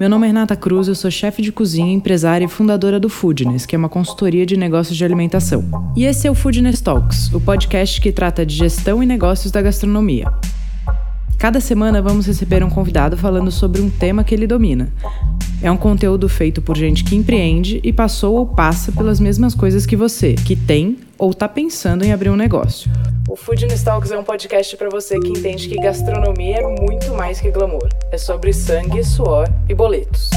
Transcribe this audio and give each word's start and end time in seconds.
Meu 0.00 0.08
nome 0.08 0.24
é 0.24 0.28
Renata 0.28 0.56
Cruz, 0.56 0.88
eu 0.88 0.94
sou 0.94 1.10
chefe 1.10 1.42
de 1.42 1.52
cozinha, 1.52 1.92
empresária 1.92 2.46
e 2.46 2.48
fundadora 2.48 2.98
do 2.98 3.10
Foodness, 3.10 3.66
que 3.66 3.76
é 3.76 3.78
uma 3.78 3.90
consultoria 3.90 4.46
de 4.46 4.56
negócios 4.56 4.96
de 4.96 5.04
alimentação. 5.04 5.62
E 5.94 6.06
esse 6.06 6.26
é 6.26 6.30
o 6.30 6.34
Foodness 6.34 6.80
Talks, 6.80 7.30
o 7.34 7.38
podcast 7.38 8.00
que 8.00 8.10
trata 8.10 8.46
de 8.46 8.54
gestão 8.54 9.02
e 9.02 9.06
negócios 9.06 9.52
da 9.52 9.60
gastronomia. 9.60 10.32
Cada 11.40 11.58
semana 11.58 12.02
vamos 12.02 12.26
receber 12.26 12.62
um 12.62 12.68
convidado 12.68 13.16
falando 13.16 13.50
sobre 13.50 13.80
um 13.80 13.88
tema 13.88 14.22
que 14.22 14.34
ele 14.34 14.46
domina. 14.46 14.92
É 15.62 15.70
um 15.70 15.76
conteúdo 15.76 16.28
feito 16.28 16.60
por 16.60 16.76
gente 16.76 17.02
que 17.02 17.16
empreende 17.16 17.80
e 17.82 17.94
passou 17.94 18.36
ou 18.36 18.46
passa 18.46 18.92
pelas 18.92 19.18
mesmas 19.18 19.54
coisas 19.54 19.86
que 19.86 19.96
você, 19.96 20.34
que 20.34 20.54
tem 20.54 20.98
ou 21.16 21.30
está 21.30 21.48
pensando 21.48 22.04
em 22.04 22.12
abrir 22.12 22.28
um 22.28 22.36
negócio. 22.36 22.90
O 23.26 23.36
Food 23.36 23.66
Talks 23.82 24.10
é 24.10 24.18
um 24.18 24.22
podcast 24.22 24.76
para 24.76 24.90
você 24.90 25.18
que 25.18 25.30
entende 25.30 25.66
que 25.66 25.76
gastronomia 25.76 26.58
é 26.58 26.78
muito 26.78 27.14
mais 27.14 27.40
que 27.40 27.50
glamour. 27.50 27.88
É 28.12 28.18
sobre 28.18 28.52
sangue, 28.52 29.02
suor 29.02 29.50
e 29.66 29.74
boletos. 29.74 30.28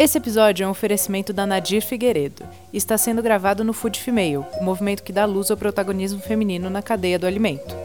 Esse 0.00 0.16
episódio 0.16 0.64
é 0.64 0.66
um 0.66 0.70
oferecimento 0.70 1.30
da 1.30 1.44
Nadir 1.44 1.82
Figueiredo 1.82 2.42
e 2.72 2.78
está 2.78 2.96
sendo 2.96 3.22
gravado 3.22 3.62
no 3.62 3.74
Food 3.74 4.00
Female, 4.00 4.46
o 4.58 4.64
movimento 4.64 5.02
que 5.02 5.12
dá 5.12 5.26
luz 5.26 5.50
ao 5.50 5.58
protagonismo 5.58 6.22
feminino 6.22 6.70
na 6.70 6.80
cadeia 6.80 7.18
do 7.18 7.26
alimento. 7.26 7.76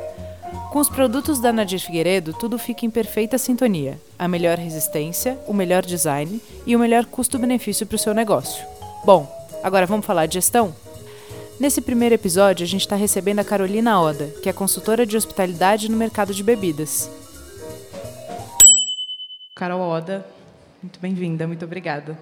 Com 0.72 0.80
os 0.80 0.88
produtos 0.88 1.42
da 1.42 1.52
Nadir 1.52 1.78
Figueiredo, 1.78 2.32
tudo 2.32 2.58
fica 2.58 2.86
em 2.86 2.90
perfeita 2.90 3.38
sintonia. 3.38 4.00
A 4.18 4.30
melhor 4.30 4.58
resistência, 4.58 5.38
o 5.46 5.54
melhor 5.54 5.86
design 5.86 6.42
e 6.66 6.74
o 6.74 6.80
melhor 6.80 7.04
custo-benefício 7.04 7.86
para 7.86 7.98
o 7.98 8.00
seu 8.00 8.14
negócio. 8.14 8.66
Bom, 9.04 9.30
agora 9.62 9.86
vamos 9.86 10.06
falar 10.06 10.26
de 10.26 10.36
gestão? 10.36 10.74
Nesse 11.60 11.82
primeiro 11.82 12.16
episódio, 12.16 12.64
a 12.64 12.68
gente 12.68 12.84
está 12.84 12.96
recebendo 12.96 13.40
a 13.40 13.44
Carolina 13.44 14.00
Oda, 14.00 14.28
que 14.42 14.48
é 14.48 14.54
consultora 14.54 15.06
de 15.06 15.18
hospitalidade 15.18 15.92
no 15.92 15.98
mercado 15.98 16.34
de 16.34 16.44
bebidas. 16.44 17.12
Carol 19.54 19.82
Oda, 19.82 20.26
muito 20.86 21.00
bem-vinda, 21.00 21.48
muito 21.48 21.66
obrigada. 21.66 22.16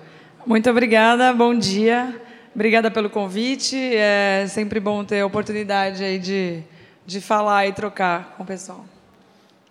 Muito 0.45 0.69
obrigada, 0.69 1.33
bom 1.33 1.53
dia. 1.53 2.17
Obrigada 2.55 2.89
pelo 2.89 3.09
convite. 3.09 3.75
É 3.75 4.45
sempre 4.47 4.79
bom 4.79 5.03
ter 5.03 5.19
a 5.19 5.25
oportunidade 5.25 6.01
aí 6.01 6.17
de, 6.17 6.63
de 7.05 7.19
falar 7.19 7.67
e 7.67 7.73
trocar 7.73 8.35
com 8.37 8.43
o 8.43 8.45
pessoal. 8.45 8.85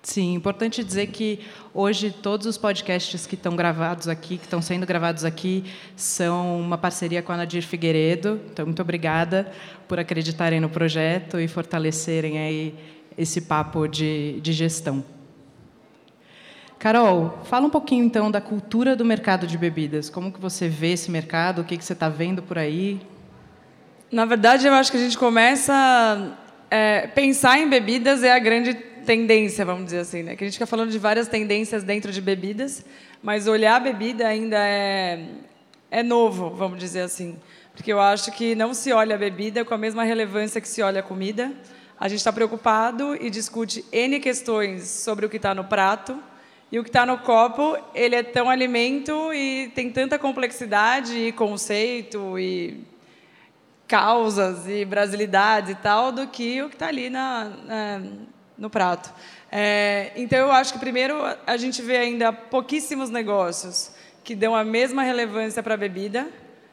Sim, 0.03 0.35
importante 0.35 0.85
dizer 0.85 1.07
que 1.07 1.41
hoje 1.73 2.11
todos 2.11 2.47
os 2.47 2.59
podcasts 2.59 3.27
que 3.27 3.35
estão 3.35 3.57
gravados 3.57 4.09
aqui, 4.09 4.37
que 4.37 4.45
estão 4.45 4.61
sendo 4.61 4.85
gravados 4.85 5.25
aqui, 5.25 5.65
são 5.97 6.61
uma 6.61 6.77
parceria 6.77 7.23
com 7.23 7.33
a 7.33 7.37
Nadir 7.39 7.63
Figueiredo. 7.63 8.43
Então, 8.53 8.67
muito 8.67 8.83
obrigada 8.83 9.51
por 9.89 9.99
acreditarem 9.99 10.61
no 10.61 10.69
projeto 10.69 11.41
e 11.41 11.49
fortalecerem 11.49 12.39
aí 12.39 12.75
esse 13.17 13.41
papo 13.41 13.89
de, 13.89 14.39
de 14.43 14.53
gestão. 14.53 15.03
Carol, 16.83 17.39
fala 17.45 17.65
um 17.65 17.71
pouquinho 17.71 18.05
então 18.05 18.29
da 18.29 18.41
cultura 18.41 18.97
do 18.97 19.05
mercado 19.05 19.47
de 19.47 19.57
bebidas. 19.57 20.11
Como 20.11 20.33
que 20.33 20.41
você 20.41 20.69
vê 20.69 20.95
esse 20.95 21.13
mercado? 21.13 21.61
O 21.61 21.65
que, 21.65 21.79
que 21.79 21.85
você 21.85 21.93
está 21.93 22.09
vendo 22.09 22.43
por 22.43 22.59
aí? 22.59 23.01
Na 24.11 24.25
verdade, 24.25 24.67
eu 24.67 24.75
acho 24.75 24.91
que 24.91 24.97
a 24.97 25.01
gente 25.01 25.17
começa 25.17 26.37
é, 26.69 27.07
pensar 27.07 27.57
em 27.61 27.69
bebidas 27.69 28.25
é 28.25 28.33
a 28.33 28.39
grande 28.41 28.75
tendência, 28.75 29.65
vamos 29.65 29.85
dizer 29.85 30.01
assim, 30.01 30.25
né? 30.25 30.35
Que 30.35 30.43
a 30.43 30.47
gente 30.49 30.55
fica 30.55 30.67
falando 30.67 30.91
de 30.91 30.99
várias 30.99 31.29
tendências 31.29 31.85
dentro 31.85 32.11
de 32.11 32.21
bebidas, 32.21 32.85
mas 33.23 33.47
olhar 33.47 33.77
a 33.77 33.81
bebida 33.81 34.27
ainda 34.27 34.59
é 34.59 35.25
é 35.89 36.03
novo, 36.03 36.51
vamos 36.51 36.81
dizer 36.81 37.03
assim, 37.03 37.39
porque 37.77 37.93
eu 37.93 38.01
acho 38.01 38.33
que 38.33 38.57
não 38.57 38.75
se 38.75 38.93
olha 38.93 39.15
a 39.15 39.19
bebida 39.19 39.65
com 39.65 39.73
a 39.73 39.79
mesma 39.79 40.03
relevância 40.03 40.61
que 40.61 40.69
se 40.69 40.83
olha 40.83 40.99
a 40.99 41.03
comida. 41.05 41.53
A 42.01 42.09
gente 42.09 42.19
está 42.19 42.33
preocupado 42.33 43.15
e 43.15 43.31
discute 43.31 43.85
n 43.93 44.19
questões 44.19 44.83
sobre 44.89 45.25
o 45.25 45.29
que 45.29 45.37
está 45.37 45.55
no 45.55 45.63
prato 45.63 46.21
e 46.73 46.79
o 46.79 46.83
que 46.83 46.89
está 46.89 47.07
no 47.07 47.19
copo. 47.19 47.77
Ele 47.95 48.17
é 48.17 48.23
tão 48.23 48.49
alimento 48.49 49.33
e 49.35 49.71
tem 49.75 49.91
tanta 49.91 50.19
complexidade 50.19 51.15
e 51.17 51.31
conceito 51.31 52.39
e 52.39 52.83
causas 53.87 54.67
e 54.67 54.87
brasilidades 54.87 55.73
e 55.73 55.75
tal 55.75 56.11
do 56.11 56.27
que 56.27 56.63
o 56.63 56.71
que 56.71 56.75
está 56.75 56.89
ali 56.89 57.11
na, 57.11 57.45
na 57.45 58.03
no 58.57 58.71
prato. 58.71 59.13
É, 59.51 60.13
então, 60.17 60.39
eu 60.39 60.53
acho 60.53 60.73
que, 60.73 60.79
primeiro, 60.79 61.15
a 61.47 61.57
gente 61.57 61.83
vê 61.83 61.97
ainda 61.97 62.33
pouquíssimos 62.33 63.11
negócios 63.11 63.91
que 64.23 64.35
dão 64.35 64.55
a 64.55 64.65
mesma 64.65 65.03
relevância 65.03 65.63
para 65.63 65.75
a 65.75 65.77
bebida. 65.77 66.29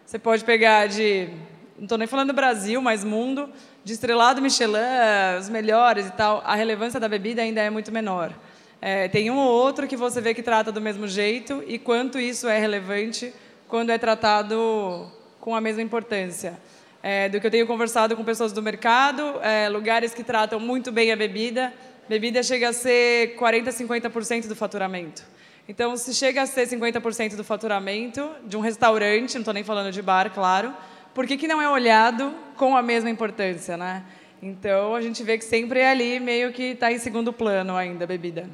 Você 0.05 0.19
pode 0.19 0.45
pegar 0.45 0.87
de, 0.87 1.29
não 1.75 1.83
estou 1.83 1.97
nem 1.97 2.07
falando 2.07 2.27
do 2.27 2.33
Brasil, 2.33 2.81
mas 2.81 3.03
mundo, 3.03 3.49
de 3.83 3.93
estrelado 3.93 4.41
Michelin, 4.41 5.39
os 5.39 5.49
melhores 5.49 6.07
e 6.07 6.11
tal, 6.11 6.43
a 6.45 6.55
relevância 6.55 6.99
da 6.99 7.09
bebida 7.09 7.41
ainda 7.41 7.59
é 7.59 7.69
muito 7.69 7.91
menor. 7.91 8.33
É, 8.81 9.07
tem 9.07 9.29
um 9.29 9.37
ou 9.37 9.51
outro 9.51 9.87
que 9.87 9.97
você 9.97 10.21
vê 10.21 10.33
que 10.33 10.41
trata 10.41 10.71
do 10.71 10.79
mesmo 10.79 11.07
jeito 11.07 11.63
e 11.67 11.77
quanto 11.77 12.19
isso 12.19 12.47
é 12.47 12.57
relevante 12.57 13.33
quando 13.67 13.89
é 13.89 13.97
tratado 13.97 15.11
com 15.39 15.53
a 15.53 15.61
mesma 15.61 15.81
importância 15.81 16.57
é, 17.01 17.29
do 17.29 17.39
que 17.39 17.47
eu 17.47 17.51
tenho 17.51 17.67
conversado 17.67 18.15
com 18.15 18.23
pessoas 18.23 18.51
do 18.51 18.61
mercado, 18.61 19.39
é, 19.41 19.69
lugares 19.69 20.13
que 20.13 20.23
tratam 20.23 20.59
muito 20.59 20.91
bem 20.91 21.11
a 21.11 21.15
bebida. 21.15 21.73
Bebida 22.07 22.41
chega 22.43 22.69
a 22.69 22.73
ser 22.73 23.35
40%, 23.37 23.69
50% 23.69 24.47
do 24.47 24.55
faturamento. 24.55 25.23
Então, 25.67 25.95
se 25.95 26.13
chega 26.13 26.41
a 26.41 26.45
ser 26.45 26.67
50% 26.67 27.35
do 27.35 27.43
faturamento 27.43 28.27
de 28.45 28.57
um 28.57 28.59
restaurante, 28.59 29.35
não 29.35 29.41
estou 29.41 29.53
nem 29.53 29.63
falando 29.63 29.91
de 29.91 30.01
bar, 30.01 30.31
claro, 30.33 30.73
por 31.13 31.27
que, 31.27 31.37
que 31.37 31.47
não 31.47 31.61
é 31.61 31.69
olhado 31.69 32.33
com 32.55 32.75
a 32.75 32.81
mesma 32.81 33.09
importância, 33.09 33.77
né? 33.77 34.03
Então, 34.41 34.95
a 34.95 35.01
gente 35.01 35.21
vê 35.21 35.37
que 35.37 35.45
sempre 35.45 35.79
é 35.79 35.91
ali, 35.91 36.19
meio 36.19 36.51
que 36.51 36.63
está 36.71 36.91
em 36.91 36.97
segundo 36.97 37.31
plano 37.31 37.75
ainda 37.75 38.05
a 38.05 38.07
bebida. 38.07 38.49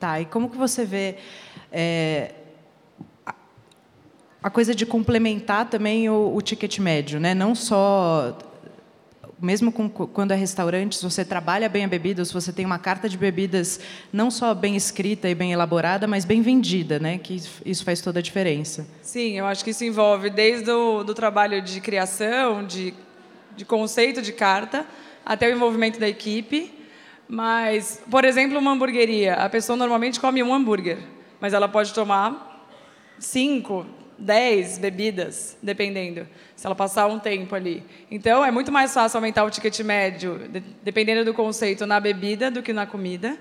Tá, 0.00 0.18
e 0.18 0.24
como 0.24 0.48
que 0.48 0.56
você 0.56 0.84
vê 0.86 1.16
é, 1.70 2.32
a 4.42 4.48
coisa 4.48 4.74
de 4.74 4.86
complementar 4.86 5.68
também 5.68 6.08
o, 6.08 6.34
o 6.34 6.40
ticket 6.40 6.78
médio, 6.78 7.20
né? 7.20 7.34
Não 7.34 7.54
só 7.54 8.34
mesmo 9.38 9.70
com, 9.70 9.88
quando 9.88 10.32
é 10.32 10.36
restaurante, 10.36 10.96
se 10.96 11.02
você 11.02 11.24
trabalha 11.24 11.68
bem 11.68 11.84
a 11.84 11.88
bebida, 11.88 12.24
se 12.24 12.32
você 12.32 12.52
tem 12.52 12.64
uma 12.64 12.78
carta 12.78 13.08
de 13.08 13.18
bebidas 13.18 13.80
não 14.12 14.30
só 14.30 14.54
bem 14.54 14.76
escrita 14.76 15.28
e 15.28 15.34
bem 15.34 15.52
elaborada, 15.52 16.06
mas 16.06 16.24
bem 16.24 16.42
vendida, 16.42 16.98
né? 16.98 17.18
Que 17.18 17.38
isso 17.64 17.84
faz 17.84 18.00
toda 18.00 18.20
a 18.20 18.22
diferença. 18.22 18.86
Sim, 19.02 19.38
eu 19.38 19.46
acho 19.46 19.62
que 19.62 19.70
isso 19.70 19.84
envolve 19.84 20.30
desde 20.30 20.70
o 20.70 21.02
do 21.02 21.14
trabalho 21.14 21.60
de 21.60 21.80
criação, 21.80 22.66
de, 22.66 22.94
de 23.54 23.66
conceito 23.66 24.22
de 24.22 24.32
carta, 24.32 24.86
até 25.24 25.46
o 25.46 25.52
envolvimento 25.52 26.00
da 26.00 26.08
equipe. 26.08 26.79
Mas, 27.30 28.02
por 28.10 28.24
exemplo, 28.24 28.58
uma 28.58 28.72
hamburgueria, 28.72 29.34
a 29.34 29.48
pessoa 29.48 29.76
normalmente 29.76 30.18
come 30.18 30.42
um 30.42 30.52
hambúrguer, 30.52 30.98
mas 31.40 31.52
ela 31.52 31.68
pode 31.68 31.94
tomar 31.94 32.66
cinco, 33.20 33.86
10 34.18 34.78
bebidas, 34.78 35.56
dependendo, 35.62 36.26
se 36.56 36.66
ela 36.66 36.74
passar 36.74 37.06
um 37.06 37.20
tempo 37.20 37.54
ali. 37.54 37.84
Então, 38.10 38.44
é 38.44 38.50
muito 38.50 38.72
mais 38.72 38.92
fácil 38.92 39.18
aumentar 39.18 39.44
o 39.44 39.50
ticket 39.50 39.78
médio, 39.78 40.40
dependendo 40.82 41.24
do 41.24 41.32
conceito, 41.32 41.86
na 41.86 42.00
bebida 42.00 42.50
do 42.50 42.64
que 42.64 42.72
na 42.72 42.84
comida. 42.84 43.38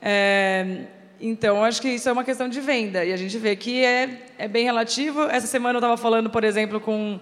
É, 0.00 0.84
então, 1.20 1.62
acho 1.62 1.82
que 1.82 1.90
isso 1.90 2.08
é 2.08 2.12
uma 2.12 2.24
questão 2.24 2.48
de 2.48 2.62
venda. 2.62 3.04
E 3.04 3.12
a 3.12 3.18
gente 3.18 3.36
vê 3.36 3.54
que 3.54 3.84
é, 3.84 4.28
é 4.38 4.48
bem 4.48 4.64
relativo. 4.64 5.24
Essa 5.24 5.46
semana 5.46 5.74
eu 5.74 5.80
estava 5.80 5.98
falando, 5.98 6.30
por 6.30 6.42
exemplo, 6.42 6.80
com 6.80 7.20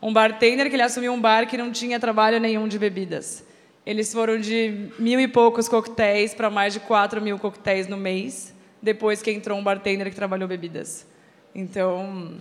um 0.00 0.10
bartender 0.10 0.70
que 0.70 0.76
ele 0.76 0.82
assumiu 0.82 1.12
um 1.12 1.20
bar 1.20 1.46
que 1.46 1.58
não 1.58 1.70
tinha 1.70 2.00
trabalho 2.00 2.40
nenhum 2.40 2.66
de 2.66 2.78
bebidas. 2.78 3.49
Eles 3.84 4.12
foram 4.12 4.38
de 4.38 4.90
mil 4.98 5.18
e 5.18 5.26
poucos 5.26 5.68
coquetéis 5.68 6.34
para 6.34 6.50
mais 6.50 6.72
de 6.72 6.80
quatro 6.80 7.20
mil 7.20 7.38
coquetéis 7.38 7.88
no 7.88 7.96
mês, 7.96 8.54
depois 8.80 9.22
que 9.22 9.30
entrou 9.30 9.58
um 9.58 9.64
bartender 9.64 10.08
que 10.10 10.16
trabalhou 10.16 10.48
bebidas. 10.48 11.06
Então, 11.54 12.34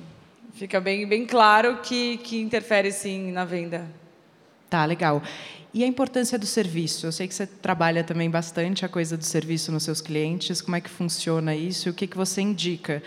fica 0.54 0.80
bem, 0.80 1.08
bem 1.08 1.26
claro 1.26 1.78
que, 1.82 2.18
que 2.18 2.40
interfere 2.40 2.92
sim 2.92 3.32
na 3.32 3.46
venda. 3.46 3.88
Tá, 4.70 4.86
legal. 4.86 5.24
E 5.74 5.84
a 5.84 5.88
importância 5.88 6.38
do 6.38 6.46
serviço? 6.46 7.06
Eu 7.08 7.12
sei 7.12 7.28
que 7.28 7.34
você 7.34 7.46
trabalha 7.46 8.04
também 8.04 8.30
bastante 8.30 8.86
a 8.86 8.90
coisa 8.90 9.16
do 9.16 9.24
serviço 9.24 9.72
nos 9.72 9.84
seus 9.84 10.02
clientes. 10.02 10.62
Como 10.62 10.76
é 10.76 10.82
que 10.82 10.90
funciona 10.90 11.56
isso? 11.56 11.90
O 11.90 11.94
que, 11.94 12.08
que 12.08 12.18
você 12.18 12.42
indica? 12.42 13.02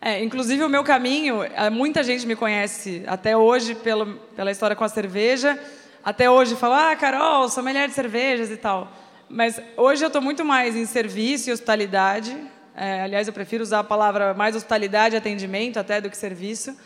É, 0.00 0.22
inclusive, 0.22 0.62
o 0.62 0.68
meu 0.68 0.84
caminho, 0.84 1.42
é, 1.42 1.70
muita 1.70 2.04
gente 2.04 2.26
me 2.26 2.36
conhece 2.36 3.02
até 3.06 3.36
hoje 3.36 3.74
pelo, 3.74 4.14
pela 4.36 4.50
história 4.50 4.76
com 4.76 4.84
a 4.84 4.88
cerveja. 4.88 5.58
Até 6.04 6.30
hoje 6.30 6.54
fala, 6.54 6.92
ah, 6.92 6.96
Carol, 6.96 7.48
sou 7.48 7.62
melhor 7.62 7.88
de 7.88 7.94
cervejas 7.94 8.50
e 8.50 8.56
tal. 8.56 8.90
Mas 9.28 9.60
hoje 9.76 10.04
eu 10.04 10.06
estou 10.06 10.22
muito 10.22 10.44
mais 10.44 10.76
em 10.76 10.86
serviço 10.86 11.50
e 11.50 11.52
hospitalidade. 11.52 12.36
É, 12.74 13.02
aliás, 13.02 13.26
eu 13.26 13.32
prefiro 13.32 13.62
usar 13.62 13.80
a 13.80 13.84
palavra 13.84 14.32
mais 14.32 14.54
hospitalidade 14.54 15.16
e 15.16 15.18
atendimento 15.18 15.78
até 15.78 16.00
do 16.00 16.08
que 16.08 16.16
serviço, 16.16 16.76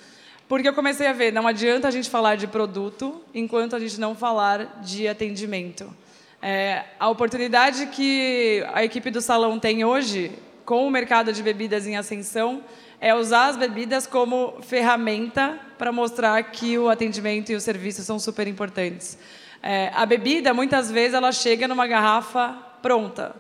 porque 0.49 0.67
eu 0.67 0.75
comecei 0.75 1.06
a 1.06 1.12
ver, 1.12 1.32
não 1.32 1.47
adianta 1.47 1.87
a 1.87 1.91
gente 1.91 2.09
falar 2.09 2.37
de 2.37 2.47
produto 2.47 3.23
enquanto 3.35 3.76
a 3.76 3.79
gente 3.79 4.00
não 4.00 4.14
falar 4.14 4.81
de 4.82 5.06
atendimento. 5.06 5.94
É, 6.41 6.85
a 6.99 7.09
oportunidade 7.09 7.87
que 7.87 8.64
a 8.73 8.82
equipe 8.82 9.11
do 9.11 9.20
salão 9.20 9.61
tem 9.61 9.85
hoje, 9.85 10.32
com 10.64 10.87
o 10.87 10.91
mercado 10.91 11.32
de 11.32 11.43
bebidas 11.43 11.87
em 11.87 11.97
ascensão, 11.97 12.64
é 13.04 13.12
usar 13.12 13.49
as 13.49 13.56
bebidas 13.56 14.06
como 14.06 14.62
ferramenta 14.62 15.58
para 15.76 15.90
mostrar 15.90 16.40
que 16.44 16.78
o 16.78 16.88
atendimento 16.88 17.50
e 17.50 17.56
o 17.56 17.60
serviço 17.60 18.00
são 18.02 18.16
super 18.16 18.46
importantes. 18.46 19.19
É, 19.60 19.90
a 19.93 20.06
bebida, 20.06 20.54
muitas 20.54 20.88
vezes, 20.88 21.14
ela 21.14 21.32
chega 21.32 21.66
numa 21.66 21.84
garrafa 21.88 22.56
pronta. 22.81 23.34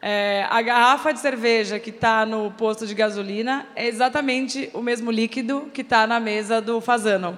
É, 0.00 0.46
a 0.48 0.62
garrafa 0.62 1.12
de 1.12 1.18
cerveja 1.18 1.80
que 1.80 1.90
está 1.90 2.24
no 2.24 2.52
posto 2.52 2.86
de 2.86 2.94
gasolina 2.94 3.66
é 3.74 3.88
exatamente 3.88 4.70
o 4.72 4.80
mesmo 4.80 5.10
líquido 5.10 5.68
que 5.74 5.80
está 5.80 6.06
na 6.06 6.20
mesa 6.20 6.60
do 6.60 6.80
fazano. 6.80 7.36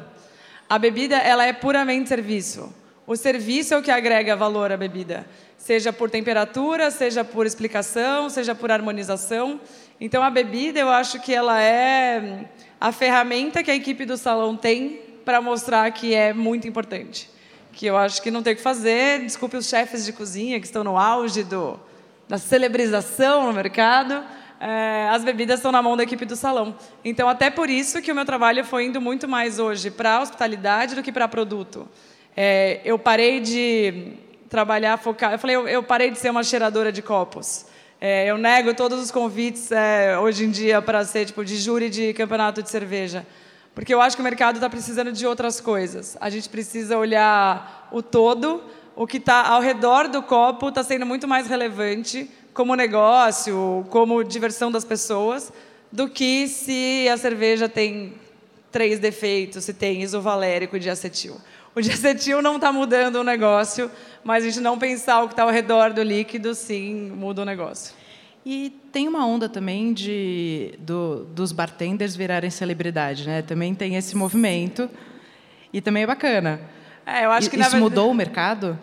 A 0.69 0.79
bebida 0.79 1.17
ela 1.17 1.47
é 1.47 1.55
puramente 1.55 2.11
serviço. 2.11 2.75
O 3.07 3.17
serviço 3.17 3.73
é 3.73 3.79
o 3.79 3.83
que 3.83 3.91
agrega 3.91 4.37
valor 4.37 4.71
à 4.71 4.77
bebida, 4.77 5.27
seja 5.57 5.93
por 5.93 6.11
temperatura, 6.11 6.91
seja 6.91 7.25
por 7.25 7.47
explicação, 7.47 8.29
seja 8.29 8.55
por 8.55 8.71
harmonização. 8.71 9.59
Então 10.01 10.23
a 10.23 10.31
bebida 10.31 10.81
eu 10.81 10.89
acho 10.89 11.21
que 11.21 11.35
ela 11.35 11.61
é 11.63 12.47
a 12.81 12.91
ferramenta 12.91 13.63
que 13.63 13.71
a 13.71 13.75
equipe 13.75 14.05
do 14.05 14.17
salão 14.17 14.57
tem 14.57 15.01
para 15.25 15.41
mostrar 15.41 15.91
que 15.91 16.15
é 16.15 16.33
muito 16.33 16.67
importante. 16.67 17.29
Que 17.73 17.87
eu 17.87 17.97
acho 17.97 18.23
que 18.23 18.31
não 18.31 18.43
tem 18.43 18.55
o 18.55 18.57
que 18.57 18.63
fazer. 18.63 19.21
Desculpe 19.21 19.57
os 19.57 19.69
chefes 19.69 20.05
de 20.05 20.13
cozinha 20.13 20.59
que 20.59 20.67
estão 20.67 20.83
no 20.83 20.97
auge 20.97 21.45
do 21.45 21.79
da 22.31 22.39
celebrização 22.39 23.49
no 23.49 23.53
mercado, 23.53 24.23
é, 24.61 25.09
as 25.11 25.25
bebidas 25.25 25.59
estão 25.59 25.73
na 25.73 25.83
mão 25.83 25.97
da 25.97 26.05
equipe 26.05 26.25
do 26.25 26.37
salão. 26.37 26.77
Então, 27.05 27.29
até 27.29 27.51
por 27.51 27.69
isso 27.69 28.01
que 28.01 28.13
o 28.13 28.15
meu 28.15 28.25
trabalho 28.25 28.65
foi 28.65 28.85
indo 28.85 29.01
muito 29.01 29.27
mais 29.27 29.59
hoje 29.59 29.91
para 29.91 30.15
a 30.15 30.21
hospitalidade 30.21 30.95
do 30.95 31.03
que 31.03 31.11
para 31.11 31.27
produto. 31.27 31.89
É, 32.37 32.81
eu 32.85 32.97
parei 33.01 33.41
de 33.41 34.13
trabalhar, 34.49 34.97
focar. 34.97 35.33
Eu 35.33 35.41
falei, 35.41 35.57
eu, 35.57 35.67
eu, 35.67 35.83
parei 35.83 36.09
de 36.09 36.21
ser 36.21 36.31
uma 36.31 36.45
cheiradora 36.45 36.93
de 36.93 37.03
copos. 37.03 37.67
É, 38.01 38.31
eu 38.31 38.39
nego 38.39 38.73
todos 38.73 38.99
os 38.99 39.11
convites 39.11 39.71
é, 39.71 40.19
hoje 40.19 40.45
em 40.45 40.51
dia 40.51 40.81
para 40.81 41.05
ser 41.05 41.27
tipo 41.27 41.45
de 41.45 41.57
júri 41.59 41.91
de 41.91 42.15
campeonato 42.15 42.63
de 42.63 42.71
cerveja, 42.71 43.27
porque 43.75 43.93
eu 43.93 44.01
acho 44.01 44.17
que 44.17 44.23
o 44.23 44.25
mercado 44.25 44.55
está 44.57 44.71
precisando 44.71 45.13
de 45.13 45.27
outras 45.27 45.61
coisas. 45.61 46.17
A 46.19 46.31
gente 46.31 46.49
precisa 46.49 46.97
olhar 46.97 47.89
o 47.93 48.03
todo 48.03 48.63
o 48.97 49.07
que 49.07 49.19
está 49.19 49.49
ao 49.49 49.61
redor 49.61 50.09
do 50.09 50.23
copo 50.23 50.69
está 50.69 50.83
sendo 50.83 51.07
muito 51.07 51.29
mais 51.29 51.47
relevante 51.47 52.29
como 52.53 52.75
negócio, 52.75 53.87
como 53.89 54.25
diversão 54.25 54.71
das 54.71 54.85
pessoas, 54.85 55.53
do 55.93 56.09
que 56.09 56.49
se 56.49 57.09
a 57.09 57.17
cerveja 57.17 57.69
tem 57.69 58.15
três 58.73 58.99
defeitos, 58.99 59.65
se 59.65 59.75
tem 59.75 60.03
isovalérico 60.03 60.77
e 60.77 60.81
diacetil. 60.81 61.37
O 61.75 61.81
diacetil 61.81 62.41
não 62.43 62.57
está 62.57 62.73
mudando 62.73 63.17
o 63.17 63.25
negócio, 63.25 63.91
mas 64.25 64.45
a 64.45 64.49
gente 64.49 64.61
não 64.61 64.79
pensar 64.79 65.23
o 65.23 65.29
que 65.29 65.33
está 65.33 65.45
ao 65.45 65.51
redor 65.51 65.93
do 65.93 66.03
líquido, 66.03 66.55
sim, 66.55 67.11
muda 67.15 67.43
o 67.43 67.45
negócio. 67.45 67.95
E 68.45 68.71
tem 68.91 69.07
uma 69.07 69.27
onda 69.27 69.49
também 69.49 69.93
de 69.93 70.75
do, 70.79 71.25
dos 71.27 71.53
bartenders 71.53 72.17
virarem 72.17 72.49
celebridade, 72.51 73.27
né? 73.27 73.43
Também 73.43 73.75
tem 73.75 73.97
esse 73.97 74.17
movimento 74.17 74.89
e 75.73 75.81
também 75.81 76.05
é 76.05 76.07
bacana. 76.07 76.61
É, 77.05 77.25
eu 77.25 77.31
acho 77.31 77.51
que 77.51 77.57
isso 77.57 77.71
verdade... 77.71 77.83
mudou 77.83 78.11
o 78.11 78.15
mercado? 78.15 78.79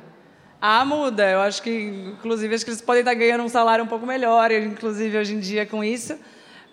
Ah, 0.62 0.84
muda. 0.86 1.30
Eu 1.30 1.40
acho 1.42 1.62
que, 1.62 1.72
inclusive, 2.16 2.54
acho 2.54 2.66
que 2.66 2.72
eles 2.72 2.82
podem 2.82 3.02
estar 3.02 3.14
ganhando 3.14 3.44
um 3.44 3.50
salário 3.50 3.84
um 3.84 3.88
pouco 3.88 4.06
melhor, 4.06 4.52
inclusive 4.52 5.18
hoje 5.18 5.34
em 5.34 5.40
dia 5.40 5.66
com 5.66 5.84
isso. 5.84 6.18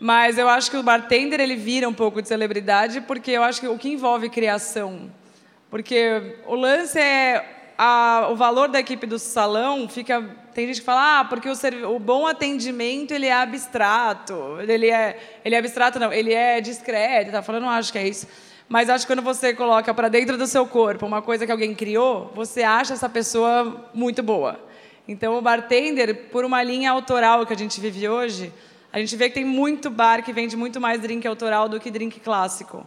Mas 0.00 0.36
eu 0.36 0.48
acho 0.48 0.70
que 0.70 0.76
o 0.76 0.82
bartender 0.82 1.40
ele 1.40 1.56
vira 1.56 1.88
um 1.88 1.94
pouco 1.94 2.20
de 2.20 2.28
celebridade 2.28 3.00
porque 3.02 3.30
eu 3.30 3.42
acho 3.42 3.60
que 3.60 3.68
o 3.68 3.78
que 3.78 3.88
envolve 3.88 4.28
criação, 4.28 5.10
porque 5.74 6.36
o 6.46 6.54
lance 6.54 6.96
é 7.00 7.72
a, 7.76 8.28
o 8.30 8.36
valor 8.36 8.68
da 8.68 8.78
equipe 8.78 9.08
do 9.08 9.18
salão 9.18 9.88
fica 9.88 10.22
tem 10.54 10.68
gente 10.68 10.78
que 10.78 10.86
fala 10.86 11.18
ah 11.18 11.24
porque 11.24 11.48
o, 11.48 11.54
o 11.92 11.98
bom 11.98 12.28
atendimento 12.28 13.10
ele 13.10 13.26
é 13.26 13.32
abstrato 13.32 14.60
ele 14.60 14.88
é 14.88 15.18
ele 15.44 15.56
é 15.56 15.58
abstrato 15.58 15.98
não 15.98 16.12
ele 16.12 16.32
é 16.32 16.60
discreto 16.60 17.32
tá 17.32 17.42
falando 17.42 17.62
não 17.62 17.70
acho 17.70 17.90
que 17.90 17.98
é 17.98 18.06
isso 18.06 18.28
mas 18.68 18.88
acho 18.88 19.04
que 19.04 19.12
quando 19.12 19.24
você 19.24 19.52
coloca 19.52 19.92
para 19.92 20.08
dentro 20.08 20.38
do 20.38 20.46
seu 20.46 20.64
corpo 20.64 21.06
uma 21.06 21.20
coisa 21.20 21.44
que 21.44 21.50
alguém 21.50 21.74
criou, 21.74 22.30
você 22.36 22.62
acha 22.62 22.94
essa 22.94 23.10
pessoa 23.10 23.90
muito 23.92 24.22
boa. 24.22 24.58
Então, 25.06 25.36
o 25.36 25.42
bartender, 25.42 26.30
por 26.30 26.46
uma 26.46 26.62
linha 26.62 26.90
autoral 26.90 27.44
que 27.44 27.52
a 27.52 27.56
gente 27.56 27.78
vive 27.78 28.08
hoje, 28.08 28.50
a 28.90 28.98
gente 28.98 29.14
vê 29.16 29.28
que 29.28 29.34
tem 29.34 29.44
muito 29.44 29.90
bar 29.90 30.24
que 30.24 30.32
vende 30.32 30.56
muito 30.56 30.80
mais 30.80 30.98
drink 30.98 31.26
autoral 31.28 31.68
do 31.68 31.78
que 31.78 31.90
drink 31.90 32.20
clássico. 32.20 32.86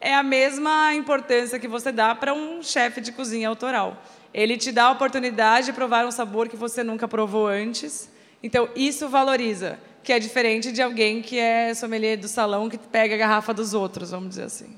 É 0.00 0.14
a 0.14 0.22
mesma 0.22 0.94
importância 0.94 1.58
que 1.58 1.66
você 1.66 1.90
dá 1.90 2.14
para 2.14 2.32
um 2.32 2.62
chefe 2.62 3.00
de 3.00 3.10
cozinha 3.10 3.48
autoral. 3.48 4.00
Ele 4.32 4.56
te 4.56 4.70
dá 4.70 4.84
a 4.84 4.90
oportunidade 4.92 5.66
de 5.66 5.72
provar 5.72 6.06
um 6.06 6.10
sabor 6.10 6.48
que 6.48 6.56
você 6.56 6.84
nunca 6.84 7.08
provou 7.08 7.48
antes. 7.48 8.08
Então, 8.42 8.68
isso 8.76 9.08
valoriza, 9.08 9.78
que 10.04 10.12
é 10.12 10.18
diferente 10.18 10.70
de 10.70 10.80
alguém 10.80 11.20
que 11.20 11.38
é 11.38 11.74
sommelier 11.74 12.16
do 12.16 12.28
salão 12.28 12.68
que 12.68 12.78
pega 12.78 13.16
a 13.16 13.18
garrafa 13.18 13.52
dos 13.52 13.74
outros, 13.74 14.12
vamos 14.12 14.30
dizer 14.30 14.44
assim. 14.44 14.76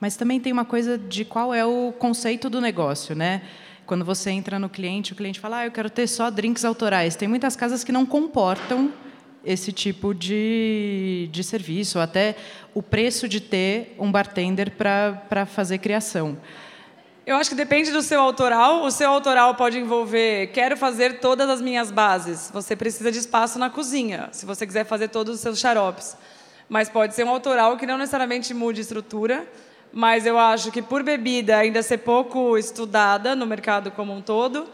Mas 0.00 0.16
também 0.16 0.40
tem 0.40 0.52
uma 0.52 0.64
coisa 0.64 0.98
de 0.98 1.24
qual 1.24 1.54
é 1.54 1.64
o 1.64 1.92
conceito 1.96 2.50
do 2.50 2.60
negócio, 2.60 3.14
né? 3.14 3.42
Quando 3.86 4.04
você 4.04 4.30
entra 4.30 4.58
no 4.58 4.68
cliente, 4.68 5.12
o 5.12 5.16
cliente 5.16 5.38
fala: 5.38 5.58
ah, 5.58 5.66
eu 5.66 5.70
quero 5.70 5.88
ter 5.88 6.08
só 6.08 6.28
drinks 6.28 6.64
autorais. 6.64 7.14
Tem 7.14 7.28
muitas 7.28 7.54
casas 7.54 7.84
que 7.84 7.92
não 7.92 8.04
comportam 8.04 8.92
esse 9.44 9.72
tipo 9.72 10.14
de, 10.14 11.28
de 11.32 11.42
serviço, 11.42 11.98
até 11.98 12.36
o 12.74 12.82
preço 12.82 13.28
de 13.28 13.40
ter 13.40 13.94
um 13.98 14.10
bartender 14.10 14.72
para 14.72 15.46
fazer 15.46 15.78
criação. 15.78 16.38
Eu 17.24 17.36
acho 17.36 17.50
que 17.50 17.56
depende 17.56 17.92
do 17.92 18.02
seu 18.02 18.20
autoral. 18.20 18.82
O 18.84 18.90
seu 18.90 19.08
autoral 19.08 19.54
pode 19.54 19.78
envolver: 19.78 20.48
quero 20.48 20.76
fazer 20.76 21.20
todas 21.20 21.48
as 21.48 21.60
minhas 21.60 21.90
bases. 21.90 22.50
Você 22.52 22.74
precisa 22.74 23.12
de 23.12 23.18
espaço 23.18 23.58
na 23.58 23.70
cozinha, 23.70 24.28
se 24.32 24.44
você 24.44 24.66
quiser 24.66 24.84
fazer 24.84 25.08
todos 25.08 25.36
os 25.36 25.40
seus 25.40 25.58
xaropes. 25.58 26.16
Mas 26.68 26.88
pode 26.88 27.14
ser 27.14 27.24
um 27.24 27.28
autoral 27.28 27.76
que 27.76 27.86
não 27.86 27.98
necessariamente 27.98 28.52
mude 28.52 28.80
estrutura, 28.80 29.46
mas 29.92 30.26
eu 30.26 30.38
acho 30.38 30.72
que 30.72 30.82
por 30.82 31.02
bebida 31.02 31.58
ainda 31.58 31.82
ser 31.82 31.98
pouco 31.98 32.56
estudada 32.56 33.36
no 33.36 33.46
mercado 33.46 33.90
como 33.90 34.12
um 34.12 34.22
todo, 34.22 34.68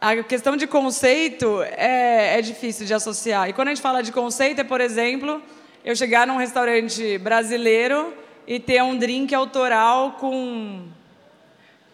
a 0.00 0.22
questão 0.22 0.56
de 0.56 0.66
conceito 0.66 1.62
é, 1.62 2.38
é 2.38 2.42
difícil 2.42 2.86
de 2.86 2.92
associar. 2.92 3.48
E 3.48 3.52
quando 3.52 3.68
a 3.68 3.70
gente 3.72 3.82
fala 3.82 4.02
de 4.02 4.12
conceito, 4.12 4.60
é, 4.60 4.64
por 4.64 4.80
exemplo, 4.80 5.42
eu 5.84 5.96
chegar 5.96 6.26
num 6.26 6.36
restaurante 6.36 7.18
brasileiro 7.18 8.12
e 8.46 8.60
ter 8.60 8.82
um 8.82 8.96
drink 8.96 9.34
autoral 9.34 10.12
com 10.12 10.86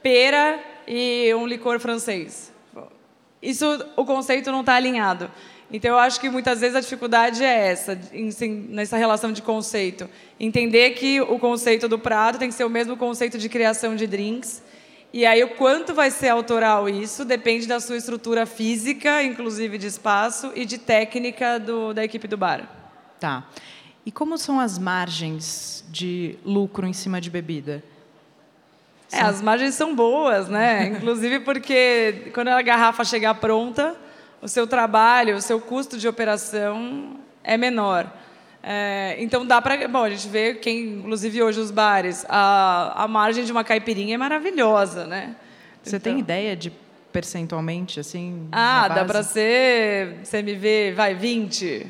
pera 0.02 0.60
e 0.86 1.32
um 1.34 1.46
licor 1.46 1.78
francês. 1.78 2.52
Isso, 3.40 3.66
o 3.96 4.04
conceito 4.04 4.50
não 4.52 4.60
está 4.60 4.74
alinhado. 4.74 5.30
Então, 5.72 5.92
eu 5.92 5.98
acho 5.98 6.20
que 6.20 6.28
muitas 6.28 6.60
vezes 6.60 6.76
a 6.76 6.80
dificuldade 6.80 7.42
é 7.42 7.68
essa, 7.68 7.98
nessa 8.68 8.96
relação 8.96 9.32
de 9.32 9.40
conceito. 9.40 10.08
Entender 10.38 10.90
que 10.90 11.20
o 11.20 11.38
conceito 11.38 11.88
do 11.88 11.98
prato 11.98 12.38
tem 12.38 12.48
que 12.48 12.54
ser 12.54 12.64
o 12.64 12.70
mesmo 12.70 12.96
conceito 12.96 13.38
de 13.38 13.48
criação 13.48 13.96
de 13.96 14.06
drinks. 14.06 14.62
E 15.12 15.26
aí, 15.26 15.44
o 15.44 15.56
quanto 15.56 15.92
vai 15.92 16.10
ser 16.10 16.28
autoral 16.30 16.88
isso 16.88 17.24
depende 17.24 17.66
da 17.66 17.78
sua 17.80 17.96
estrutura 17.96 18.46
física, 18.46 19.22
inclusive 19.22 19.76
de 19.76 19.86
espaço, 19.86 20.50
e 20.54 20.64
de 20.64 20.78
técnica 20.78 21.60
do, 21.60 21.92
da 21.92 22.02
equipe 22.02 22.26
do 22.26 22.36
bar. 22.38 22.66
Tá. 23.20 23.44
E 24.06 24.10
como 24.10 24.38
são 24.38 24.58
as 24.58 24.78
margens 24.78 25.84
de 25.90 26.38
lucro 26.44 26.86
em 26.86 26.94
cima 26.94 27.20
de 27.20 27.28
bebida? 27.28 27.84
É, 29.12 29.20
as 29.20 29.42
margens 29.42 29.74
são 29.74 29.94
boas, 29.94 30.48
né? 30.48 30.86
Inclusive 30.96 31.40
porque 31.40 32.30
quando 32.32 32.48
a 32.48 32.62
garrafa 32.62 33.04
chegar 33.04 33.34
pronta, 33.34 33.94
o 34.40 34.48
seu 34.48 34.66
trabalho, 34.66 35.36
o 35.36 35.42
seu 35.42 35.60
custo 35.60 35.98
de 35.98 36.08
operação 36.08 37.20
é 37.44 37.58
menor. 37.58 38.10
É, 38.62 39.16
então 39.18 39.44
dá 39.44 39.60
para, 39.60 39.88
bom, 39.88 40.04
a 40.04 40.10
gente 40.10 40.28
vê 40.28 40.54
quem, 40.54 40.98
inclusive 40.98 41.42
hoje 41.42 41.60
os 41.60 41.70
bares, 41.70 42.24
a, 42.28 43.04
a 43.04 43.08
margem 43.08 43.44
de 43.44 43.50
uma 43.50 43.64
caipirinha 43.64 44.14
é 44.14 44.18
maravilhosa, 44.18 45.06
né? 45.06 45.34
Você 45.82 45.96
então, 45.96 46.12
tem 46.12 46.20
ideia 46.20 46.54
de 46.54 46.72
percentualmente 47.12 47.98
assim? 47.98 48.48
Ah, 48.52 48.88
dá 48.88 49.04
para 49.04 49.22
ser 49.22 50.18
CMV, 50.30 50.92
vai 50.94 51.14
20. 51.14 51.86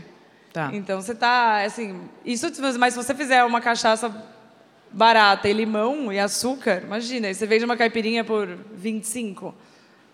Tá. 0.52 0.71
Então 0.73 1.00
você 1.00 1.14
tá, 1.14 1.62
assim, 1.62 2.00
isso, 2.25 2.47
mas 2.79 2.95
se 2.95 3.02
você 3.02 3.14
fizer 3.14 3.45
uma 3.45 3.61
cachaça 3.61 4.11
barata 4.91 5.49
e 5.49 5.52
limão 5.52 6.12
e 6.12 6.19
açúcar, 6.19 6.83
imagina, 6.85 7.33
você 7.33 7.47
vende 7.47 7.64
uma 7.64 7.76
caipirinha 7.76 8.25
por 8.25 8.47
25 8.75 9.55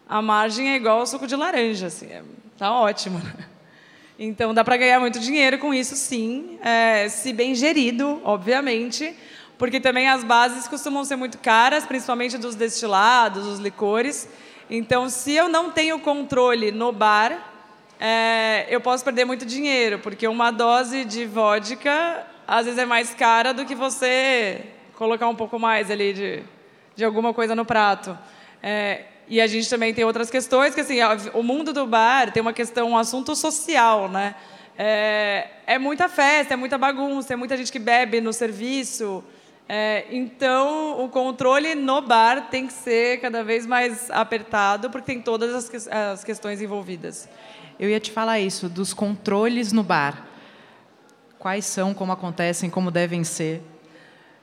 a 0.09 0.23
margem 0.23 0.71
é 0.71 0.77
igual 0.77 1.01
ao 1.01 1.07
suco 1.07 1.27
de 1.27 1.37
laranja, 1.37 1.89
assim, 1.89 2.07
é, 2.07 2.23
tá 2.57 2.73
ótimo. 2.73 3.21
Então 4.19 4.53
dá 4.53 4.65
para 4.65 4.77
ganhar 4.77 4.99
muito 4.99 5.21
dinheiro 5.21 5.59
com 5.59 5.73
isso, 5.73 5.95
sim, 5.95 6.59
é, 6.61 7.09
se 7.09 7.33
bem 7.33 7.55
gerido, 7.55 8.21
obviamente, 8.25 9.15
porque 9.57 9.79
também 9.79 10.09
as 10.09 10.25
bases 10.25 10.67
costumam 10.67 11.05
ser 11.05 11.15
muito 11.15 11.39
caras, 11.39 11.87
principalmente 11.87 12.37
dos 12.37 12.57
destilados, 12.57 13.45
dos 13.45 13.59
licores. 13.61 14.29
Então, 14.69 15.09
se 15.09 15.35
eu 15.35 15.49
não 15.49 15.71
tenho 15.71 16.01
controle 16.01 16.73
no 16.73 16.91
bar, 16.91 17.49
é, 18.01 18.67
eu 18.69 18.81
posso 18.81 19.05
perder 19.05 19.25
muito 19.25 19.47
dinheiro, 19.47 20.01
porque 20.01 20.27
uma 20.27 20.51
dose 20.51 21.05
de 21.05 21.25
vodka 21.25 22.27
às 22.47 22.65
vezes 22.65 22.81
é 22.81 22.85
mais 22.85 23.15
cara 23.15 23.55
do 23.55 23.65
que 23.65 23.75
você 23.75 24.65
colocar 24.95 25.29
um 25.29 25.35
pouco 25.37 25.61
mais 25.61 25.93
ali 25.93 26.13
de, 26.13 26.43
de 26.97 27.05
alguma 27.05 27.33
coisa 27.33 27.55
no 27.55 27.65
prato. 27.65 28.19
É, 28.61 29.05
e 29.29 29.41
a 29.41 29.47
gente 29.47 29.69
também 29.69 29.93
tem 29.93 30.05
outras 30.05 30.31
questões, 30.31 30.75
que 30.75 30.81
assim, 30.81 30.99
o 31.35 31.43
mundo 31.43 31.73
do 31.73 31.87
bar 31.87 32.33
tem 32.33 32.41
uma 32.41 32.53
questão, 32.53 32.91
um 32.91 32.99
assunto 32.99 33.37
social, 33.37 34.09
né? 34.09 34.35
É, 34.77 35.49
é 35.67 35.79
muita 35.79 36.09
festa, 36.09 36.55
é 36.55 36.57
muita 36.57 36.79
bagunça, 36.79 37.33
é 37.33 37.37
muita 37.37 37.57
gente 37.57 37.71
que 37.71 37.79
bebe 37.79 38.21
no 38.21 38.33
serviço. 38.33 39.25
É, 39.69 40.07
então, 40.11 41.05
o 41.05 41.09
controle 41.09 41.75
no 41.75 42.01
bar 42.01 42.49
tem 42.49 42.67
que 42.67 42.73
ser 42.73 43.21
cada 43.21 43.45
vez 43.45 43.67
mais 43.67 44.11
apertado, 44.11 44.89
porque 44.89 45.07
tem 45.07 45.21
todas 45.21 45.55
as, 45.55 45.89
as 45.89 46.25
questões 46.25 46.63
envolvidas. 46.63 47.29
Eu 47.79 47.91
ia 47.91 48.01
te 48.01 48.11
falar 48.11 48.41
isso, 48.41 48.69
dos 48.69 48.95
controles 48.95 49.73
no 49.73 49.83
bar. 49.83 50.27
Quais 51.39 51.67
são, 51.67 51.93
como 51.93 52.13
acontecem, 52.13 52.71
como 52.71 52.91
devem 52.91 53.25
ser? 53.25 53.63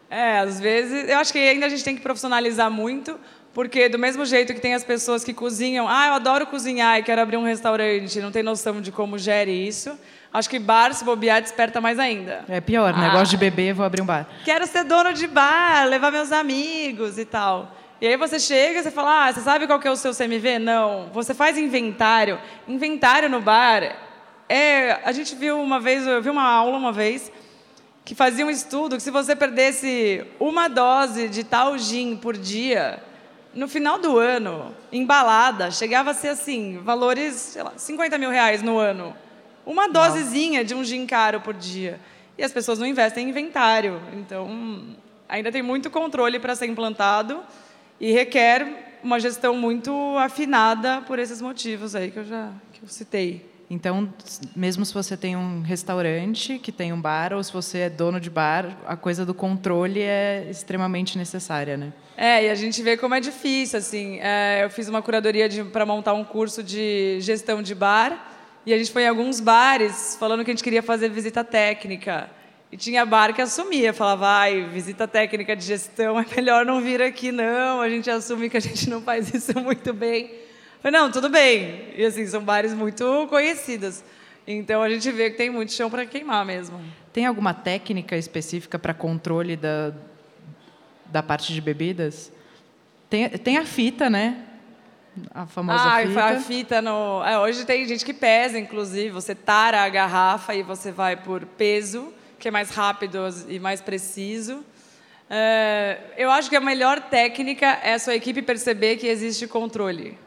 É, 0.09 0.39
às 0.39 0.59
vezes, 0.59 1.09
eu 1.09 1.17
acho 1.17 1.33
que 1.33 1.39
ainda 1.39 1.65
a 1.65 1.69
gente 1.69 1.83
tem 1.83 1.95
que 1.95 2.01
profissionalizar 2.01 2.69
muito, 2.69 3.19
porque 3.55 3.87
do 3.87 3.97
mesmo 3.97 4.25
jeito 4.25 4.53
que 4.53 4.59
tem 4.59 4.73
as 4.73 4.83
pessoas 4.83 5.23
que 5.23 5.33
cozinham, 5.33 5.87
ah, 5.87 6.07
eu 6.07 6.13
adoro 6.15 6.45
cozinhar 6.45 6.99
e 6.99 7.03
quero 7.03 7.21
abrir 7.21 7.37
um 7.37 7.45
restaurante, 7.45 8.19
não 8.19 8.29
tem 8.29 8.43
noção 8.43 8.81
de 8.81 8.91
como 8.91 9.17
gere 9.17 9.49
isso. 9.49 9.97
Acho 10.33 10.49
que 10.49 10.59
bar, 10.59 10.93
se 10.93 11.05
bobear, 11.05 11.41
desperta 11.41 11.79
mais 11.79 11.97
ainda. 11.97 12.43
É 12.49 12.59
pior, 12.59 12.93
né? 12.93 13.09
Gosto 13.11 13.31
de 13.31 13.37
beber, 13.37 13.73
vou 13.73 13.85
abrir 13.85 14.01
um 14.01 14.05
bar. 14.05 14.27
Quero 14.43 14.67
ser 14.67 14.83
dono 14.83 15.13
de 15.13 15.25
bar, 15.25 15.85
levar 15.87 16.11
meus 16.11 16.33
amigos 16.33 17.17
e 17.17 17.23
tal. 17.23 17.71
E 18.01 18.07
aí 18.07 18.17
você 18.17 18.41
chega 18.41 18.79
e 18.81 18.83
você 18.83 18.91
fala, 18.91 19.27
ah, 19.27 19.31
você 19.31 19.39
sabe 19.39 19.65
qual 19.67 19.79
que 19.79 19.87
é 19.87 19.91
o 19.91 19.95
seu 19.95 20.13
CMV? 20.13 20.59
Não. 20.59 21.09
Você 21.13 21.33
faz 21.33 21.57
inventário. 21.57 22.37
Inventário 22.67 23.29
no 23.29 23.39
bar 23.39 23.83
é... 24.49 24.99
A 25.05 25.13
gente 25.13 25.33
viu 25.33 25.61
uma 25.61 25.79
vez, 25.79 26.05
eu 26.05 26.21
vi 26.21 26.29
uma 26.29 26.43
aula 26.43 26.77
uma 26.77 26.91
vez, 26.91 27.31
que 28.03 28.13
fazia 28.13 28.45
um 28.45 28.49
estudo 28.49 28.97
que 28.97 29.01
se 29.01 29.11
você 29.11 29.33
perdesse 29.33 30.25
uma 30.41 30.67
dose 30.67 31.29
de 31.29 31.45
tal 31.45 31.77
gin 31.77 32.17
por 32.17 32.35
dia, 32.35 33.01
no 33.55 33.67
final 33.67 33.97
do 33.97 34.19
ano, 34.19 34.75
embalada, 34.91 35.71
chegava 35.71 36.11
a 36.11 36.13
ser 36.13 36.27
assim, 36.27 36.77
valores, 36.79 37.33
sei 37.35 37.63
lá, 37.63 37.73
50 37.75 38.17
mil 38.17 38.29
reais 38.29 38.61
no 38.61 38.77
ano. 38.77 39.15
Uma 39.65 39.87
dosezinha 39.87 40.63
de 40.63 40.75
um 40.75 40.83
gin 40.83 41.05
caro 41.05 41.39
por 41.39 41.53
dia. 41.53 41.99
E 42.37 42.43
as 42.43 42.51
pessoas 42.51 42.77
não 42.77 42.85
investem 42.85 43.25
em 43.25 43.29
inventário. 43.29 44.01
Então, 44.13 44.95
ainda 45.27 45.51
tem 45.51 45.61
muito 45.61 45.89
controle 45.89 46.37
para 46.37 46.53
ser 46.53 46.67
implantado 46.67 47.41
e 47.99 48.11
requer 48.11 48.99
uma 49.01 49.19
gestão 49.19 49.55
muito 49.55 49.93
afinada 50.17 51.01
por 51.01 51.17
esses 51.17 51.41
motivos 51.41 51.95
aí 51.95 52.11
que 52.11 52.19
eu 52.19 52.25
já 52.25 52.51
que 52.73 52.83
eu 52.83 52.89
citei. 52.89 53.54
Então, 53.69 54.13
mesmo 54.55 54.85
se 54.85 54.93
você 54.93 55.17
tem 55.17 55.35
um 55.35 55.61
restaurante 55.61 56.59
que 56.59 56.71
tem 56.71 56.93
um 56.93 57.01
bar 57.01 57.33
ou 57.33 57.43
se 57.43 57.51
você 57.51 57.79
é 57.79 57.89
dono 57.89 58.19
de 58.19 58.29
bar, 58.29 58.77
a 58.85 58.95
coisa 58.95 59.25
do 59.25 59.33
controle 59.33 60.01
é 60.01 60.47
extremamente 60.49 61.17
necessária, 61.17 61.75
né? 61.75 61.91
É, 62.15 62.45
e 62.45 62.49
a 62.49 62.55
gente 62.55 62.81
vê 62.83 62.95
como 62.95 63.15
é 63.15 63.19
difícil, 63.19 63.79
assim. 63.79 64.19
É, 64.21 64.63
eu 64.63 64.69
fiz 64.69 64.87
uma 64.87 65.01
curadoria 65.01 65.49
para 65.71 65.85
montar 65.85 66.13
um 66.13 66.23
curso 66.23 66.61
de 66.61 67.17
gestão 67.21 67.61
de 67.61 67.73
bar 67.73 68.31
e 68.65 68.73
a 68.73 68.77
gente 68.77 68.91
foi 68.91 69.03
em 69.03 69.07
alguns 69.07 69.39
bares 69.39 70.15
falando 70.19 70.43
que 70.43 70.51
a 70.51 70.53
gente 70.53 70.63
queria 70.63 70.83
fazer 70.83 71.09
visita 71.09 71.43
técnica. 71.43 72.29
E 72.71 72.77
tinha 72.77 73.05
bar 73.05 73.33
que 73.33 73.41
assumia, 73.41 73.93
falava, 73.93 74.27
ai, 74.27 74.67
visita 74.71 75.07
técnica 75.07 75.55
de 75.55 75.63
gestão, 75.63 76.19
é 76.19 76.25
melhor 76.35 76.65
não 76.65 76.81
vir 76.81 77.01
aqui, 77.01 77.31
não, 77.31 77.81
a 77.81 77.89
gente 77.89 78.09
assume 78.09 78.49
que 78.49 78.57
a 78.57 78.61
gente 78.61 78.89
não 78.89 79.01
faz 79.01 79.33
isso 79.33 79.53
muito 79.61 79.93
bem. 79.93 80.44
Falei, 80.85 81.01
não, 81.01 81.09
tudo 81.09 81.29
bem. 81.29 81.93
E 81.95 82.05
assim, 82.05 82.27
são 82.27 82.43
bares 82.43 82.71
muito 82.71 83.25
conhecidos. 83.27 84.03
Então 84.45 84.83
a 84.83 84.89
gente 84.89 85.11
vê 85.11 85.31
que 85.31 85.35
tem 85.35 85.49
muito 85.49 85.73
chão 85.73 85.89
para 85.89 86.05
queimar 86.05 86.45
mesmo. 86.45 86.79
Tem 87.11 87.25
alguma 87.25 87.55
técnica 87.55 88.15
específica 88.15 88.77
para 88.77 88.93
controle 88.93 89.57
da, 89.57 89.91
da 91.07 91.23
parte 91.23 91.51
de 91.51 91.59
bebidas? 91.59 92.31
Tem, 93.09 93.27
tem 93.29 93.57
a 93.57 93.65
fita, 93.65 94.11
né? 94.11 94.43
A 95.33 95.47
famosa 95.47 95.83
ah, 95.83 96.05
fita. 96.05 96.23
a 96.23 96.39
fita 96.39 96.81
no. 96.83 97.23
É, 97.25 97.39
hoje 97.39 97.65
tem 97.65 97.83
gente 97.87 98.05
que 98.05 98.13
pesa, 98.13 98.59
inclusive. 98.59 99.09
Você 99.09 99.33
tara 99.33 99.81
a 99.81 99.89
garrafa 99.89 100.53
e 100.53 100.61
você 100.61 100.91
vai 100.91 101.15
por 101.15 101.47
peso, 101.47 102.13
que 102.37 102.47
é 102.47 102.51
mais 102.51 102.69
rápido 102.69 103.27
e 103.49 103.59
mais 103.59 103.81
preciso. 103.81 104.63
É, 105.31 105.97
eu 106.15 106.29
acho 106.29 106.47
que 106.47 106.55
a 106.55 106.61
melhor 106.61 107.01
técnica 107.09 107.65
é 107.81 107.95
a 107.95 107.97
sua 107.97 108.13
equipe 108.13 108.43
perceber 108.43 108.97
que 108.97 109.07
existe 109.07 109.47
controle. 109.47 110.23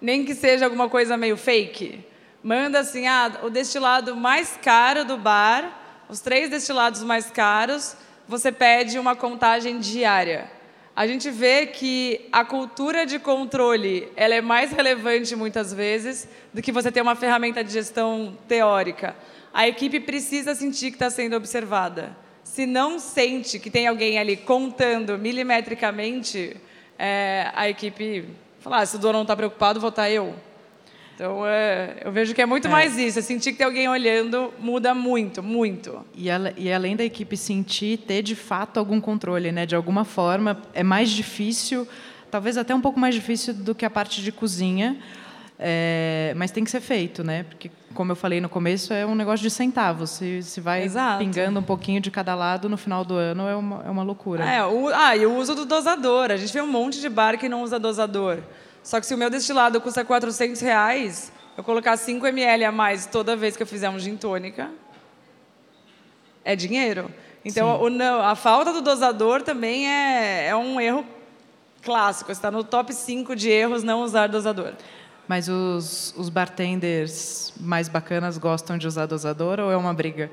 Nem 0.00 0.24
que 0.24 0.34
seja 0.34 0.64
alguma 0.64 0.88
coisa 0.88 1.16
meio 1.16 1.36
fake. 1.36 2.04
Manda 2.42 2.80
assim, 2.80 3.06
ah, 3.06 3.40
o 3.42 3.50
destilado 3.50 4.14
mais 4.14 4.58
caro 4.62 5.04
do 5.04 5.16
bar, 5.16 6.04
os 6.08 6.20
três 6.20 6.50
destilados 6.50 7.02
mais 7.02 7.30
caros, 7.30 7.96
você 8.28 8.52
pede 8.52 8.98
uma 8.98 9.16
contagem 9.16 9.78
diária 9.78 10.50
a 10.96 11.06
gente 11.06 11.30
vê 11.30 11.66
que 11.66 12.26
a 12.32 12.42
cultura 12.42 13.04
de 13.04 13.18
controle 13.18 14.08
ela 14.16 14.34
é 14.34 14.40
mais 14.40 14.72
relevante 14.72 15.36
muitas 15.36 15.70
vezes 15.70 16.26
do 16.54 16.62
que 16.62 16.72
você 16.72 16.90
ter 16.90 17.02
uma 17.02 17.14
ferramenta 17.14 17.62
de 17.62 17.70
gestão 17.70 18.34
teórica. 18.48 19.14
A 19.52 19.68
equipe 19.68 20.00
precisa 20.00 20.54
sentir 20.54 20.88
que 20.88 20.96
está 20.96 21.10
sendo 21.10 21.36
observada. 21.36 22.16
Se 22.42 22.64
não 22.64 22.98
sente 22.98 23.58
que 23.58 23.68
tem 23.68 23.86
alguém 23.86 24.18
ali 24.18 24.38
contando 24.38 25.18
milimetricamente, 25.18 26.56
é, 26.98 27.50
a 27.54 27.68
equipe 27.68 28.30
fala: 28.66 28.82
ah, 28.82 28.86
se 28.86 28.96
o 28.96 28.98
dono 28.98 29.14
não 29.14 29.22
está 29.22 29.36
preocupado, 29.36 29.80
vou 29.80 29.90
estar 29.90 30.02
tá 30.02 30.10
eu. 30.10 30.34
Então, 31.14 31.46
é, 31.46 32.02
eu 32.04 32.12
vejo 32.12 32.34
que 32.34 32.42
é 32.42 32.46
muito 32.46 32.68
é. 32.68 32.70
mais 32.70 32.98
isso. 32.98 33.18
É 33.18 33.22
sentir 33.22 33.52
que 33.52 33.58
tem 33.58 33.66
alguém 33.66 33.88
olhando 33.88 34.52
muda 34.58 34.92
muito, 34.94 35.42
muito. 35.42 36.04
E, 36.14 36.26
e, 36.58 36.72
além 36.72 36.94
da 36.94 37.04
equipe 37.04 37.36
sentir, 37.36 37.98
ter 37.98 38.22
de 38.22 38.34
fato 38.34 38.78
algum 38.78 39.00
controle, 39.00 39.50
né? 39.50 39.64
De 39.64 39.74
alguma 39.74 40.04
forma, 40.04 40.60
é 40.74 40.82
mais 40.82 41.08
difícil, 41.10 41.88
talvez 42.30 42.58
até 42.58 42.74
um 42.74 42.80
pouco 42.80 43.00
mais 43.00 43.14
difícil 43.14 43.54
do 43.54 43.74
que 43.74 43.86
a 43.86 43.90
parte 43.90 44.20
de 44.20 44.30
cozinha, 44.30 44.98
é, 45.58 46.34
mas 46.36 46.50
tem 46.50 46.62
que 46.64 46.70
ser 46.70 46.80
feito, 46.82 47.24
né? 47.24 47.44
Porque, 47.44 47.70
como 47.96 48.12
eu 48.12 48.16
falei 48.16 48.40
no 48.40 48.48
começo, 48.48 48.92
é 48.92 49.04
um 49.04 49.14
negócio 49.14 49.42
de 49.42 49.50
centavos. 49.50 50.10
Se, 50.10 50.42
se 50.42 50.60
vai 50.60 50.84
Exato. 50.84 51.18
pingando 51.18 51.58
um 51.58 51.62
pouquinho 51.62 52.00
de 52.00 52.10
cada 52.10 52.34
lado, 52.34 52.68
no 52.68 52.76
final 52.76 53.04
do 53.04 53.14
ano 53.14 53.48
é 53.48 53.56
uma, 53.56 53.82
é 53.84 53.90
uma 53.90 54.02
loucura. 54.02 54.44
É, 54.44 54.64
o, 54.64 54.88
ah, 54.88 55.16
e 55.16 55.26
o 55.26 55.34
uso 55.34 55.54
do 55.54 55.64
dosador. 55.64 56.30
A 56.30 56.36
gente 56.36 56.52
vê 56.52 56.60
um 56.60 56.66
monte 56.66 57.00
de 57.00 57.08
bar 57.08 57.36
que 57.38 57.48
não 57.48 57.62
usa 57.62 57.78
dosador. 57.78 58.38
Só 58.82 59.00
que 59.00 59.06
se 59.06 59.14
o 59.14 59.18
meu 59.18 59.28
destilado 59.28 59.80
custa 59.80 60.04
400 60.04 60.60
reais, 60.60 61.32
eu 61.56 61.64
colocar 61.64 61.96
5 61.96 62.24
ml 62.26 62.66
a 62.66 62.70
mais 62.70 63.06
toda 63.06 63.34
vez 63.34 63.56
que 63.56 63.62
eu 63.62 63.66
fizer 63.66 63.90
um 63.90 63.98
gin 63.98 64.16
tônica, 64.16 64.70
é 66.44 66.54
dinheiro. 66.54 67.10
Então, 67.44 67.80
o, 67.82 67.88
não, 67.88 68.22
a 68.22 68.36
falta 68.36 68.72
do 68.72 68.82
dosador 68.82 69.42
também 69.42 69.88
é, 69.88 70.48
é 70.48 70.56
um 70.56 70.80
erro 70.80 71.04
clássico. 71.82 72.30
Está 72.30 72.50
no 72.50 72.62
top 72.62 72.92
5 72.92 73.34
de 73.34 73.48
erros 73.48 73.82
não 73.82 74.02
usar 74.02 74.28
dosador. 74.28 74.74
Mas 75.28 75.48
os, 75.48 76.14
os 76.16 76.28
bartenders 76.28 77.52
mais 77.60 77.88
bacanas 77.88 78.38
gostam 78.38 78.78
de 78.78 78.86
usar 78.86 79.06
dosador 79.06 79.58
ou 79.58 79.72
é 79.72 79.76
uma 79.76 79.92
briga? 79.92 80.30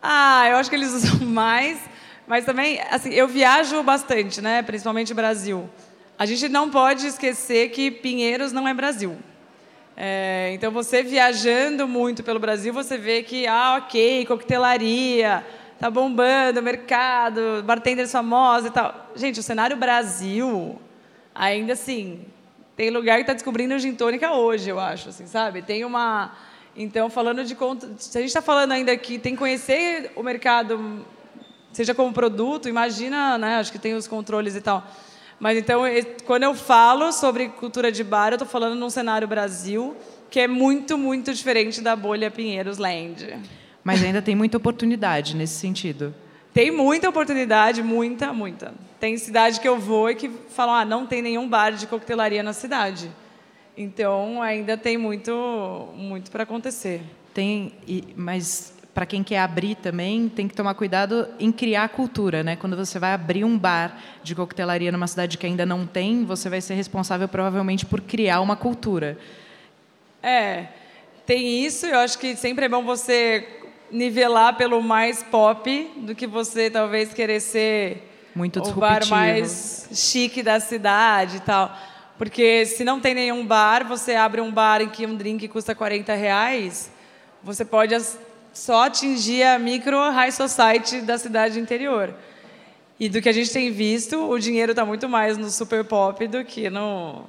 Ah, 0.00 0.48
eu 0.48 0.56
acho 0.56 0.70
que 0.70 0.76
eles 0.76 0.92
usam 0.94 1.26
mais. 1.26 1.78
Mas 2.26 2.44
também, 2.44 2.80
assim, 2.90 3.10
eu 3.10 3.26
viajo 3.26 3.82
bastante, 3.82 4.40
né? 4.40 4.62
Principalmente 4.62 5.12
Brasil. 5.12 5.68
A 6.18 6.24
gente 6.24 6.48
não 6.48 6.70
pode 6.70 7.06
esquecer 7.06 7.70
que 7.70 7.90
Pinheiros 7.90 8.52
não 8.52 8.68
é 8.68 8.72
Brasil. 8.72 9.16
É, 9.96 10.50
então, 10.54 10.70
você 10.70 11.02
viajando 11.02 11.86
muito 11.86 12.22
pelo 12.22 12.38
Brasil, 12.38 12.72
você 12.72 12.96
vê 12.96 13.22
que, 13.22 13.46
ah, 13.46 13.80
ok, 13.82 14.24
coquetelaria, 14.26 15.44
tá 15.78 15.90
bombando, 15.90 16.62
mercado, 16.62 17.62
bartenders 17.64 18.12
famosos 18.12 18.70
e 18.70 18.72
tal. 18.72 19.10
Gente, 19.16 19.40
o 19.40 19.42
cenário 19.42 19.76
Brasil, 19.76 20.80
ainda 21.34 21.72
assim, 21.74 22.24
tem 22.76 22.90
lugar 22.90 23.16
que 23.16 23.22
está 23.22 23.32
descobrindo 23.32 23.78
gin 23.78 23.94
tônica 23.94 24.32
hoje, 24.32 24.70
eu 24.70 24.78
acho, 24.78 25.10
assim, 25.10 25.26
sabe? 25.26 25.62
Tem 25.62 25.84
uma... 25.84 26.32
Então, 26.74 27.10
falando 27.10 27.44
de... 27.44 27.56
Se 27.98 28.16
a 28.16 28.20
gente 28.20 28.28
está 28.28 28.40
falando 28.40 28.72
ainda 28.72 28.96
que 28.96 29.18
tem 29.18 29.34
que 29.34 29.38
conhecer 29.38 30.10
o 30.16 30.22
mercado, 30.22 31.04
seja 31.72 31.94
como 31.94 32.12
produto, 32.12 32.68
imagina, 32.68 33.36
né? 33.36 33.56
Acho 33.56 33.70
que 33.70 33.78
tem 33.78 33.94
os 33.94 34.06
controles 34.06 34.56
e 34.56 34.60
tal 34.60 34.86
mas 35.42 35.58
então, 35.58 35.82
quando 36.24 36.44
eu 36.44 36.54
falo 36.54 37.10
sobre 37.10 37.48
cultura 37.48 37.90
de 37.90 38.04
bar, 38.04 38.28
eu 38.28 38.36
estou 38.36 38.46
falando 38.46 38.78
num 38.78 38.88
cenário 38.88 39.26
Brasil 39.26 39.96
que 40.30 40.38
é 40.38 40.46
muito, 40.46 40.96
muito 40.96 41.34
diferente 41.34 41.80
da 41.80 41.96
bolha 41.96 42.30
Pinheiros 42.30 42.78
Land. 42.78 43.40
Mas 43.82 44.04
ainda 44.04 44.22
tem 44.22 44.36
muita 44.36 44.56
oportunidade 44.56 45.34
nesse 45.34 45.54
sentido. 45.54 46.14
Tem 46.52 46.70
muita 46.70 47.08
oportunidade, 47.08 47.82
muita, 47.82 48.32
muita. 48.32 48.74
Tem 49.00 49.16
cidade 49.16 49.58
que 49.58 49.66
eu 49.66 49.78
vou 49.78 50.10
e 50.10 50.14
que 50.14 50.28
falam, 50.28 50.74
ah, 50.74 50.84
não 50.84 51.06
tem 51.06 51.22
nenhum 51.22 51.48
bar 51.48 51.72
de 51.72 51.86
coquetelaria 51.86 52.42
na 52.42 52.52
cidade. 52.52 53.10
Então, 53.76 54.42
ainda 54.42 54.76
tem 54.76 54.98
muito, 54.98 55.88
muito 55.94 56.30
para 56.30 56.42
acontecer. 56.42 57.00
Tem, 57.32 57.72
mas 58.14 58.74
para 58.92 59.06
quem 59.06 59.24
quer 59.24 59.38
abrir 59.38 59.76
também, 59.76 60.28
tem 60.28 60.46
que 60.46 60.54
tomar 60.54 60.74
cuidado 60.74 61.26
em 61.40 61.50
criar 61.50 61.88
cultura, 61.88 62.42
né? 62.42 62.56
Quando 62.56 62.76
você 62.76 62.98
vai 62.98 63.14
abrir 63.14 63.44
um 63.44 63.58
bar 63.58 63.98
de 64.22 64.34
coquetelaria 64.34 64.92
numa 64.92 65.06
cidade 65.06 65.38
que 65.38 65.46
ainda 65.46 65.64
não 65.64 65.86
tem, 65.86 66.24
você 66.24 66.50
vai 66.50 66.60
ser 66.60 66.74
responsável 66.74 67.26
provavelmente 67.26 67.86
por 67.86 68.02
criar 68.02 68.42
uma 68.42 68.56
cultura. 68.56 69.16
É, 70.22 70.66
tem 71.24 71.64
isso. 71.64 71.86
Eu 71.86 72.00
acho 72.00 72.18
que 72.18 72.36
sempre 72.36 72.66
é 72.66 72.68
bom 72.68 72.84
você 72.84 73.61
nivelar 73.92 74.56
pelo 74.56 74.82
mais 74.82 75.22
pop 75.22 75.90
do 75.98 76.14
que 76.14 76.26
você 76.26 76.70
talvez 76.70 77.12
querer 77.12 77.40
ser 77.40 78.08
muito 78.34 78.60
o 78.60 78.72
bar 78.72 79.06
mais 79.08 79.88
chique 79.92 80.42
da 80.42 80.58
cidade 80.58 81.36
e 81.36 81.40
tal. 81.40 81.76
Porque 82.16 82.64
se 82.64 82.84
não 82.84 82.98
tem 82.98 83.14
nenhum 83.14 83.46
bar, 83.46 83.86
você 83.86 84.14
abre 84.14 84.40
um 84.40 84.50
bar 84.50 84.80
em 84.80 84.88
que 84.88 85.06
um 85.06 85.14
drink 85.14 85.46
custa 85.48 85.74
40 85.74 86.14
reais, 86.14 86.90
você 87.42 87.64
pode 87.64 87.94
só 88.52 88.84
atingir 88.86 89.42
a 89.42 89.58
micro 89.58 89.98
high 90.10 90.32
society 90.32 91.00
da 91.00 91.18
cidade 91.18 91.58
interior. 91.58 92.14
E 92.98 93.08
do 93.08 93.20
que 93.20 93.28
a 93.28 93.32
gente 93.32 93.52
tem 93.52 93.70
visto, 93.70 94.30
o 94.30 94.38
dinheiro 94.38 94.72
está 94.72 94.84
muito 94.84 95.08
mais 95.08 95.36
no 95.36 95.50
super 95.50 95.84
pop 95.84 96.26
do 96.28 96.44
que 96.44 96.70
no, 96.70 97.24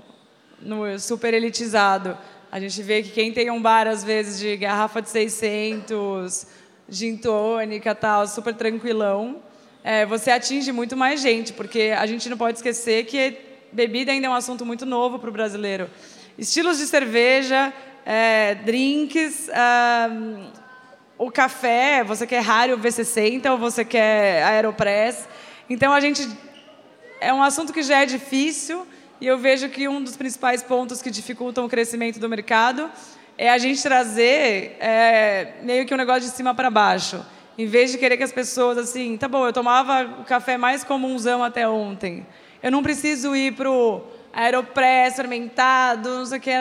no 0.61 0.99
super 0.99 1.33
elitizado. 1.33 2.17
A 2.53 2.59
gente 2.59 2.83
vê 2.83 3.01
que 3.01 3.09
quem 3.09 3.33
tem 3.33 3.49
um 3.49 3.59
bar, 3.59 3.87
às 3.87 4.03
vezes, 4.03 4.37
de 4.37 4.55
garrafa 4.57 5.01
de 5.01 5.09
600, 5.09 6.45
gin 6.87 7.17
tônica 7.17 7.95
tal, 7.95 8.27
super 8.27 8.53
tranquilão, 8.53 9.41
é, 9.83 10.05
você 10.05 10.29
atinge 10.29 10.71
muito 10.71 10.95
mais 10.95 11.19
gente, 11.19 11.51
porque 11.51 11.91
a 11.97 12.05
gente 12.05 12.29
não 12.29 12.37
pode 12.37 12.59
esquecer 12.59 13.07
que 13.07 13.39
bebida 13.71 14.11
ainda 14.11 14.27
é 14.27 14.29
um 14.29 14.35
assunto 14.35 14.63
muito 14.67 14.85
novo 14.85 15.17
para 15.17 15.31
o 15.31 15.33
brasileiro. 15.33 15.89
Estilos 16.37 16.77
de 16.77 16.85
cerveja, 16.85 17.73
é, 18.05 18.53
drinks, 18.53 19.49
um, 20.11 20.51
o 21.17 21.31
café, 21.31 22.03
você 22.03 22.27
quer 22.27 22.41
Raro 22.41 22.77
V60 22.77 23.49
ou 23.49 23.57
você 23.57 23.83
quer 23.83 24.43
Aeropress. 24.43 25.27
Então, 25.67 25.91
a 25.91 25.99
gente... 25.99 26.29
É 27.19 27.33
um 27.33 27.41
assunto 27.41 27.73
que 27.73 27.81
já 27.81 28.03
é 28.03 28.05
difícil 28.05 28.85
e 29.23 29.27
eu 29.27 29.37
vejo 29.37 29.69
que 29.69 29.87
um 29.87 30.03
dos 30.03 30.17
principais 30.17 30.61
pontos 30.61 31.01
que 31.01 31.09
dificultam 31.09 31.63
o 31.63 31.69
crescimento 31.69 32.19
do 32.19 32.27
mercado 32.27 32.91
é 33.37 33.49
a 33.49 33.57
gente 33.57 33.81
trazer 33.81 34.75
é, 34.81 35.53
meio 35.61 35.85
que 35.85 35.93
um 35.93 35.97
negócio 35.97 36.23
de 36.23 36.35
cima 36.35 36.53
para 36.53 36.69
baixo. 36.69 37.25
Em 37.57 37.65
vez 37.65 37.89
de 37.89 37.97
querer 37.97 38.17
que 38.17 38.23
as 38.23 38.33
pessoas, 38.33 38.77
assim, 38.77 39.15
tá 39.15 39.29
bom, 39.29 39.47
eu 39.47 39.53
tomava 39.53 40.19
o 40.19 40.25
café 40.25 40.57
mais 40.57 40.83
comunzão 40.83 41.41
até 41.41 41.65
ontem. 41.65 42.27
Eu 42.61 42.69
não 42.69 42.83
preciso 42.83 43.33
ir 43.33 43.53
para 43.53 43.71
o 43.71 44.01
aeropress 44.33 45.15
fermentado, 45.15 46.09
não 46.09 46.25
sei 46.25 46.39
o 46.39 46.41
que, 46.41 46.51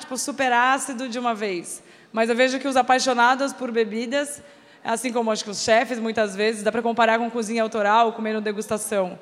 tipo, 0.00 0.18
super 0.18 0.52
ácido 0.52 1.08
de 1.08 1.20
uma 1.20 1.36
vez. 1.36 1.84
Mas 2.12 2.28
eu 2.28 2.34
vejo 2.34 2.58
que 2.58 2.66
os 2.66 2.74
apaixonados 2.74 3.52
por 3.52 3.70
bebidas, 3.70 4.42
assim 4.82 5.12
como 5.12 5.30
acho 5.30 5.44
que 5.44 5.50
os 5.50 5.62
chefes, 5.62 6.00
muitas 6.00 6.34
vezes, 6.34 6.64
dá 6.64 6.72
para 6.72 6.82
comparar 6.82 7.20
com 7.20 7.30
cozinha 7.30 7.62
autoral, 7.62 8.12
comendo 8.12 8.40
degustação. 8.40 9.16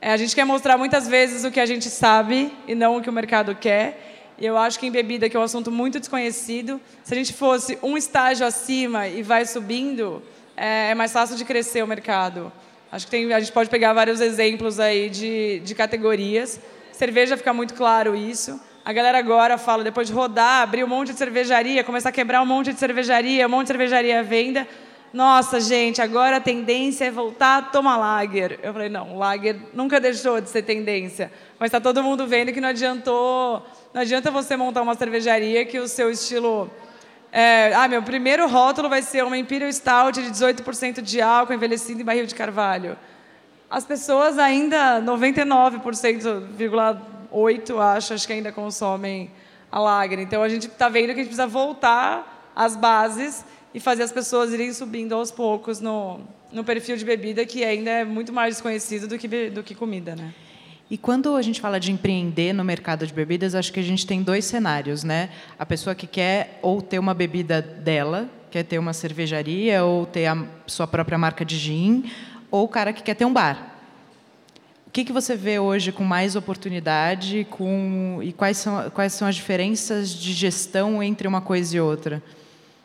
É, 0.00 0.12
a 0.12 0.16
gente 0.16 0.34
quer 0.34 0.44
mostrar 0.44 0.78
muitas 0.78 1.08
vezes 1.08 1.44
o 1.44 1.50
que 1.50 1.58
a 1.58 1.66
gente 1.66 1.90
sabe 1.90 2.52
e 2.68 2.74
não 2.74 2.96
o 2.96 3.02
que 3.02 3.10
o 3.10 3.12
mercado 3.12 3.54
quer. 3.54 4.34
E 4.38 4.46
eu 4.46 4.56
acho 4.56 4.78
que 4.78 4.86
em 4.86 4.90
bebida, 4.92 5.28
que 5.28 5.36
é 5.36 5.40
um 5.40 5.42
assunto 5.42 5.72
muito 5.72 5.98
desconhecido, 5.98 6.80
se 7.02 7.12
a 7.12 7.16
gente 7.16 7.32
fosse 7.32 7.76
um 7.82 7.96
estágio 7.96 8.46
acima 8.46 9.08
e 9.08 9.22
vai 9.22 9.44
subindo, 9.44 10.22
é, 10.56 10.90
é 10.90 10.94
mais 10.94 11.12
fácil 11.12 11.36
de 11.36 11.44
crescer 11.44 11.82
o 11.82 11.86
mercado. 11.86 12.52
Acho 12.92 13.06
que 13.06 13.10
tem, 13.10 13.32
a 13.32 13.40
gente 13.40 13.50
pode 13.50 13.68
pegar 13.68 13.92
vários 13.92 14.20
exemplos 14.20 14.78
aí 14.78 15.10
de, 15.10 15.58
de 15.60 15.74
categorias. 15.74 16.60
Cerveja 16.92 17.36
fica 17.36 17.52
muito 17.52 17.74
claro 17.74 18.14
isso. 18.14 18.60
A 18.84 18.92
galera 18.92 19.18
agora 19.18 19.58
fala, 19.58 19.82
depois 19.82 20.06
de 20.06 20.12
rodar, 20.12 20.62
abrir 20.62 20.84
um 20.84 20.88
monte 20.88 21.12
de 21.12 21.18
cervejaria, 21.18 21.82
começar 21.82 22.08
a 22.10 22.12
quebrar 22.12 22.40
um 22.40 22.46
monte 22.46 22.72
de 22.72 22.78
cervejaria, 22.78 23.46
um 23.46 23.50
monte 23.50 23.64
de 23.64 23.68
cervejaria 23.68 24.20
à 24.20 24.22
venda, 24.22 24.66
nossa, 25.12 25.58
gente, 25.58 26.02
agora 26.02 26.36
a 26.36 26.40
tendência 26.40 27.06
é 27.06 27.10
voltar 27.10 27.58
a 27.58 27.62
tomar 27.62 27.96
lager. 27.96 28.60
Eu 28.62 28.72
falei, 28.72 28.90
não, 28.90 29.16
lager 29.16 29.56
nunca 29.72 29.98
deixou 29.98 30.40
de 30.40 30.50
ser 30.50 30.62
tendência. 30.62 31.32
Mas 31.58 31.68
está 31.68 31.80
todo 31.80 32.02
mundo 32.02 32.26
vendo 32.26 32.52
que 32.52 32.60
não 32.60 32.68
adiantou, 32.68 33.66
não 33.94 34.02
adianta 34.02 34.30
você 34.30 34.56
montar 34.56 34.82
uma 34.82 34.94
cervejaria 34.94 35.64
que 35.64 35.78
o 35.78 35.88
seu 35.88 36.10
estilo... 36.10 36.70
É, 37.30 37.74
ah, 37.74 37.86
meu 37.88 38.02
primeiro 38.02 38.48
rótulo 38.48 38.88
vai 38.88 39.02
ser 39.02 39.22
uma 39.22 39.36
Imperial 39.36 39.70
Stout 39.70 40.22
de 40.22 40.30
18% 40.30 41.02
de 41.02 41.20
álcool 41.20 41.52
envelhecido 41.52 42.00
em 42.00 42.04
barril 42.04 42.26
de 42.26 42.34
carvalho. 42.34 42.96
As 43.70 43.84
pessoas 43.84 44.38
ainda, 44.38 45.02
99,8, 45.02 47.96
acho, 47.96 48.14
acho 48.14 48.26
que 48.26 48.32
ainda 48.32 48.50
consomem 48.50 49.30
a 49.70 49.78
lager. 49.78 50.18
Então, 50.18 50.42
a 50.42 50.48
gente 50.48 50.68
está 50.68 50.88
vendo 50.88 51.06
que 51.06 51.12
a 51.12 51.16
gente 51.16 51.26
precisa 51.26 51.46
voltar 51.46 52.50
às 52.56 52.74
bases 52.74 53.44
e 53.74 53.80
fazer 53.80 54.02
as 54.02 54.12
pessoas 54.12 54.52
irem 54.52 54.72
subindo 54.72 55.14
aos 55.14 55.30
poucos 55.30 55.80
no, 55.80 56.20
no 56.52 56.64
perfil 56.64 56.96
de 56.96 57.04
bebida, 57.04 57.44
que 57.44 57.64
ainda 57.64 57.90
é 57.90 58.04
muito 58.04 58.32
mais 58.32 58.54
desconhecido 58.54 59.06
do 59.06 59.18
que, 59.18 59.50
do 59.50 59.62
que 59.62 59.74
comida. 59.74 60.16
Né? 60.16 60.34
E 60.90 60.96
quando 60.96 61.36
a 61.36 61.42
gente 61.42 61.60
fala 61.60 61.78
de 61.78 61.92
empreender 61.92 62.52
no 62.54 62.64
mercado 62.64 63.06
de 63.06 63.12
bebidas, 63.12 63.54
acho 63.54 63.72
que 63.72 63.80
a 63.80 63.82
gente 63.82 64.06
tem 64.06 64.22
dois 64.22 64.46
cenários, 64.46 65.04
né? 65.04 65.28
A 65.58 65.66
pessoa 65.66 65.94
que 65.94 66.06
quer 66.06 66.58
ou 66.62 66.80
ter 66.80 66.98
uma 66.98 67.12
bebida 67.12 67.60
dela, 67.60 68.28
quer 68.50 68.62
ter 68.62 68.78
uma 68.78 68.94
cervejaria 68.94 69.84
ou 69.84 70.06
ter 70.06 70.26
a 70.26 70.46
sua 70.66 70.86
própria 70.86 71.18
marca 71.18 71.44
de 71.44 71.58
gin, 71.58 72.10
ou 72.50 72.64
o 72.64 72.68
cara 72.68 72.94
que 72.94 73.02
quer 73.02 73.14
ter 73.14 73.26
um 73.26 73.32
bar. 73.32 73.74
O 74.86 74.90
que, 74.90 75.04
que 75.04 75.12
você 75.12 75.36
vê 75.36 75.58
hoje 75.58 75.92
com 75.92 76.02
mais 76.02 76.34
oportunidade 76.34 77.46
com, 77.50 78.20
e 78.22 78.32
quais 78.32 78.56
são, 78.56 78.88
quais 78.88 79.12
são 79.12 79.28
as 79.28 79.36
diferenças 79.36 80.08
de 80.08 80.32
gestão 80.32 81.02
entre 81.02 81.28
uma 81.28 81.42
coisa 81.42 81.76
e 81.76 81.80
outra? 81.80 82.22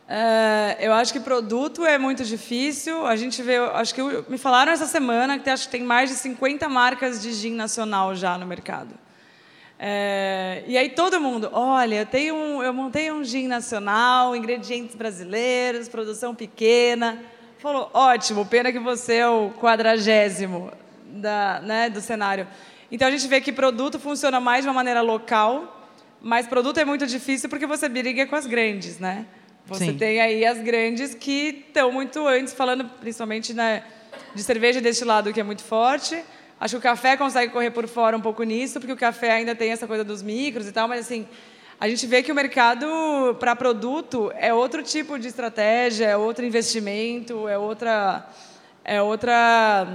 Uh, 0.03 0.75
eu 0.79 0.93
acho 0.93 1.13
que 1.13 1.19
produto 1.19 1.85
é 1.85 1.97
muito 1.97 2.23
difícil. 2.25 3.05
A 3.05 3.15
gente 3.15 3.41
vê, 3.41 3.57
acho 3.57 3.95
que 3.95 4.01
me 4.27 4.37
falaram 4.37 4.71
essa 4.71 4.85
semana 4.85 5.39
que 5.39 5.49
acho 5.49 5.65
que 5.65 5.71
tem 5.71 5.83
mais 5.83 6.09
de 6.09 6.15
50 6.15 6.67
marcas 6.67 7.21
de 7.21 7.31
gin 7.31 7.53
nacional 7.53 8.13
já 8.13 8.37
no 8.37 8.45
mercado. 8.45 8.91
Uh, 8.91 10.63
e 10.67 10.77
aí 10.77 10.89
todo 10.89 11.19
mundo, 11.19 11.49
olha, 11.51 11.95
eu, 11.95 12.05
tenho 12.05 12.35
um, 12.35 12.63
eu 12.63 12.73
montei 12.73 13.11
um 13.11 13.23
gin 13.23 13.47
nacional, 13.47 14.35
ingredientes 14.35 14.95
brasileiros, 14.95 15.89
produção 15.89 16.35
pequena. 16.35 17.19
Falou, 17.59 17.89
ótimo, 17.93 18.45
pena 18.45 18.71
que 18.71 18.79
você 18.79 19.15
é 19.15 19.27
o 19.27 19.51
quadragésimo 19.51 20.71
da, 21.05 21.61
né, 21.61 21.89
do 21.89 22.01
cenário. 22.01 22.47
Então 22.91 23.07
a 23.07 23.11
gente 23.11 23.27
vê 23.27 23.39
que 23.39 23.51
produto 23.51 23.97
funciona 23.99 24.39
mais 24.39 24.63
de 24.63 24.67
uma 24.67 24.73
maneira 24.73 25.01
local, 25.01 25.89
mas 26.21 26.45
produto 26.45 26.77
é 26.77 26.85
muito 26.85 27.07
difícil 27.07 27.49
porque 27.49 27.65
você 27.65 27.87
briga 27.87 28.27
com 28.27 28.35
as 28.35 28.45
grandes, 28.45 28.99
né? 28.99 29.25
Você 29.65 29.85
Sim. 29.85 29.97
tem 29.97 30.19
aí 30.19 30.45
as 30.45 30.59
grandes 30.59 31.15
que 31.15 31.65
estão 31.67 31.91
muito 31.91 32.27
antes, 32.27 32.53
falando 32.53 32.83
principalmente 32.99 33.53
né, 33.53 33.83
de 34.35 34.43
cerveja 34.43 34.81
deste 34.81 35.05
lado 35.05 35.31
que 35.31 35.39
é 35.39 35.43
muito 35.43 35.63
forte. 35.63 36.21
Acho 36.59 36.75
que 36.75 36.79
o 36.79 36.81
café 36.81 37.15
consegue 37.15 37.51
correr 37.51 37.71
por 37.71 37.87
fora 37.87 38.17
um 38.17 38.21
pouco 38.21 38.43
nisso, 38.43 38.79
porque 38.79 38.91
o 38.91 38.97
café 38.97 39.31
ainda 39.31 39.55
tem 39.55 39.71
essa 39.71 39.87
coisa 39.87 40.03
dos 40.03 40.21
micros 40.21 40.67
e 40.67 40.71
tal, 40.71 40.87
mas 40.87 41.01
assim, 41.01 41.25
a 41.79 41.87
gente 41.87 42.05
vê 42.05 42.21
que 42.21 42.31
o 42.31 42.35
mercado 42.35 42.85
para 43.39 43.55
produto 43.55 44.31
é 44.37 44.53
outro 44.53 44.83
tipo 44.83 45.17
de 45.17 45.27
estratégia, 45.27 46.05
é 46.07 46.17
outro 46.17 46.45
investimento, 46.45 47.47
é 47.47 47.57
outra 47.57 48.27
é 48.83 49.01
outra 49.01 49.87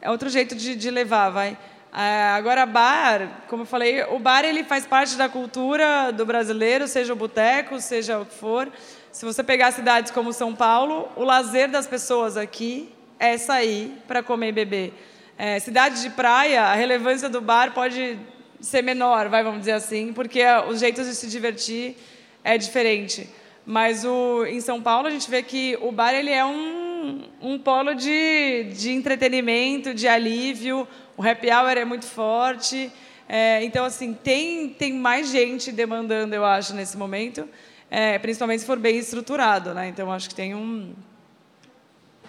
é 0.00 0.10
outro 0.10 0.28
jeito 0.28 0.54
de, 0.56 0.74
de 0.74 0.90
levar, 0.90 1.30
vai. 1.30 1.56
É, 1.96 2.24
agora 2.36 2.66
bar, 2.66 3.44
como 3.46 3.62
eu 3.62 3.66
falei, 3.66 4.02
o 4.02 4.18
bar 4.18 4.44
ele 4.44 4.64
faz 4.64 4.84
parte 4.84 5.14
da 5.14 5.28
cultura 5.28 6.10
do 6.10 6.26
brasileiro, 6.26 6.88
seja 6.88 7.12
o 7.12 7.16
boteco, 7.16 7.80
seja 7.80 8.18
o 8.18 8.26
que 8.26 8.34
for. 8.34 8.70
Se 9.14 9.24
você 9.24 9.44
pegar 9.44 9.70
cidades 9.70 10.10
como 10.10 10.32
São 10.32 10.52
Paulo, 10.52 11.08
o 11.14 11.22
lazer 11.22 11.70
das 11.70 11.86
pessoas 11.86 12.36
aqui 12.36 12.88
é 13.16 13.38
sair 13.38 13.92
para 14.08 14.24
comer 14.24 14.48
e 14.48 14.52
beber. 14.52 14.92
É, 15.38 15.60
cidade 15.60 16.02
de 16.02 16.10
praia, 16.10 16.62
a 16.64 16.74
relevância 16.74 17.28
do 17.28 17.40
bar 17.40 17.72
pode 17.72 18.18
ser 18.60 18.82
menor, 18.82 19.28
vai, 19.28 19.44
vamos 19.44 19.60
dizer 19.60 19.74
assim, 19.74 20.12
porque 20.12 20.42
os 20.68 20.80
jeitos 20.80 21.06
de 21.06 21.14
se 21.14 21.28
divertir 21.28 21.96
é 22.42 22.58
diferente. 22.58 23.30
Mas 23.64 24.04
o, 24.04 24.44
em 24.46 24.60
São 24.60 24.82
Paulo 24.82 25.06
a 25.06 25.10
gente 25.10 25.30
vê 25.30 25.44
que 25.44 25.78
o 25.80 25.92
bar 25.92 26.12
ele 26.12 26.32
é 26.32 26.44
um, 26.44 27.22
um 27.40 27.56
polo 27.56 27.94
de, 27.94 28.64
de 28.72 28.90
entretenimento, 28.90 29.94
de 29.94 30.08
alívio. 30.08 30.88
O 31.16 31.22
happy 31.22 31.52
hour 31.52 31.78
é 31.78 31.84
muito 31.84 32.04
forte. 32.04 32.90
É, 33.28 33.62
então, 33.62 33.84
assim, 33.84 34.12
tem, 34.12 34.70
tem 34.70 34.92
mais 34.92 35.30
gente 35.30 35.70
demandando, 35.70 36.34
eu 36.34 36.44
acho, 36.44 36.74
nesse 36.74 36.96
momento 36.96 37.48
é, 37.94 38.18
principalmente 38.18 38.58
se 38.58 38.66
for 38.66 38.76
bem 38.76 38.98
estruturado. 38.98 39.72
Né? 39.72 39.86
Então, 39.86 40.10
acho 40.10 40.28
que 40.28 40.34
tem 40.34 40.52
um. 40.52 40.92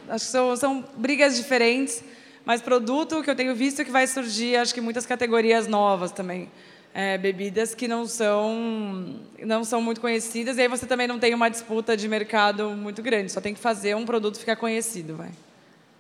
Acho 0.08 0.26
que 0.26 0.32
são, 0.32 0.56
são 0.56 0.86
brigas 0.96 1.36
diferentes, 1.36 2.04
mas 2.46 2.62
produto 2.62 3.24
que 3.24 3.32
eu 3.32 3.36
tenho 3.36 3.56
visto 3.56 3.84
que 3.84 3.90
vai 3.90 4.06
surgir, 4.06 4.58
acho 4.58 4.72
que 4.72 4.80
muitas 4.80 5.08
categorias 5.08 5.68
novas 5.68 6.12
também. 6.12 6.52
É, 6.94 7.18
bebidas 7.18 7.76
que 7.76 7.90
não 7.90 8.06
são 8.06 9.20
não 9.46 9.66
são 9.66 9.82
muito 9.82 10.00
conhecidas 10.00 10.58
e 10.58 10.62
aí 10.62 10.68
você 10.70 10.86
também 10.86 11.06
não 11.06 11.20
tem 11.20 11.34
uma 11.34 11.50
disputa 11.50 11.98
de 11.98 12.08
mercado 12.08 12.70
muito 12.70 13.02
grande 13.02 13.34
só 13.34 13.42
tem 13.42 13.54
que 13.54 13.60
fazer 13.60 13.98
um 13.98 14.06
produto 14.06 14.40
ficar 14.40 14.56
conhecido 14.56 15.14
vai 15.14 15.30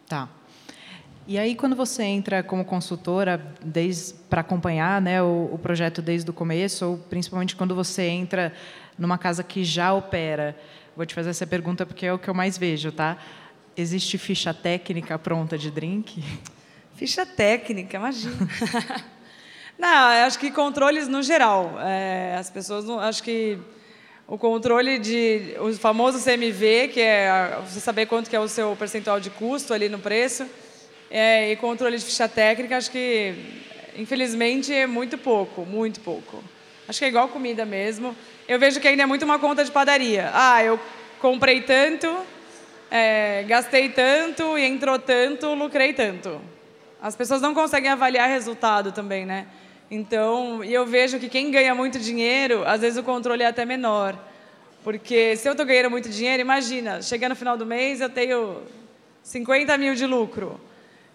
tá 0.08 0.30
e 1.28 1.38
aí 1.38 1.54
quando 1.54 1.76
você 1.76 2.02
entra 2.04 2.42
como 2.42 2.64
consultora 2.64 3.46
para 4.30 4.40
acompanhar 4.40 5.02
né 5.02 5.22
o, 5.22 5.50
o 5.52 5.60
projeto 5.62 6.02
desde 6.02 6.30
o 6.30 6.34
começo 6.34 6.86
ou 6.86 6.98
principalmente 6.98 7.58
quando 7.58 7.76
você 7.76 8.04
entra 8.04 8.54
numa 8.98 9.18
casa 9.18 9.44
que 9.44 9.64
já 9.64 9.94
opera? 9.94 10.58
Vou 10.96 11.06
te 11.06 11.14
fazer 11.14 11.30
essa 11.30 11.46
pergunta 11.46 11.86
porque 11.86 12.06
é 12.06 12.14
o 12.14 12.20
que 12.20 12.30
eu 12.30 12.34
mais 12.34 12.58
vejo, 12.58 12.92
tá? 12.92 13.18
Existe 13.76 14.18
ficha 14.18 14.54
técnica 14.54 15.20
pronta 15.20 15.58
de 15.58 15.70
drink? 15.70 16.24
Ficha 16.96 17.26
técnica, 17.26 17.98
imagina. 17.98 18.34
não, 19.78 20.08
acho 20.26 20.40
que 20.40 20.50
controles 20.50 21.10
no 21.10 21.22
geral. 21.22 21.78
É, 21.82 22.38
as 22.40 22.50
pessoas, 22.50 22.86
não, 22.86 23.02
acho 23.02 23.22
que 23.22 23.60
o 24.26 24.38
controle 24.38 24.98
de 24.98 25.56
o 25.60 25.74
famoso 25.74 26.24
CMV, 26.24 26.88
que 26.94 27.02
é 27.02 27.60
você 27.68 27.82
saber 27.82 28.06
quanto 28.06 28.30
que 28.30 28.36
é 28.36 28.40
o 28.40 28.48
seu 28.48 28.76
percentual 28.78 29.20
de 29.20 29.30
custo 29.30 29.74
ali 29.74 29.90
no 29.90 30.00
preço, 30.00 30.48
é, 31.12 31.52
e 31.52 31.56
controle 31.58 31.98
de 31.98 32.06
ficha 32.06 32.28
técnica, 32.28 32.78
acho 32.78 32.90
que 32.90 33.36
infelizmente 33.98 34.74
é 34.74 34.88
muito 34.88 35.18
pouco, 35.18 35.66
muito 35.66 36.00
pouco. 36.00 36.44
Acho 36.88 37.00
que 37.00 37.06
é 37.06 37.08
igual 37.08 37.28
comida 37.28 37.66
mesmo. 37.66 38.16
Eu 38.48 38.60
vejo 38.60 38.80
que 38.80 38.88
ainda 38.88 39.02
é 39.02 39.06
muito 39.08 39.26
uma 39.26 39.40
conta 39.40 39.64
de 39.64 39.72
padaria. 39.72 40.30
Ah, 40.32 40.64
eu 40.64 40.80
comprei 41.20 41.62
tanto, 41.62 42.08
é, 42.92 43.44
gastei 43.48 43.90
tanto 43.90 44.56
e 44.56 44.64
entrou 44.64 45.00
tanto, 45.00 45.56
lucrei 45.56 45.94
tanto. 45.94 46.40
As 47.02 47.16
pessoas 47.16 47.42
não 47.42 47.56
conseguem 47.56 47.90
avaliar 47.90 48.30
resultado 48.30 48.92
também, 48.92 49.26
né? 49.26 49.48
Então, 49.90 50.64
e 50.64 50.72
eu 50.72 50.86
vejo 50.86 51.20
que 51.20 51.28
quem 51.28 51.50
ganha 51.50 51.74
muito 51.74 52.00
dinheiro, 52.00 52.64
às 52.68 52.82
vezes 52.82 53.00
o 53.00 53.04
controle 53.04 53.42
é 53.42 53.48
até 53.48 53.66
menor. 53.66 54.16
Porque 54.84 55.36
se 55.36 55.48
eu 55.48 55.54
estou 55.54 55.66
ganhando 55.66 55.90
muito 55.90 56.08
dinheiro, 56.10 56.42
imagina, 56.42 57.02
chega 57.02 57.28
no 57.28 57.36
final 57.36 57.58
do 57.58 57.66
mês, 57.66 58.00
eu 58.00 58.10
tenho 58.12 58.62
50 59.24 59.76
mil 59.80 59.96
de 59.96 60.06
lucro. 60.06 60.62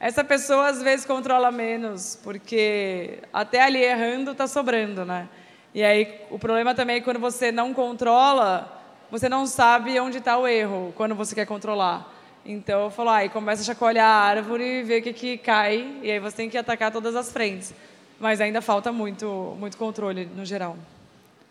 Essa 0.00 0.24
pessoa 0.24 0.66
às 0.66 0.82
vezes 0.82 1.06
controla 1.06 1.52
menos, 1.52 2.18
porque 2.24 3.20
até 3.32 3.62
ali 3.62 3.80
errando 3.80 4.32
está 4.32 4.48
sobrando, 4.48 5.04
né? 5.04 5.28
E 5.74 5.82
aí 5.82 6.20
o 6.30 6.38
problema 6.38 6.74
também 6.74 6.96
é 6.96 7.00
quando 7.00 7.20
você 7.20 7.52
não 7.52 7.72
controla, 7.72 8.80
você 9.10 9.28
não 9.28 9.46
sabe 9.46 9.98
onde 10.00 10.18
está 10.18 10.36
o 10.36 10.46
erro 10.46 10.92
quando 10.96 11.14
você 11.14 11.34
quer 11.34 11.46
controlar. 11.46 12.12
Então 12.44 12.84
eu 12.84 12.90
falo, 12.90 13.10
aí 13.10 13.26
ah, 13.26 13.30
começa 13.30 13.62
a 13.62 13.64
chacoalhar 13.64 14.06
a 14.06 14.20
árvore 14.22 14.64
e 14.64 14.82
ver 14.82 15.00
o 15.00 15.02
que, 15.02 15.12
que 15.12 15.38
cai, 15.38 15.98
e 16.02 16.10
aí 16.10 16.18
você 16.18 16.38
tem 16.38 16.50
que 16.50 16.56
atacar 16.56 16.90
todas 16.90 17.14
as 17.14 17.30
frentes. 17.30 17.74
Mas 18.18 18.40
ainda 18.40 18.60
falta 18.60 18.90
muito, 18.92 19.56
muito 19.58 19.76
controle 19.76 20.28
no 20.36 20.44
geral. 20.44 20.76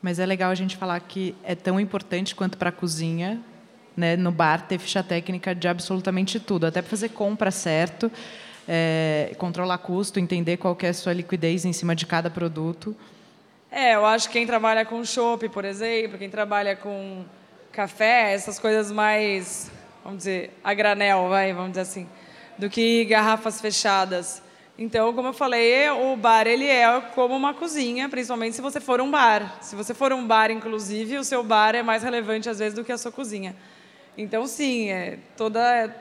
Mas 0.02 0.20
é 0.20 0.26
legal 0.26 0.52
a 0.52 0.56
gente 0.56 0.78
falar 0.78 1.00
que 1.00 1.36
é 1.44 1.56
tão 1.56 1.80
importante 1.80 2.36
quanto 2.36 2.58
para 2.58 2.70
a 2.70 2.72
cozinha, 2.72 3.40
né, 3.96 4.16
no 4.16 4.32
bar, 4.32 4.68
ter 4.68 4.80
ficha 4.80 5.04
técnica 5.04 5.54
de 5.54 5.68
absolutamente 5.68 6.40
tudo, 6.40 6.66
até 6.66 6.82
para 6.82 6.90
fazer 6.90 7.10
compra 7.10 7.52
certo, 7.52 8.12
é, 8.68 9.36
controlar 9.38 9.78
custo, 9.80 10.20
entender 10.20 10.58
qual 10.58 10.78
é 10.82 10.90
a 10.90 10.94
sua 10.94 11.12
liquidez 11.14 11.66
em 11.66 11.74
cima 11.74 11.96
de 11.96 12.06
cada 12.06 12.30
produto. 12.30 12.96
É, 13.72 13.94
eu 13.94 14.06
acho 14.06 14.28
que 14.28 14.34
quem 14.34 14.48
trabalha 14.48 14.84
com 14.84 15.06
chopp, 15.06 15.48
por 15.50 15.64
exemplo, 15.64 16.18
quem 16.18 16.30
trabalha 16.30 16.76
com 16.76 17.24
café, 17.72 18.34
essas 18.34 18.58
coisas 18.58 18.92
mais, 18.92 19.72
vamos 20.04 20.20
dizer, 20.20 20.52
a 20.64 20.74
granel, 20.74 21.30
vai, 21.30 21.54
vamos 21.54 21.70
dizer 21.72 21.82
assim, 21.82 22.10
do 22.58 22.68
que 22.68 23.06
garrafas 23.06 23.62
fechadas. 23.62 24.42
Então, 24.76 25.14
como 25.14 25.28
eu 25.28 25.34
falei, 25.34 25.88
o 25.90 26.16
bar 26.16 26.48
ele 26.48 26.66
é 26.66 27.00
como 27.14 27.36
uma 27.36 27.54
cozinha, 27.54 28.10
principalmente 28.10 28.56
se 28.56 28.62
você 28.62 28.80
for 28.80 29.00
um 29.02 29.12
bar. 29.12 29.58
Se 29.62 29.76
você 29.76 29.94
for 29.94 30.12
um 30.14 30.26
bar, 30.26 30.50
inclusive, 30.50 31.18
o 31.18 31.24
seu 31.24 31.44
bar 31.44 31.76
é 31.76 31.84
mais 31.84 32.02
relevante 32.02 32.50
às 32.50 32.58
vezes 32.58 32.74
do 32.74 32.84
que 32.84 32.92
a 32.92 32.98
sua 32.98 33.12
cozinha. 33.12 33.56
Então, 34.18 34.48
sim, 34.48 34.90
é 34.90 35.20
toda 35.38 35.94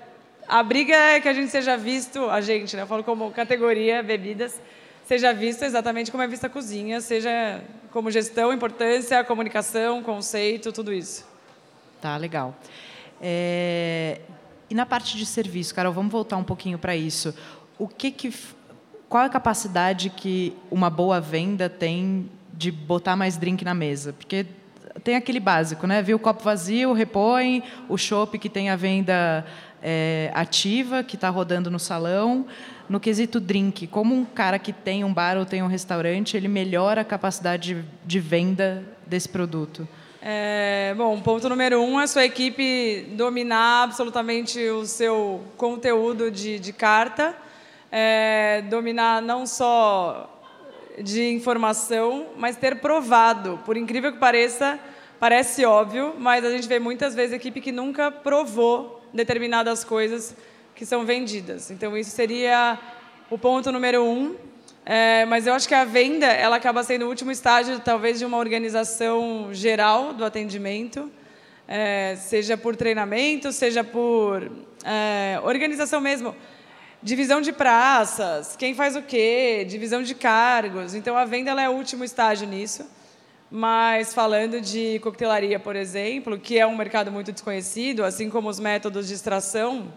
a 0.48 0.62
briga 0.62 0.94
é 0.94 1.20
que 1.20 1.28
a 1.28 1.35
gente 1.35 1.50
seja 1.50 1.76
visto, 1.76 2.31
a 2.31 2.40
gente, 2.40 2.74
né? 2.74 2.83
Eu 2.83 2.87
falo 2.87 3.04
como 3.04 3.31
categoria 3.31 4.02
bebidas, 4.02 4.59
seja 5.09 5.33
visto 5.33 5.62
exatamente 5.62 6.11
como 6.11 6.23
é 6.23 6.29
vista 6.29 6.49
a 6.49 6.51
cozinha, 6.51 7.01
seja 7.01 7.62
como 7.90 8.11
gestão, 8.11 8.53
importância, 8.53 9.25
comunicação, 9.25 10.03
conceito, 10.03 10.71
tudo 10.71 10.92
isso. 10.92 11.27
Tá, 11.99 12.14
legal. 12.18 12.55
É... 13.18 14.21
E 14.68 14.75
na 14.75 14.85
parte 14.85 15.16
de 15.16 15.25
serviço, 15.25 15.75
Carol, 15.75 15.94
vamos 15.94 16.12
voltar 16.12 16.37
um 16.37 16.44
pouquinho 16.44 16.79
para 16.79 16.94
isso. 16.94 17.35
O 17.79 17.88
que 17.88 18.11
que, 18.11 18.35
qual 19.09 19.23
é 19.23 19.27
a 19.27 19.31
capacidade 19.31 20.11
que 20.11 20.55
uma 20.71 20.90
boa 20.90 21.23
venda 21.23 21.71
tem 21.71 22.31
de 22.53 22.71
botar 22.71 23.16
mais 23.16 23.38
drink 23.38 23.64
na 23.64 23.73
mesa? 23.73 24.12
Porque 24.12 24.44
tem 25.03 25.16
aquele 25.16 25.40
básico, 25.40 25.87
né? 25.87 26.03
Viu 26.03 26.18
o 26.18 26.21
copo 26.21 26.42
vazio, 26.42 26.92
repõe, 26.92 27.62
o 27.88 27.97
chopp 27.97 28.38
que 28.38 28.51
tem 28.51 28.68
a 28.68 28.77
venda 28.77 29.47
é, 29.83 30.31
ativa, 30.35 31.03
que 31.03 31.14
está 31.14 31.31
rodando 31.31 31.71
no 31.71 31.79
salão 31.79 32.47
no 32.88 32.98
quesito 32.98 33.38
drink, 33.38 33.87
como 33.87 34.14
um 34.14 34.24
cara 34.24 34.59
que 34.59 34.72
tem 34.72 35.05
um 35.05 35.12
bar 35.12 35.37
ou 35.37 35.44
tem 35.44 35.62
um 35.62 35.66
restaurante, 35.66 36.37
ele 36.37 36.48
melhora 36.48 37.03
a 37.03 37.05
capacidade 37.05 37.74
de, 37.74 37.85
de 38.05 38.20
venda 38.20 38.83
desse 39.07 39.29
produto? 39.29 39.87
É, 40.20 40.94
bom, 40.96 41.20
ponto 41.20 41.48
número 41.48 41.81
um 41.81 42.01
é 42.01 42.05
a 42.05 42.07
sua 42.07 42.24
equipe 42.24 43.07
dominar 43.12 43.85
absolutamente 43.85 44.59
o 44.68 44.85
seu 44.85 45.42
conteúdo 45.57 46.31
de, 46.31 46.59
de 46.59 46.72
carta, 46.72 47.37
é, 47.90 48.62
dominar 48.68 49.22
não 49.22 49.46
só 49.46 50.35
de 51.01 51.31
informação, 51.31 52.29
mas 52.37 52.57
ter 52.57 52.81
provado. 52.81 53.61
Por 53.64 53.77
incrível 53.77 54.12
que 54.12 54.18
pareça, 54.18 54.79
parece 55.20 55.64
óbvio, 55.64 56.14
mas 56.18 56.44
a 56.44 56.51
gente 56.51 56.66
vê 56.66 56.79
muitas 56.79 57.14
vezes 57.14 57.33
equipe 57.33 57.61
que 57.61 57.70
nunca 57.70 58.11
provou 58.11 59.01
determinadas 59.12 59.85
coisas 59.85 60.35
que 60.79 60.87
são 60.87 61.05
vendidas. 61.05 61.73
Então, 61.73 61.99
isso 61.99 62.12
seria 62.12 62.79
o 63.29 63.37
ponto 63.37 63.73
número 63.73 64.05
um. 64.05 64.37
É, 64.87 65.25
mas 65.25 65.45
eu 65.45 65.53
acho 65.53 65.67
que 65.67 65.75
a 65.75 65.85
venda 65.85 66.27
ela 66.27 66.55
acaba 66.55 66.85
sendo 66.85 67.05
o 67.05 67.09
último 67.09 67.33
estágio, 67.33 67.81
talvez, 67.81 68.21
de 68.21 68.25
uma 68.25 68.38
organização 68.38 69.49
geral 69.53 70.14
do 70.14 70.25
atendimento, 70.25 71.11
é, 71.67 72.14
seja 72.14 72.57
por 72.57 72.77
treinamento, 72.77 73.51
seja 73.51 73.83
por 73.83 74.51
é, 74.85 75.41
organização 75.43 76.01
mesmo. 76.01 76.35
Divisão 77.03 77.41
de 77.41 77.53
praças, 77.53 78.55
quem 78.57 78.73
faz 78.73 78.95
o 78.95 79.03
quê, 79.03 79.67
divisão 79.69 80.01
de 80.01 80.14
cargos. 80.14 80.95
Então, 80.95 81.17
a 81.17 81.25
venda 81.25 81.51
ela 81.51 81.62
é 81.62 81.69
o 81.69 81.73
último 81.73 82.05
estágio 82.05 82.47
nisso. 82.47 82.87
Mas 83.51 84.14
falando 84.14 84.61
de 84.61 85.01
coquetelaria, 85.01 85.59
por 85.59 85.75
exemplo, 85.75 86.38
que 86.38 86.57
é 86.57 86.67
um 86.67 86.77
mercado 86.77 87.11
muito 87.11 87.33
desconhecido, 87.33 88.05
assim 88.05 88.31
como 88.31 88.49
os 88.49 88.61
métodos 88.61 89.09
de 89.09 89.14
extração, 89.14 89.93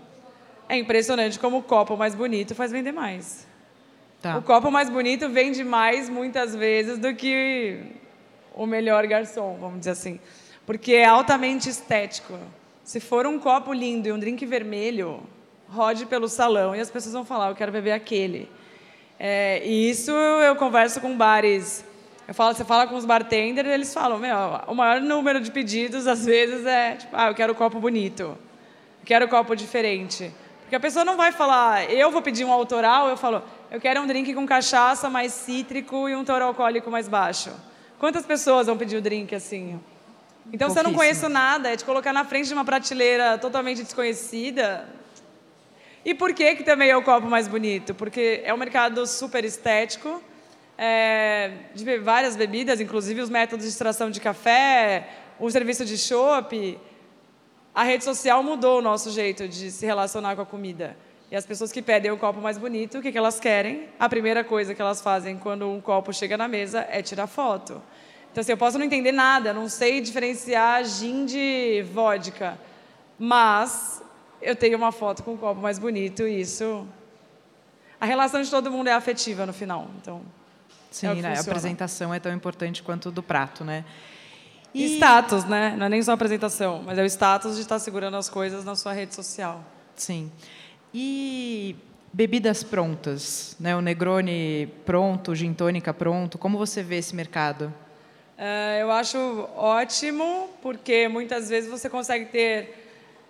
é 0.71 0.77
impressionante 0.77 1.37
como 1.37 1.57
o 1.57 1.61
copo 1.61 1.97
mais 1.97 2.15
bonito 2.15 2.55
faz 2.55 2.71
vender 2.71 2.93
mais. 2.93 3.45
Tá. 4.21 4.37
O 4.37 4.41
copo 4.41 4.71
mais 4.71 4.89
bonito 4.89 5.27
vende 5.27 5.65
mais, 5.65 6.07
muitas 6.07 6.55
vezes, 6.55 6.97
do 6.97 7.13
que 7.13 7.77
o 8.55 8.65
melhor 8.65 9.05
garçom, 9.05 9.57
vamos 9.59 9.79
dizer 9.79 9.91
assim. 9.91 10.17
Porque 10.65 10.93
é 10.93 11.03
altamente 11.03 11.67
estético. 11.67 12.39
Se 12.85 13.01
for 13.01 13.27
um 13.27 13.37
copo 13.37 13.73
lindo 13.73 14.07
e 14.07 14.13
um 14.13 14.17
drink 14.17 14.45
vermelho, 14.45 15.21
rode 15.67 16.05
pelo 16.05 16.29
salão 16.29 16.73
e 16.73 16.79
as 16.79 16.89
pessoas 16.89 17.13
vão 17.13 17.25
falar, 17.25 17.49
eu 17.49 17.55
quero 17.55 17.71
beber 17.73 17.91
aquele. 17.91 18.49
É, 19.19 19.61
e 19.65 19.89
isso 19.89 20.11
eu 20.11 20.55
converso 20.55 21.01
com 21.01 21.17
bares. 21.17 21.83
Eu 22.25 22.33
falo, 22.33 22.55
você 22.55 22.63
fala 22.63 22.87
com 22.87 22.95
os 22.95 23.03
bartenders, 23.03 23.67
eles 23.67 23.93
falam, 23.93 24.17
meu, 24.17 24.37
o 24.67 24.73
maior 24.73 25.01
número 25.01 25.41
de 25.41 25.51
pedidos 25.51 26.07
às 26.07 26.25
vezes 26.25 26.65
é, 26.65 26.95
tipo, 26.95 27.13
ah, 27.13 27.27
eu 27.27 27.35
quero 27.35 27.51
um 27.51 27.55
copo 27.57 27.77
bonito, 27.77 28.21
eu 28.21 28.37
quero 29.03 29.25
um 29.25 29.27
copo 29.27 29.53
diferente. 29.53 30.31
Porque 30.71 30.77
a 30.77 30.87
pessoa 30.87 31.03
não 31.03 31.17
vai 31.17 31.33
falar, 31.33 31.91
eu 31.91 32.09
vou 32.11 32.21
pedir 32.21 32.45
um 32.45 32.51
autoral, 32.53 33.09
eu 33.09 33.17
falo, 33.17 33.43
eu 33.69 33.77
quero 33.77 33.99
um 33.99 34.07
drink 34.07 34.33
com 34.33 34.45
cachaça 34.45 35.09
mais 35.09 35.33
cítrico 35.33 36.07
e 36.07 36.15
um 36.15 36.23
teor 36.23 36.41
alcoólico 36.41 36.89
mais 36.89 37.09
baixo. 37.09 37.51
Quantas 37.99 38.25
pessoas 38.25 38.67
vão 38.67 38.77
pedir 38.77 38.95
o 38.95 39.01
drink 39.01 39.35
assim? 39.35 39.77
Então, 40.53 40.69
se 40.69 40.79
eu 40.79 40.83
não 40.83 40.93
conheço 40.93 41.27
nada, 41.27 41.73
é 41.73 41.75
te 41.75 41.83
colocar 41.83 42.13
na 42.13 42.23
frente 42.23 42.47
de 42.47 42.53
uma 42.53 42.63
prateleira 42.63 43.37
totalmente 43.37 43.83
desconhecida. 43.83 44.87
E 46.05 46.13
por 46.13 46.33
que, 46.33 46.55
que 46.55 46.63
também 46.63 46.89
é 46.89 46.95
o 46.95 47.03
copo 47.03 47.27
mais 47.27 47.49
bonito? 47.49 47.93
Porque 47.93 48.41
é 48.45 48.53
um 48.53 48.57
mercado 48.57 49.05
super 49.05 49.43
estético, 49.43 50.23
é, 50.77 51.51
de 51.75 51.97
várias 51.97 52.37
bebidas, 52.37 52.79
inclusive 52.79 53.19
os 53.19 53.29
métodos 53.29 53.65
de 53.65 53.71
extração 53.73 54.09
de 54.09 54.21
café, 54.21 55.09
o 55.37 55.51
serviço 55.51 55.83
de 55.83 55.97
chopp 55.97 56.79
a 57.73 57.83
rede 57.83 58.03
social 58.03 58.43
mudou 58.43 58.79
o 58.79 58.81
nosso 58.81 59.09
jeito 59.11 59.47
de 59.47 59.71
se 59.71 59.85
relacionar 59.85 60.35
com 60.35 60.41
a 60.41 60.45
comida. 60.45 60.97
E 61.29 61.35
as 61.35 61.45
pessoas 61.45 61.71
que 61.71 61.81
pedem 61.81 62.11
o 62.11 62.17
copo 62.17 62.41
mais 62.41 62.57
bonito, 62.57 62.97
o 62.97 63.01
que, 63.01 63.11
que 63.11 63.17
elas 63.17 63.39
querem? 63.39 63.87
A 63.97 64.09
primeira 64.09 64.43
coisa 64.43 64.75
que 64.75 64.81
elas 64.81 65.01
fazem 65.01 65.37
quando 65.37 65.69
um 65.69 65.79
copo 65.79 66.11
chega 66.11 66.35
na 66.35 66.47
mesa 66.47 66.85
é 66.89 67.01
tirar 67.01 67.27
foto. 67.27 67.81
Então, 68.29 68.41
assim, 68.41 68.51
eu 68.51 68.57
posso 68.57 68.77
não 68.77 68.85
entender 68.85 69.13
nada, 69.13 69.53
não 69.53 69.69
sei 69.69 70.01
diferenciar 70.01 70.83
gin 70.83 71.25
de 71.25 71.85
vodka, 71.93 72.57
mas 73.17 74.01
eu 74.41 74.55
tenho 74.55 74.77
uma 74.77 74.91
foto 74.91 75.23
com 75.23 75.33
um 75.33 75.37
copo 75.37 75.61
mais 75.61 75.79
bonito 75.79 76.27
e 76.27 76.41
isso... 76.41 76.85
A 77.99 78.05
relação 78.05 78.41
de 78.41 78.49
todo 78.49 78.71
mundo 78.71 78.87
é 78.87 78.93
afetiva 78.93 79.45
no 79.45 79.53
final, 79.53 79.87
então... 80.01 80.21
Sim, 80.89 81.07
é 81.07 81.37
a 81.37 81.39
apresentação 81.39 82.13
é 82.13 82.19
tão 82.19 82.33
importante 82.33 82.83
quanto 82.83 83.09
do 83.09 83.23
prato, 83.23 83.63
né? 83.63 83.85
E... 84.73 84.95
Status, 84.95 85.45
né? 85.45 85.75
Não 85.77 85.85
é 85.85 85.89
nem 85.89 86.01
só 86.01 86.13
apresentação, 86.13 86.81
mas 86.85 86.97
é 86.97 87.03
o 87.03 87.05
status 87.05 87.55
de 87.55 87.61
estar 87.61 87.79
segurando 87.79 88.17
as 88.17 88.29
coisas 88.29 88.63
na 88.63 88.75
sua 88.75 88.93
rede 88.93 89.13
social. 89.13 89.63
Sim. 89.95 90.31
E 90.93 91.75
bebidas 92.13 92.63
prontas, 92.63 93.55
né? 93.59 93.75
O 93.75 93.81
Negroni 93.81 94.67
pronto, 94.85 95.31
o 95.31 95.35
gin 95.35 95.53
tônica 95.53 95.93
pronto. 95.93 96.37
Como 96.37 96.57
você 96.57 96.81
vê 96.81 96.97
esse 96.97 97.15
mercado? 97.15 97.73
Uh, 98.37 98.79
eu 98.79 98.91
acho 98.91 99.17
ótimo, 99.55 100.49
porque 100.61 101.07
muitas 101.07 101.49
vezes 101.49 101.69
você 101.69 101.89
consegue 101.89 102.25
ter 102.25 102.81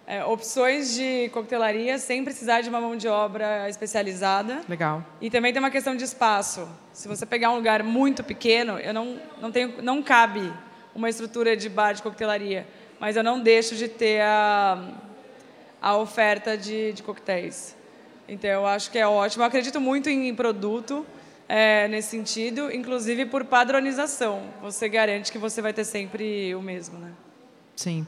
é, 0.08 0.24
opções 0.24 0.96
de 0.96 1.30
coquetelaria 1.30 1.98
sem 1.98 2.24
precisar 2.24 2.62
de 2.62 2.70
uma 2.70 2.82
mão 2.82 2.96
de 2.96 3.08
obra 3.08 3.70
especializada. 3.70 4.62
Legal. 4.68 5.06
E 5.20 5.30
também 5.30 5.54
tem 5.54 5.62
uma 5.62 5.72
questão 5.72 5.96
de 5.96 6.04
espaço. 6.04 6.68
Se 6.94 7.08
você 7.08 7.26
pegar 7.26 7.52
um 7.52 7.56
lugar 7.56 7.84
muito 7.84 8.24
pequeno, 8.24 8.80
eu 8.80 8.94
não, 8.94 9.20
não 9.42 9.52
tenho, 9.52 9.82
não 9.82 10.02
cabe 10.02 10.52
uma 10.94 11.10
estrutura 11.10 11.56
de 11.56 11.70
bar 11.70 11.94
de 11.94 12.02
coquetelaria, 12.02 12.68
mas 13.00 13.16
eu 13.16 13.24
não 13.24 13.40
deixo 13.40 13.76
de 13.76 13.88
ter 13.88 14.22
a, 14.22 14.94
a 15.82 15.98
oferta 15.98 16.58
de, 16.58 16.94
de 16.94 17.04
coquetéis. 17.04 17.76
Então, 18.28 18.50
eu 18.50 18.66
acho 18.66 18.92
que 18.92 18.98
é 18.98 19.08
ótimo. 19.08 19.44
Eu 19.44 19.48
acredito 19.48 19.82
muito 19.82 20.10
em 20.10 20.34
produto 20.34 21.06
é, 21.50 21.88
nesse 21.88 22.10
sentido, 22.10 22.72
inclusive 22.72 23.26
por 23.26 23.44
padronização. 23.44 24.44
Você 24.62 24.88
garante 24.88 25.32
que 25.32 25.38
você 25.38 25.62
vai 25.62 25.74
ter 25.74 25.84
sempre 25.84 26.56
o 26.56 26.62
mesmo, 26.62 26.98
né? 26.98 27.12
Sim. 27.76 28.08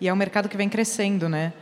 E 0.00 0.08
é 0.08 0.12
um 0.12 0.16
mercado 0.16 0.48
que 0.48 0.56
vem 0.56 0.68
crescendo, 0.68 1.28
né? 1.28 1.52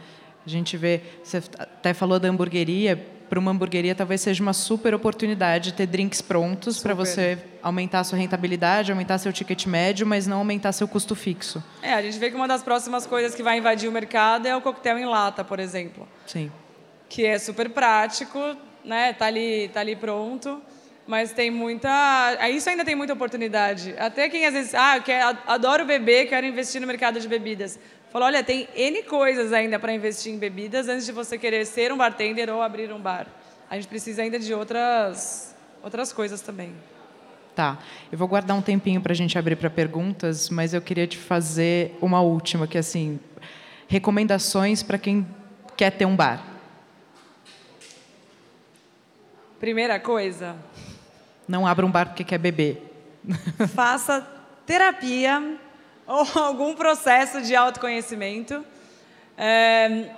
A 0.46 0.48
gente 0.48 0.76
vê, 0.76 1.00
você 1.24 1.38
até 1.59 1.92
falou 1.92 2.20
da 2.20 2.29
hamburgueria, 2.29 3.05
para 3.29 3.39
uma 3.39 3.51
hamburgueria 3.51 3.95
talvez 3.95 4.21
seja 4.21 4.43
uma 4.43 4.53
super 4.53 4.95
oportunidade 4.95 5.73
ter 5.73 5.87
drinks 5.87 6.21
prontos 6.21 6.79
para 6.79 6.95
você 6.95 7.39
aumentar 7.62 8.01
a 8.01 8.05
sua 8.05 8.19
rentabilidade, 8.19 8.93
aumentar 8.93 9.19
seu 9.19 9.33
ticket 9.33 9.67
médio, 9.67 10.07
mas 10.07 10.27
não 10.27 10.39
aumentar 10.39 10.73
seu 10.73 10.87
custo 10.87 11.15
fixo. 11.15 11.62
É, 11.83 11.93
a 11.95 12.03
gente 12.03 12.19
vê 12.19 12.31
que 12.31 12.37
uma 12.37 12.49
das 12.49 12.62
próximas 12.62 13.07
coisas 13.07 13.35
que 13.35 13.43
vai 13.43 13.59
invadir 13.59 13.89
o 13.89 13.93
mercado 13.93 14.47
é 14.47 14.57
o 14.57 14.61
coquetel 14.61 14.99
em 14.99 15.07
lata, 15.07 15.45
por 15.45 15.59
exemplo. 15.59 16.07
Sim. 16.27 16.51
Que 17.09 17.25
é 17.27 17.39
super 17.39 17.71
prático, 17.71 18.39
né? 18.85 19.12
Tá 19.12 19.27
ali, 19.27 19.69
tá 19.73 19.81
ali 19.81 19.97
pronto. 19.97 20.61
Mas 21.07 21.33
tem 21.33 21.53
muita. 21.53 22.37
Isso 22.51 22.69
ainda 22.69 22.85
tem 22.85 22.97
muita 22.97 23.12
oportunidade. 23.12 23.95
Até 23.97 24.29
quem 24.29 24.45
às 24.45 24.53
vezes. 24.53 24.75
Ah, 24.75 24.97
eu 24.97 25.03
quero, 25.03 25.39
adoro 25.47 25.85
beber, 25.85 26.29
quero 26.29 26.45
investir 26.45 26.81
no 26.81 26.87
mercado 26.87 27.21
de 27.21 27.29
bebidas. 27.29 27.79
Falou, 28.12 28.29
olha, 28.29 28.42
tem 28.42 28.69
N 28.75 29.03
coisas 29.03 29.53
ainda 29.53 29.79
para 29.79 29.92
investir 29.92 30.33
em 30.33 30.38
bebidas 30.38 30.88
antes 30.88 31.05
de 31.05 31.12
você 31.12 31.37
querer 31.37 31.66
ser 31.66 31.92
um 31.92 31.97
bartender 31.97 32.49
ou 32.49 32.62
abrir 32.62 32.92
um 32.92 33.01
bar. 33.01 33.27
A 33.69 33.75
gente 33.75 33.88
precisa 33.88 34.23
ainda 34.23 34.38
de 34.38 34.55
outras, 34.55 35.55
outras 35.83 36.12
coisas 36.12 36.40
também. 36.40 36.73
Tá. 37.55 37.79
Eu 38.12 38.19
vou 38.19 38.29
guardar 38.29 38.57
um 38.57 38.62
tempinho 38.62 39.01
para 39.01 39.12
a 39.12 39.16
gente 39.16 39.37
abrir 39.38 39.57
para 39.57 39.69
perguntas, 39.69 40.51
mas 40.51 40.73
eu 40.73 40.81
queria 40.81 41.07
te 41.07 41.19
fazer 41.19 41.97
uma 42.01 42.21
última, 42.21 42.66
que 42.66 42.77
é 42.77 42.81
assim, 42.81 43.19
recomendações 43.88 44.83
para 44.83 44.99
quem 44.99 45.27
quer 45.77 45.90
ter 45.90 46.05
um 46.05 46.14
bar. 46.14 46.45
Primeira 49.59 49.99
coisa. 49.99 50.57
Não 51.49 51.66
abra 51.66 51.85
um 51.85 51.90
bar 51.90 52.07
porque 52.07 52.25
quer 52.25 52.38
beber. 52.38 52.83
Faça 53.75 54.21
terapia 54.64 55.59
ou 56.07 56.27
algum 56.40 56.75
processo 56.75 57.42
de 57.42 57.55
autoconhecimento. 57.55 58.64
É, 59.37 60.11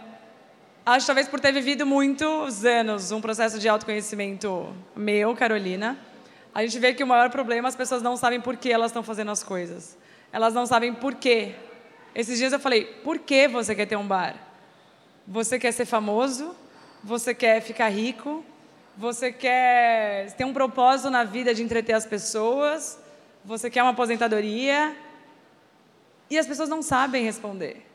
acho 0.84 1.06
talvez 1.06 1.28
por 1.28 1.40
ter 1.40 1.52
vivido 1.52 1.84
muitos 1.86 2.64
anos 2.64 3.10
um 3.10 3.20
processo 3.20 3.58
de 3.58 3.68
autoconhecimento 3.68 4.72
meu, 4.94 5.34
Carolina, 5.34 5.98
a 6.54 6.62
gente 6.62 6.78
vê 6.78 6.94
que 6.94 7.02
o 7.02 7.06
maior 7.06 7.30
problema 7.30 7.68
as 7.68 7.76
pessoas 7.76 8.02
não 8.02 8.16
sabem 8.16 8.40
por 8.40 8.56
que 8.56 8.70
elas 8.70 8.90
estão 8.90 9.02
fazendo 9.02 9.30
as 9.30 9.42
coisas. 9.42 9.96
Elas 10.32 10.54
não 10.54 10.66
sabem 10.66 10.92
por 10.92 11.14
quê. 11.14 11.54
Esses 12.14 12.38
dias 12.38 12.52
eu 12.52 12.60
falei: 12.60 12.84
por 13.04 13.18
que 13.18 13.48
você 13.48 13.74
quer 13.74 13.86
ter 13.86 13.96
um 13.96 14.06
bar? 14.06 14.34
Você 15.26 15.58
quer 15.58 15.72
ser 15.72 15.84
famoso? 15.84 16.54
Você 17.02 17.34
quer 17.34 17.60
ficar 17.60 17.88
rico? 17.88 18.44
Você 18.96 19.30
quer 19.30 20.32
ter 20.32 20.44
um 20.44 20.52
propósito 20.52 21.10
na 21.10 21.22
vida 21.22 21.54
de 21.54 21.62
entreter 21.62 21.94
as 21.94 22.04
pessoas? 22.04 22.98
Você 23.44 23.70
quer 23.70 23.82
uma 23.82 23.92
aposentadoria? 23.92 24.96
E 26.30 26.38
as 26.38 26.46
pessoas 26.46 26.68
não 26.68 26.82
sabem 26.82 27.24
responder. 27.24 27.86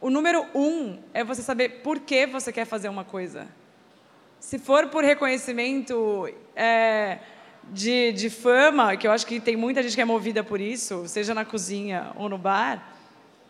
O 0.00 0.10
número 0.10 0.46
um 0.54 0.98
é 1.12 1.24
você 1.24 1.42
saber 1.42 1.80
por 1.82 2.00
que 2.00 2.26
você 2.26 2.52
quer 2.52 2.64
fazer 2.64 2.88
uma 2.88 3.04
coisa. 3.04 3.48
Se 4.38 4.58
for 4.58 4.88
por 4.88 5.02
reconhecimento 5.02 6.32
é, 6.54 7.18
de, 7.64 8.12
de 8.12 8.30
fama, 8.30 8.96
que 8.96 9.06
eu 9.06 9.10
acho 9.10 9.26
que 9.26 9.40
tem 9.40 9.56
muita 9.56 9.82
gente 9.82 9.94
que 9.94 10.00
é 10.00 10.04
movida 10.04 10.44
por 10.44 10.60
isso, 10.60 11.08
seja 11.08 11.34
na 11.34 11.44
cozinha 11.44 12.12
ou 12.16 12.28
no 12.28 12.38
bar, 12.38 12.94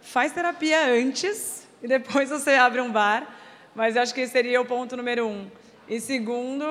faz 0.01 0.33
terapia 0.33 0.87
antes 0.87 1.69
e 1.83 1.89
depois 1.89 2.31
você 2.31 2.53
abre 2.53 2.81
um 2.81 2.91
bar. 2.91 3.35
Mas 3.75 3.97
eu 3.97 4.03
acho 4.03 4.15
que 4.15 4.23
esse 4.23 4.33
seria 4.33 4.61
o 4.61 4.65
ponto 4.65 4.97
número 4.97 5.27
um. 5.27 5.51
E 5.87 6.01
segundo, 6.01 6.65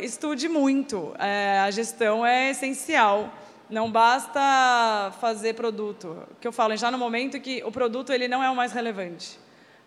estude 0.00 0.48
muito. 0.48 1.14
É, 1.18 1.60
a 1.60 1.70
gestão 1.70 2.24
é 2.24 2.50
essencial. 2.50 3.32
Não 3.68 3.90
basta 3.90 5.12
fazer 5.20 5.54
produto. 5.54 6.24
O 6.30 6.36
que 6.40 6.46
eu 6.46 6.52
falo, 6.52 6.76
já 6.76 6.90
no 6.90 6.98
momento 6.98 7.40
que 7.40 7.62
o 7.64 7.72
produto 7.72 8.12
ele 8.12 8.28
não 8.28 8.42
é 8.42 8.48
o 8.48 8.54
mais 8.54 8.72
relevante. 8.72 9.38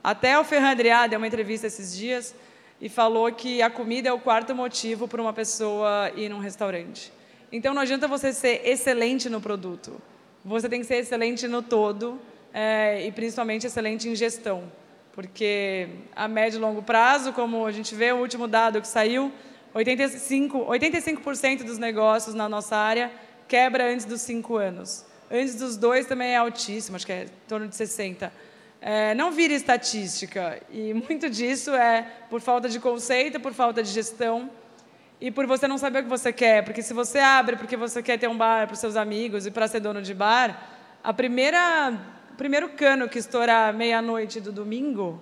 Até 0.03 0.37
o 0.37 0.43
Ferran 0.43 0.71
Adrià 0.71 1.07
deu 1.07 1.17
uma 1.17 1.27
entrevista 1.27 1.67
esses 1.67 1.95
dias 1.95 2.35
e 2.81 2.89
falou 2.89 3.31
que 3.31 3.61
a 3.61 3.69
comida 3.69 4.09
é 4.09 4.13
o 4.13 4.19
quarto 4.19 4.53
motivo 4.53 5.07
para 5.07 5.21
uma 5.21 5.31
pessoa 5.31 6.11
ir 6.15 6.27
num 6.29 6.39
restaurante. 6.39 7.11
Então 7.51 7.73
não 7.73 7.81
adianta 7.81 8.07
você 8.07 8.33
ser 8.33 8.61
excelente 8.65 9.29
no 9.29 9.39
produto. 9.39 10.01
Você 10.43 10.67
tem 10.67 10.81
que 10.81 10.85
ser 10.85 10.97
excelente 10.97 11.47
no 11.47 11.61
todo 11.61 12.19
é, 12.53 13.05
e 13.05 13.11
principalmente 13.11 13.65
excelente 13.65 14.09
em 14.09 14.15
gestão. 14.15 14.63
Porque 15.13 15.87
a 16.15 16.27
médio 16.27 16.57
e 16.57 16.61
longo 16.61 16.81
prazo, 16.81 17.33
como 17.33 17.65
a 17.65 17.71
gente 17.71 17.95
vê 17.95 18.11
o 18.11 18.17
último 18.17 18.47
dado 18.47 18.81
que 18.81 18.87
saiu, 18.87 19.31
85%, 19.73 20.67
85 20.67 21.63
dos 21.63 21.77
negócios 21.77 22.35
na 22.35 22.47
nossa 22.49 22.75
área 22.75 23.11
quebra 23.49 23.91
antes 23.91 24.05
dos 24.05 24.21
cinco 24.21 24.55
anos. 24.55 25.05
Antes 25.29 25.55
dos 25.55 25.75
dois 25.75 26.05
também 26.05 26.29
é 26.29 26.37
altíssimo, 26.37 26.95
acho 26.95 27.05
que 27.05 27.11
é 27.11 27.23
em 27.23 27.47
torno 27.47 27.67
de 27.67 27.75
60. 27.75 28.31
É, 28.79 29.13
não 29.15 29.31
vira 29.31 29.53
estatística. 29.53 30.61
E 30.71 30.93
muito 31.09 31.29
disso 31.29 31.71
é 31.71 32.05
por 32.29 32.39
falta 32.39 32.69
de 32.69 32.79
conceito, 32.79 33.39
por 33.39 33.53
falta 33.53 33.83
de 33.83 33.89
gestão 33.89 34.49
e 35.19 35.29
por 35.29 35.45
você 35.45 35.67
não 35.67 35.77
saber 35.77 35.99
o 35.99 36.03
que 36.03 36.09
você 36.09 36.31
quer. 36.31 36.63
Porque 36.63 36.81
se 36.81 36.93
você 36.93 37.19
abre 37.19 37.57
porque 37.57 37.75
você 37.75 38.01
quer 38.01 38.17
ter 38.17 38.29
um 38.29 38.37
bar 38.37 38.67
para 38.67 38.75
os 38.75 38.79
seus 38.79 38.95
amigos 38.95 39.45
e 39.45 39.51
para 39.51 39.67
ser 39.67 39.81
dono 39.81 40.01
de 40.01 40.13
bar, 40.13 40.77
a 41.03 41.11
primeira, 41.11 41.93
o 42.31 42.35
primeiro 42.35 42.69
cano 42.69 43.09
que 43.09 43.19
estourar 43.19 43.73
meia-noite 43.73 44.39
do 44.39 44.51
domingo, 44.51 45.21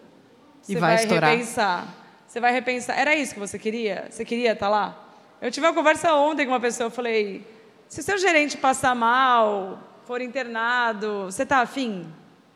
e 0.67 0.73
você 0.73 0.79
vai, 0.79 1.07
vai 1.07 1.31
repensar. 1.31 1.95
Você 2.27 2.39
vai 2.39 2.51
repensar. 2.51 2.99
Era 2.99 3.15
isso 3.15 3.33
que 3.33 3.39
você 3.39 3.57
queria? 3.57 4.07
Você 4.09 4.25
queria 4.25 4.51
estar 4.51 4.69
lá? 4.69 5.05
Eu 5.41 5.49
tive 5.49 5.65
uma 5.65 5.73
conversa 5.73 6.13
ontem 6.13 6.45
com 6.45 6.51
uma 6.51 6.59
pessoa, 6.59 6.87
eu 6.87 6.91
falei, 6.91 7.45
se 7.87 8.01
o 8.01 8.03
seu 8.03 8.17
gerente 8.17 8.57
passar 8.57 8.95
mal, 8.95 9.79
for 10.05 10.21
internado, 10.21 11.25
você 11.25 11.43
está 11.43 11.59
afim 11.59 12.05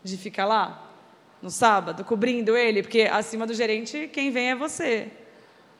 de 0.04 0.18
ficar 0.18 0.46
lá 0.46 0.90
no 1.42 1.50
sábado, 1.50 2.04
cobrindo 2.04 2.56
ele? 2.56 2.82
Porque 2.82 3.02
acima 3.04 3.48
do 3.48 3.54
gerente, 3.54 4.10
quem 4.12 4.32
vem 4.32 4.52
é 4.52 4.56
você. 4.56 5.10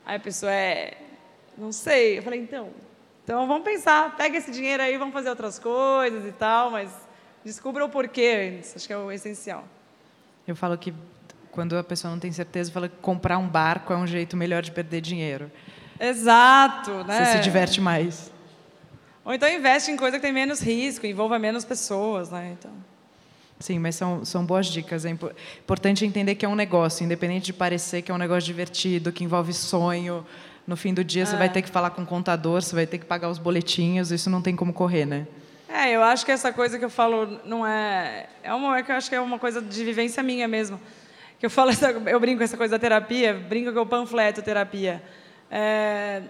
Aí 0.04 0.16
a 0.16 0.20
pessoa 0.20 0.52
é, 0.52 0.96
não 1.56 1.72
sei. 1.72 2.18
Eu 2.18 2.22
falei, 2.22 2.40
então, 2.40 2.70
então 3.24 3.46
vamos 3.46 3.62
pensar, 3.62 4.16
pega 4.16 4.36
esse 4.36 4.50
dinheiro 4.50 4.82
aí, 4.82 4.96
vamos 4.96 5.14
fazer 5.14 5.30
outras 5.30 5.58
coisas 5.58 6.26
e 6.26 6.32
tal, 6.32 6.70
mas 6.70 6.90
descubra 7.44 7.84
o 7.84 7.88
porquê 7.88 8.54
antes, 8.56 8.76
acho 8.76 8.86
que 8.86 8.92
é 8.92 8.96
o 8.96 9.10
essencial. 9.10 9.64
Eu 10.46 10.56
falo 10.56 10.76
que 10.76 10.92
quando 11.50 11.76
a 11.76 11.84
pessoa 11.84 12.10
não 12.10 12.18
tem 12.18 12.32
certeza, 12.32 12.72
fala 12.72 12.88
que 12.88 12.96
comprar 12.96 13.38
um 13.38 13.46
barco 13.46 13.92
é 13.92 13.96
um 13.96 14.06
jeito 14.06 14.36
melhor 14.36 14.62
de 14.62 14.72
perder 14.72 15.00
dinheiro. 15.00 15.50
Exato, 16.00 17.04
né? 17.04 17.24
Você 17.24 17.36
se 17.36 17.40
diverte 17.42 17.80
mais. 17.80 18.32
Ou 19.24 19.32
então 19.32 19.48
investe 19.48 19.90
em 19.90 19.96
coisa 19.96 20.16
que 20.18 20.22
tem 20.22 20.32
menos 20.32 20.60
risco, 20.60 21.06
envolva 21.06 21.38
menos 21.38 21.64
pessoas, 21.64 22.30
né? 22.30 22.56
Então. 22.58 22.72
Sim, 23.60 23.78
mas 23.78 23.94
são, 23.94 24.24
são 24.24 24.44
boas 24.44 24.66
dicas. 24.66 25.04
É 25.04 25.10
importante 25.10 26.04
entender 26.04 26.34
que 26.34 26.44
é 26.44 26.48
um 26.48 26.56
negócio, 26.56 27.04
independente 27.04 27.46
de 27.46 27.52
parecer 27.52 28.02
que 28.02 28.10
é 28.10 28.14
um 28.14 28.18
negócio 28.18 28.42
divertido, 28.42 29.12
que 29.12 29.22
envolve 29.22 29.52
sonho. 29.52 30.26
No 30.66 30.76
fim 30.76 30.94
do 30.94 31.02
dia, 31.02 31.22
é. 31.22 31.26
você 31.26 31.36
vai 31.36 31.48
ter 31.48 31.62
que 31.62 31.68
falar 31.68 31.90
com 31.90 32.02
o 32.02 32.06
contador, 32.06 32.62
você 32.62 32.74
vai 32.74 32.86
ter 32.86 32.98
que 32.98 33.04
pagar 33.04 33.28
os 33.28 33.38
boletinhos, 33.38 34.12
isso 34.12 34.30
não 34.30 34.40
tem 34.40 34.54
como 34.54 34.72
correr, 34.72 35.06
né? 35.06 35.26
É, 35.68 35.90
eu 35.90 36.02
acho 36.02 36.24
que 36.24 36.30
essa 36.30 36.52
coisa 36.52 36.78
que 36.78 36.84
eu 36.84 36.90
falo 36.90 37.40
não 37.44 37.66
é. 37.66 38.26
É 38.42 38.52
uma 38.52 38.78
é 38.78 38.82
que 38.82 38.92
eu 38.92 38.96
acho 38.96 39.08
que 39.08 39.14
é 39.14 39.20
uma 39.20 39.38
coisa 39.38 39.62
de 39.62 39.84
vivência 39.84 40.22
minha 40.22 40.46
mesmo. 40.46 40.80
Que 41.38 41.46
eu 41.46 41.50
falo, 41.50 41.70
essa, 41.70 41.90
eu 41.90 42.20
brinco 42.20 42.38
com 42.38 42.44
essa 42.44 42.56
coisa 42.56 42.72
da 42.72 42.78
terapia, 42.78 43.32
brinco 43.34 43.72
com 43.72 43.80
o 43.80 43.86
panfleto 43.86 44.42
terapia. 44.42 45.02
É, 45.50 46.22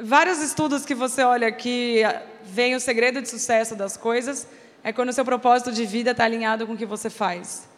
vários 0.00 0.42
estudos 0.42 0.84
que 0.84 0.94
você 0.94 1.22
olha 1.22 1.50
que 1.50 2.02
vem 2.44 2.74
o 2.74 2.80
segredo 2.80 3.20
de 3.20 3.28
sucesso 3.28 3.74
das 3.74 3.96
coisas 3.96 4.48
é 4.82 4.92
quando 4.92 5.10
o 5.10 5.12
seu 5.12 5.24
propósito 5.24 5.72
de 5.72 5.84
vida 5.84 6.12
está 6.12 6.24
alinhado 6.24 6.66
com 6.66 6.72
o 6.72 6.76
que 6.76 6.86
você 6.86 7.10
faz. 7.10 7.68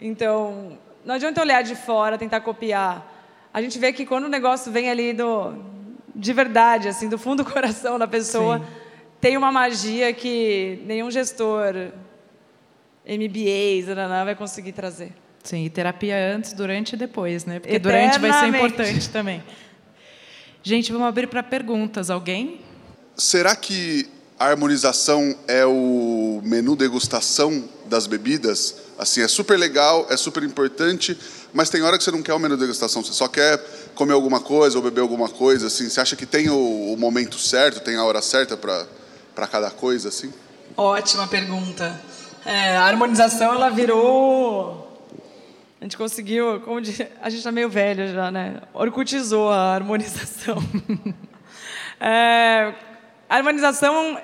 Então, 0.00 0.78
não 1.04 1.14
adianta 1.14 1.40
olhar 1.40 1.62
de 1.62 1.74
fora, 1.74 2.18
tentar 2.18 2.40
copiar. 2.40 3.06
A 3.52 3.60
gente 3.60 3.78
vê 3.78 3.92
que 3.92 4.06
quando 4.06 4.24
o 4.24 4.28
negócio 4.28 4.70
vem 4.70 4.90
ali 4.90 5.12
do, 5.12 5.54
de 6.14 6.32
verdade, 6.32 6.88
assim, 6.88 7.08
do 7.08 7.18
fundo 7.18 7.42
do 7.42 7.50
coração 7.50 7.98
da 7.98 8.06
pessoa, 8.06 8.58
Sim. 8.58 8.64
tem 9.20 9.36
uma 9.36 9.50
magia 9.50 10.12
que 10.12 10.82
nenhum 10.86 11.10
gestor, 11.10 11.74
MBAs, 13.04 13.86
vai 14.24 14.34
conseguir 14.34 14.72
trazer. 14.72 15.12
Sim, 15.42 15.64
e 15.64 15.70
terapia 15.70 16.34
antes, 16.34 16.52
durante 16.52 16.92
e 16.92 16.96
depois, 16.96 17.46
né? 17.46 17.60
Porque 17.60 17.78
durante 17.78 18.18
vai 18.18 18.32
ser 18.32 18.46
importante 18.46 19.08
também. 19.08 19.42
Gente, 20.62 20.92
vamos 20.92 21.08
abrir 21.08 21.26
para 21.26 21.42
perguntas. 21.42 22.10
Alguém? 22.10 22.60
Será 23.16 23.56
que 23.56 24.06
a 24.38 24.46
harmonização 24.46 25.34
é 25.48 25.64
o 25.64 26.40
menu 26.44 26.76
degustação 26.76 27.64
das 27.86 28.06
bebidas? 28.06 28.76
Assim, 28.98 29.22
é 29.22 29.28
super 29.28 29.58
legal, 29.58 30.06
é 30.10 30.16
super 30.16 30.42
importante, 30.42 31.18
mas 31.54 31.70
tem 31.70 31.82
hora 31.82 31.96
que 31.96 32.04
você 32.04 32.10
não 32.10 32.22
quer 32.22 32.34
o 32.34 32.38
menu 32.38 32.56
degustação, 32.56 33.02
você 33.02 33.14
só 33.14 33.26
quer 33.26 33.58
comer 33.94 34.12
alguma 34.12 34.40
coisa 34.40 34.76
ou 34.76 34.84
beber 34.84 35.00
alguma 35.00 35.28
coisa, 35.28 35.68
assim. 35.68 35.88
Você 35.88 36.00
acha 36.00 36.14
que 36.14 36.26
tem 36.26 36.50
o, 36.50 36.92
o 36.92 36.96
momento 36.98 37.38
certo, 37.38 37.80
tem 37.80 37.96
a 37.96 38.04
hora 38.04 38.20
certa 38.20 38.56
para 38.56 39.46
cada 39.46 39.70
coisa, 39.70 40.10
assim? 40.10 40.30
Ótima 40.76 41.26
pergunta. 41.26 41.98
É, 42.44 42.76
a 42.76 42.84
harmonização, 42.84 43.54
ela 43.54 43.70
virou 43.70 44.89
a 45.80 45.84
gente 45.84 45.96
conseguiu, 45.96 46.60
como 46.60 46.78
de, 46.78 46.90
a 47.22 47.30
gente 47.30 47.38
está 47.38 47.50
meio 47.50 47.70
velho 47.70 48.12
já, 48.12 48.30
né? 48.30 48.60
Orcutizou 48.74 49.48
a 49.48 49.74
harmonização. 49.74 50.58
é, 51.98 52.74
a 53.26 53.36
harmonização, 53.36 54.20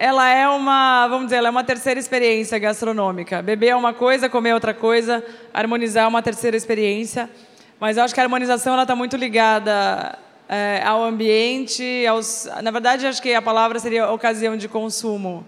ela 0.00 0.28
é 0.28 0.48
uma, 0.48 1.06
vamos 1.06 1.26
dizer, 1.26 1.36
ela 1.36 1.46
é 1.46 1.50
uma 1.50 1.62
terceira 1.62 2.00
experiência 2.00 2.58
gastronômica. 2.58 3.40
Beber 3.40 3.68
é 3.68 3.76
uma 3.76 3.94
coisa, 3.94 4.28
comer 4.28 4.50
é 4.50 4.54
outra 4.54 4.74
coisa, 4.74 5.24
harmonizar 5.54 6.02
é 6.02 6.08
uma 6.08 6.20
terceira 6.22 6.56
experiência. 6.56 7.30
Mas 7.78 7.96
eu 7.96 8.02
acho 8.02 8.12
que 8.12 8.18
a 8.18 8.24
harmonização 8.24 8.80
está 8.82 8.96
muito 8.96 9.16
ligada 9.16 10.18
é, 10.48 10.82
ao 10.84 11.04
ambiente, 11.04 12.04
aos, 12.04 12.48
na 12.64 12.72
verdade, 12.72 13.06
acho 13.06 13.22
que 13.22 13.32
a 13.32 13.42
palavra 13.42 13.78
seria 13.78 14.10
ocasião 14.10 14.56
de 14.56 14.66
consumo. 14.66 15.46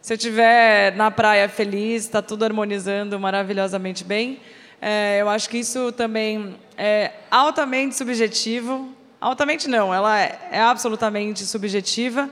Se 0.00 0.12
eu 0.12 0.16
estiver 0.16 0.94
na 0.94 1.10
praia 1.10 1.48
feliz, 1.48 2.04
está 2.04 2.22
tudo 2.22 2.44
harmonizando 2.44 3.18
maravilhosamente 3.18 4.04
bem. 4.04 4.38
É, 4.80 5.18
eu 5.20 5.28
acho 5.28 5.50
que 5.50 5.58
isso 5.58 5.92
também 5.92 6.56
é 6.76 7.12
altamente 7.30 7.94
subjetivo. 7.94 8.88
Altamente 9.20 9.68
não, 9.68 9.92
ela 9.92 10.18
é, 10.18 10.38
é 10.52 10.60
absolutamente 10.60 11.44
subjetiva. 11.44 12.30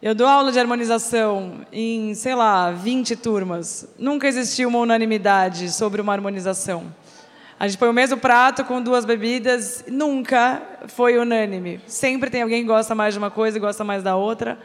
Eu 0.00 0.14
dou 0.14 0.26
aula 0.26 0.50
de 0.50 0.58
harmonização 0.58 1.66
em, 1.72 2.14
sei 2.14 2.34
lá, 2.34 2.70
20 2.70 3.16
turmas. 3.16 3.86
Nunca 3.98 4.26
existiu 4.26 4.68
uma 4.68 4.78
unanimidade 4.78 5.70
sobre 5.70 6.00
uma 6.00 6.12
harmonização. 6.12 6.94
A 7.60 7.66
gente 7.66 7.76
põe 7.76 7.88
o 7.88 7.92
mesmo 7.92 8.16
prato 8.16 8.64
com 8.64 8.80
duas 8.80 9.04
bebidas, 9.04 9.84
nunca 9.88 10.62
foi 10.86 11.18
unânime. 11.18 11.80
Sempre 11.86 12.30
tem 12.30 12.42
alguém 12.42 12.62
que 12.62 12.68
gosta 12.68 12.94
mais 12.94 13.12
de 13.12 13.18
uma 13.18 13.30
coisa 13.30 13.58
e 13.58 13.60
gosta 13.60 13.82
mais 13.82 14.02
da 14.02 14.14
outra. 14.14 14.56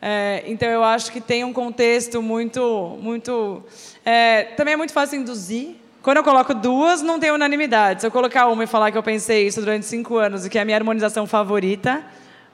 É, 0.00 0.42
então 0.46 0.68
eu 0.68 0.84
acho 0.84 1.10
que 1.10 1.20
tem 1.20 1.42
um 1.42 1.52
contexto 1.52 2.20
muito, 2.20 2.98
muito. 3.00 3.64
É, 4.04 4.44
também 4.56 4.74
é 4.74 4.76
muito 4.76 4.92
fácil 4.92 5.18
induzir. 5.18 5.81
Quando 6.02 6.16
eu 6.18 6.24
coloco 6.24 6.52
duas, 6.52 7.00
não 7.00 7.18
tem 7.20 7.30
unanimidade. 7.30 8.00
Se 8.00 8.06
eu 8.06 8.10
colocar 8.10 8.48
uma 8.48 8.64
e 8.64 8.66
falar 8.66 8.90
que 8.90 8.98
eu 8.98 9.02
pensei 9.02 9.46
isso 9.46 9.60
durante 9.60 9.86
cinco 9.86 10.16
anos 10.16 10.44
e 10.44 10.50
que 10.50 10.58
é 10.58 10.62
a 10.62 10.64
minha 10.64 10.76
harmonização 10.76 11.26
favorita, 11.26 12.04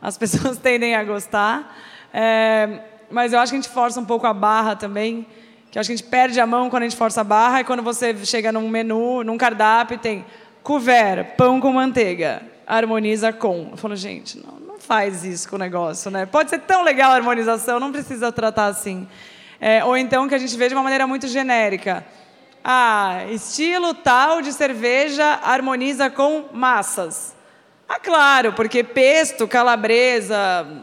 as 0.00 0.16
pessoas 0.18 0.58
tendem 0.58 0.94
a 0.94 1.02
gostar. 1.02 1.76
É, 2.12 2.80
mas 3.10 3.32
eu 3.32 3.38
acho 3.38 3.52
que 3.52 3.58
a 3.58 3.60
gente 3.60 3.72
força 3.72 3.98
um 3.98 4.04
pouco 4.04 4.26
a 4.26 4.34
barra 4.34 4.76
também 4.76 5.26
que 5.70 5.78
acho 5.78 5.88
que 5.88 5.92
a 5.92 5.96
gente 5.96 6.08
perde 6.08 6.40
a 6.40 6.46
mão 6.46 6.70
quando 6.70 6.84
a 6.84 6.88
gente 6.88 6.96
força 6.96 7.20
a 7.20 7.24
barra, 7.24 7.60
e 7.60 7.64
quando 7.64 7.82
você 7.82 8.14
chega 8.24 8.50
num 8.50 8.68
menu, 8.68 9.22
num 9.22 9.36
cardápio, 9.36 9.98
tem 9.98 10.24
couvert, 10.62 11.36
pão 11.36 11.60
com 11.60 11.72
manteiga, 11.72 12.42
harmoniza 12.66 13.32
com. 13.32 13.68
Eu 13.70 13.76
falo, 13.76 13.94
gente, 13.94 14.38
não, 14.38 14.58
não 14.60 14.78
faz 14.78 15.24
isso 15.24 15.48
com 15.48 15.56
o 15.56 15.58
negócio, 15.58 16.10
né? 16.10 16.24
Pode 16.24 16.50
ser 16.50 16.60
tão 16.60 16.82
legal 16.82 17.12
a 17.12 17.14
harmonização, 17.16 17.78
não 17.78 17.92
precisa 17.92 18.32
tratar 18.32 18.66
assim. 18.66 19.06
É, 19.60 19.84
ou 19.84 19.96
então 19.96 20.28
que 20.28 20.34
a 20.34 20.38
gente 20.38 20.56
vê 20.56 20.68
de 20.68 20.74
uma 20.74 20.82
maneira 20.82 21.06
muito 21.06 21.26
genérica. 21.26 22.04
Ah, 22.70 23.24
estilo 23.30 23.94
tal 23.94 24.42
de 24.42 24.52
cerveja 24.52 25.40
harmoniza 25.42 26.10
com 26.10 26.50
massas. 26.52 27.34
Ah, 27.88 27.98
claro, 27.98 28.52
porque 28.52 28.84
pesto, 28.84 29.48
calabresa, 29.48 30.36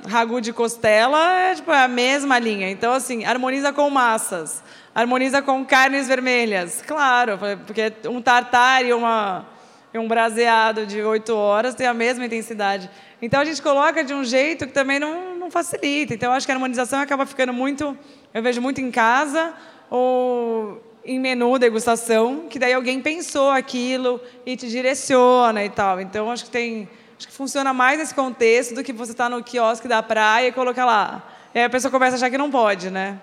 ragu 0.08 0.42
de 0.42 0.52
costela 0.52 1.38
é 1.38 1.54
tipo, 1.54 1.72
é 1.72 1.84
a 1.84 1.88
mesma 1.88 2.40
linha. 2.40 2.72
Então, 2.72 2.92
assim, 2.92 3.24
harmoniza 3.24 3.72
com 3.72 3.88
massas 3.92 4.64
harmoniza 4.96 5.42
com 5.42 5.66
carnes 5.66 6.08
vermelhas. 6.08 6.82
Claro, 6.82 7.38
porque 7.68 7.92
um 8.08 8.22
tartar 8.22 8.86
e, 8.86 8.94
uma, 8.94 9.46
um 9.94 10.08
braseado 10.08 10.86
de 10.86 11.02
oito 11.02 11.36
horas 11.36 11.76
tem 11.76 11.86
a 11.86 11.94
mesma 11.94 12.26
intensidade. 12.26 12.90
Então 13.22 13.42
a 13.42 13.46
gente 13.46 13.62
coloca 13.62 14.06
de 14.06 14.14
um 14.14 14.24
jeito 14.24 14.66
que 14.66 14.72
também 14.72 14.98
não, 14.98 15.36
não 15.36 15.52
facilita. 15.52 16.14
Então 16.14 16.30
eu 16.32 16.38
acho 16.38 16.46
que 16.46 16.52
a 16.54 16.56
harmonização 16.56 17.02
acaba 17.02 17.26
ficando 17.26 17.52
muito, 17.52 17.98
eu 18.34 18.42
vejo 18.42 18.62
muito 18.62 18.80
em 18.80 18.90
casa 18.90 19.54
ou 19.90 20.82
em 21.06 21.20
menu 21.20 21.60
degustação, 21.60 22.48
que 22.50 22.58
daí 22.58 22.74
alguém 22.74 23.00
pensou 23.00 23.52
aquilo 23.52 24.20
e 24.46 24.58
te 24.58 24.68
direciona 24.68 25.64
e 25.64 25.70
tal. 25.70 26.02
Então 26.02 26.32
acho 26.32 26.46
que 26.46 26.50
tem, 26.50 26.90
acho 27.18 27.28
que 27.28 27.34
funciona 27.34 27.74
mais 27.74 28.00
nesse 28.00 28.14
contexto 28.14 28.74
do 28.74 28.84
que 28.84 28.92
você 28.92 29.12
estar 29.12 29.26
tá 29.26 29.30
no 29.30 29.44
quiosque 29.44 29.88
da 29.88 30.02
praia 30.02 30.48
e 30.48 30.52
colocar 30.52 30.86
lá. 30.86 31.24
E 31.54 31.60
aí 31.60 31.66
a 31.66 31.70
pessoa 31.70 31.92
começa 31.92 32.16
a 32.16 32.18
achar 32.18 32.30
que 32.30 32.38
não 32.38 32.50
pode, 32.50 32.90
né? 32.90 33.20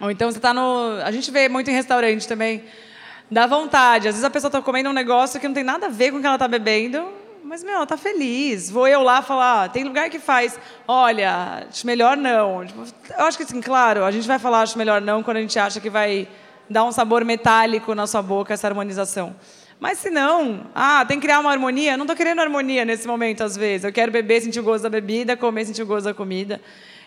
Ou 0.00 0.10
então 0.10 0.30
você 0.30 0.38
está 0.38 0.54
no. 0.54 1.00
A 1.04 1.10
gente 1.10 1.30
vê 1.30 1.48
muito 1.48 1.68
em 1.70 1.74
restaurante 1.74 2.26
também. 2.28 2.64
Dá 3.30 3.46
vontade. 3.46 4.08
Às 4.08 4.14
vezes 4.14 4.24
a 4.24 4.30
pessoa 4.30 4.48
está 4.48 4.62
comendo 4.62 4.88
um 4.88 4.92
negócio 4.92 5.40
que 5.40 5.46
não 5.46 5.54
tem 5.54 5.64
nada 5.64 5.86
a 5.86 5.90
ver 5.90 6.12
com 6.12 6.18
o 6.18 6.20
que 6.20 6.26
ela 6.26 6.36
está 6.36 6.48
bebendo, 6.48 7.12
mas, 7.44 7.64
meu, 7.64 7.74
ela 7.74 7.82
está 7.82 7.96
feliz. 7.96 8.70
Vou 8.70 8.86
eu 8.86 9.02
lá 9.02 9.22
falar. 9.22 9.70
Tem 9.70 9.82
lugar 9.82 10.08
que 10.08 10.18
faz. 10.18 10.58
Olha, 10.86 11.66
acho 11.68 11.86
melhor 11.86 12.16
não. 12.16 12.64
Tipo, 12.64 12.84
eu 13.18 13.24
acho 13.24 13.36
que, 13.36 13.44
assim, 13.44 13.60
claro, 13.60 14.04
a 14.04 14.10
gente 14.10 14.28
vai 14.28 14.38
falar 14.38 14.62
acho 14.62 14.78
melhor 14.78 15.00
não 15.00 15.22
quando 15.22 15.38
a 15.38 15.40
gente 15.40 15.58
acha 15.58 15.80
que 15.80 15.90
vai 15.90 16.28
dar 16.68 16.84
um 16.84 16.92
sabor 16.92 17.24
metálico 17.24 17.94
na 17.94 18.06
sua 18.06 18.22
boca 18.22 18.54
essa 18.54 18.66
harmonização. 18.66 19.34
Mas 19.80 19.98
se 19.98 20.10
não, 20.10 20.66
ah, 20.74 21.04
tem 21.06 21.18
que 21.20 21.26
criar 21.26 21.38
uma 21.38 21.50
harmonia. 21.50 21.96
Não 21.96 22.04
estou 22.04 22.16
querendo 22.16 22.40
harmonia 22.40 22.84
nesse 22.84 23.06
momento, 23.06 23.44
às 23.44 23.56
vezes. 23.56 23.84
Eu 23.84 23.92
quero 23.92 24.10
beber, 24.10 24.40
sentir 24.42 24.58
o 24.58 24.62
gosto 24.62 24.82
da 24.82 24.90
bebida, 24.90 25.36
comer, 25.36 25.66
sentir 25.66 25.82
o 25.82 25.86
gosto 25.86 26.06
da 26.06 26.14
comida. 26.14 26.60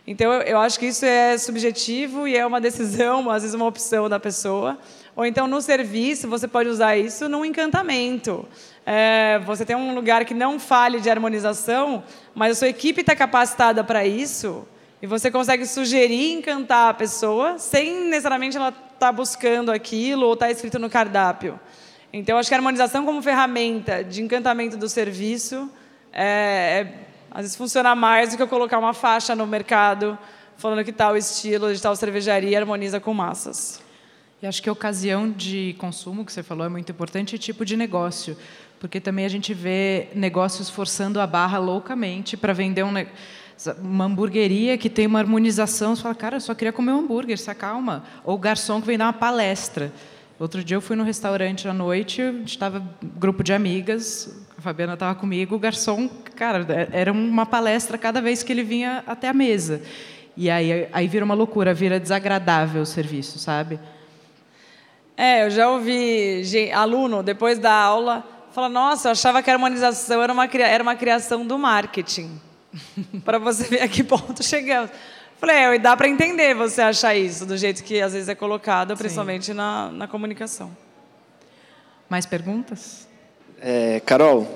Então, 0.08 0.32
eu 0.34 0.58
acho 0.58 0.80
que 0.80 0.88
isso 0.88 1.06
é 1.06 1.38
subjetivo 1.38 2.28
e 2.28 2.36
é 2.36 2.46
uma 2.46 2.62
decisão, 2.62 3.30
às 3.30 3.44
vezes 3.44 3.54
uma 3.54 3.66
opção 3.66 4.08
da 4.08 4.20
pessoa. 4.20 4.80
Ou 5.16 5.26
então, 5.26 5.48
no 5.48 5.62
serviço, 5.62 6.28
você 6.28 6.48
pode 6.48 6.70
usar 6.70 6.96
isso 6.96 7.28
num 7.28 7.44
encantamento. 7.44 8.48
É, 8.86 9.40
você 9.46 9.66
tem 9.66 9.76
um 9.76 9.94
lugar 9.94 10.24
que 10.26 10.34
não 10.34 10.58
fale 10.58 11.00
de 11.00 11.10
harmonização, 11.10 12.04
mas 12.34 12.54
a 12.54 12.56
sua 12.56 12.70
equipe 12.70 13.02
está 13.02 13.16
capacitada 13.16 13.84
para 13.84 14.06
isso, 14.06 14.66
e 15.02 15.08
você 15.08 15.30
consegue 15.30 15.66
sugerir 15.66 16.34
encantar 16.34 16.90
a 16.90 16.94
pessoa, 16.94 17.58
sem 17.58 18.06
necessariamente 18.06 18.58
ela 18.58 18.74
estar 19.02 19.08
tá 19.08 19.12
buscando 19.12 19.72
aquilo 19.72 20.28
ou 20.28 20.34
estar 20.34 20.46
tá 20.46 20.52
escrito 20.52 20.78
no 20.78 20.90
cardápio. 20.90 21.60
Então, 22.14 22.38
acho 22.38 22.50
que 22.50 22.54
a 22.54 22.58
harmonização 22.58 23.06
como 23.06 23.22
ferramenta 23.22 24.04
de 24.04 24.22
encantamento 24.22 24.78
do 24.78 24.88
serviço 24.88 25.70
é, 26.14 26.24
é 26.24 26.94
às 27.32 27.42
vezes 27.42 27.56
funciona 27.56 27.96
mais 27.96 28.32
do 28.32 28.38
que 28.38 28.44
eu 28.44 28.48
colocar 28.48 28.78
uma 28.78 28.94
faixa 28.94 29.36
no 29.36 29.48
mercado 29.48 30.18
falando 30.58 30.84
que 30.84 30.92
tal 30.92 31.18
estilo 31.18 31.74
de 31.74 31.82
tal 31.82 31.96
cervejaria 31.96 32.60
harmoniza 32.60 33.00
com 33.00 33.14
massas. 33.14 33.82
E 34.42 34.46
acho 34.46 34.62
que 34.62 34.70
a 34.70 34.72
ocasião 34.72 35.32
de 35.32 35.76
consumo 35.80 36.24
que 36.24 36.32
você 36.32 36.44
falou 36.44 36.66
é 36.66 36.70
muito 36.70 36.92
importante 36.92 37.36
e 37.36 37.40
tipo 37.40 37.66
de 37.66 37.76
negócio, 37.76 38.38
porque 38.80 39.00
também 39.00 39.26
a 39.26 39.30
gente 39.30 39.54
vê 39.54 40.10
negócios 40.14 40.70
forçando 40.70 41.20
a 41.20 41.26
barra 41.26 41.58
loucamente 41.58 42.38
para 42.38 42.54
vender 42.54 42.84
um 42.84 42.92
uma 43.82 44.06
hamburgueria 44.06 44.78
que 44.78 44.90
tem 44.90 45.06
uma 45.08 45.20
harmonização, 45.20 45.96
você 45.96 46.02
fala, 46.02 46.16
cara, 46.16 46.38
eu 46.38 46.42
só 46.42 46.56
queria 46.56 46.72
comer 46.72 46.92
um 46.92 47.00
hambúrguer, 47.00 47.38
se 47.38 47.50
acalma. 47.50 48.04
Ou 48.24 48.36
o 48.36 48.38
garçom 48.38 48.80
que 48.82 48.88
vem 48.88 48.98
dar 48.98 49.06
uma 49.06 49.14
palestra. 49.14 49.92
Outro 50.40 50.64
dia 50.64 50.76
eu 50.76 50.82
fui 50.82 50.96
no 50.96 51.04
restaurante 51.04 51.68
à 51.68 51.74
noite, 51.74 52.22
a 52.22 52.32
gente 52.32 52.50
estava 52.50 52.84
grupo 53.04 53.44
de 53.44 53.54
amigas, 53.54 54.44
a 54.58 54.62
Fabiana 54.62 54.94
estava 54.94 55.14
comigo, 55.14 55.56
o 55.56 55.60
garçom, 55.60 56.10
cara, 56.36 56.66
era 56.92 57.12
uma 57.12 57.46
palestra 57.46 57.96
cada 57.96 58.20
vez 58.20 58.42
que 58.42 58.52
ele 58.52 58.64
vinha 58.64 59.04
até 59.06 59.30
a 59.30 59.34
mesa. 59.34 59.84
E 60.36 60.50
aí, 60.50 60.88
aí 60.92 61.08
vira 61.08 61.24
uma 61.24 61.36
loucura, 61.36 61.74
vira 61.76 62.00
desagradável 62.00 62.82
o 62.82 62.86
serviço, 62.88 63.38
sabe? 63.38 63.80
É, 65.16 65.46
eu 65.46 65.52
já 65.52 65.70
ouvi 65.70 66.42
aluno, 66.74 67.22
depois 67.22 67.60
da 67.60 67.74
aula, 67.74 68.26
falar: 68.52 68.70
Nossa, 68.70 69.10
eu 69.10 69.12
achava 69.12 69.44
que 69.44 69.50
a 69.52 69.54
harmonização 69.54 70.24
era 70.24 70.34
uma, 70.34 70.46
era 70.46 70.82
uma 70.82 70.96
criação 70.96 71.46
do 71.46 71.60
marketing. 71.60 72.42
Para 73.26 73.38
você 73.38 73.64
ver 73.64 73.82
a 73.82 73.88
que 73.88 74.04
ponto 74.04 74.44
chegamos. 74.44 74.92
Falei, 75.40 75.56
é, 75.56 75.80
dá 75.80 75.98
para 75.98 76.08
entender 76.08 76.54
você 76.54 76.82
achar 76.82 77.16
isso, 77.16 77.46
do 77.46 77.58
jeito 77.58 77.84
que 77.84 78.00
às 78.00 78.14
vezes 78.14 78.30
é 78.30 78.36
colocado, 78.36 78.96
principalmente 78.96 79.54
na, 79.54 79.92
na 79.92 80.08
comunicação. 80.08 80.76
Mais 82.08 82.26
perguntas? 82.26 83.08
É, 83.60 84.00
Carol, 84.06 84.48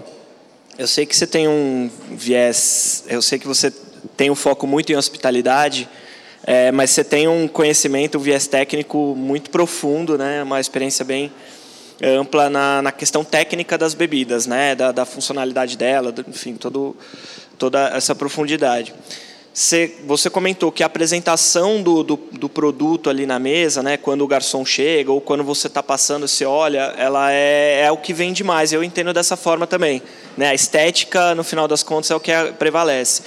eu 0.78 0.88
sei 0.88 1.06
que 1.06 1.16
você 1.16 1.26
tem 1.26 1.48
um 1.48 1.90
viés, 2.12 3.04
eu 3.08 3.22
sei 3.22 3.40
que 3.40 3.48
você 3.48 3.72
tem 4.18 4.30
um 4.30 4.36
foco 4.36 4.68
muito 4.68 4.92
em 4.92 4.96
hospitalidade, 4.96 5.90
é, 6.44 6.72
mas 6.72 6.92
você 6.92 7.04
tem 7.04 7.28
um 7.28 7.48
conhecimento, 7.48 8.18
um 8.18 8.22
viés 8.22 8.46
técnico 8.46 9.16
muito 9.16 9.50
profundo, 9.50 10.18
né? 10.18 10.44
uma 10.44 10.60
experiência 10.60 11.04
bem 11.04 11.32
ampla 12.04 12.50
na, 12.50 12.82
na 12.82 12.92
questão 12.92 13.24
técnica 13.24 13.78
das 13.78 13.94
bebidas, 13.94 14.46
né? 14.46 14.76
da, 14.76 14.92
da 14.92 15.06
funcionalidade 15.06 15.78
dela, 15.78 16.14
enfim, 16.28 16.56
todo, 16.56 16.96
toda 17.58 17.90
essa 17.90 18.14
profundidade. 18.14 18.94
Você, 19.56 19.96
você 20.06 20.30
comentou 20.30 20.70
que 20.70 20.84
a 20.84 20.86
apresentação 20.86 21.82
do, 21.82 22.04
do, 22.04 22.20
do, 22.34 22.50
produto 22.50 23.10
ali 23.10 23.26
na 23.26 23.40
mesa, 23.40 23.82
né, 23.82 23.96
quando 23.96 24.22
o 24.22 24.28
garçom 24.28 24.66
chega 24.66 25.14
ou 25.14 25.22
quando 25.22 25.46
você 25.46 25.68
está 25.68 25.82
passando, 25.82 26.28
você 26.28 26.44
olha, 26.44 26.94
ela 26.98 27.32
é, 27.32 27.84
é 27.86 27.92
o 27.92 27.96
que 27.96 28.12
vende 28.12 28.44
mais. 28.44 28.74
Eu 28.74 28.84
entendo 28.84 29.14
dessa 29.14 29.38
forma 29.38 29.66
também. 29.66 30.02
Né? 30.36 30.50
A 30.50 30.54
estética, 30.54 31.34
no 31.34 31.42
final 31.42 31.70
das 31.70 31.84
contas, 31.84 32.12
é 32.12 32.16
o 32.16 32.20
que 32.20 32.34
prevalece. 32.60 33.24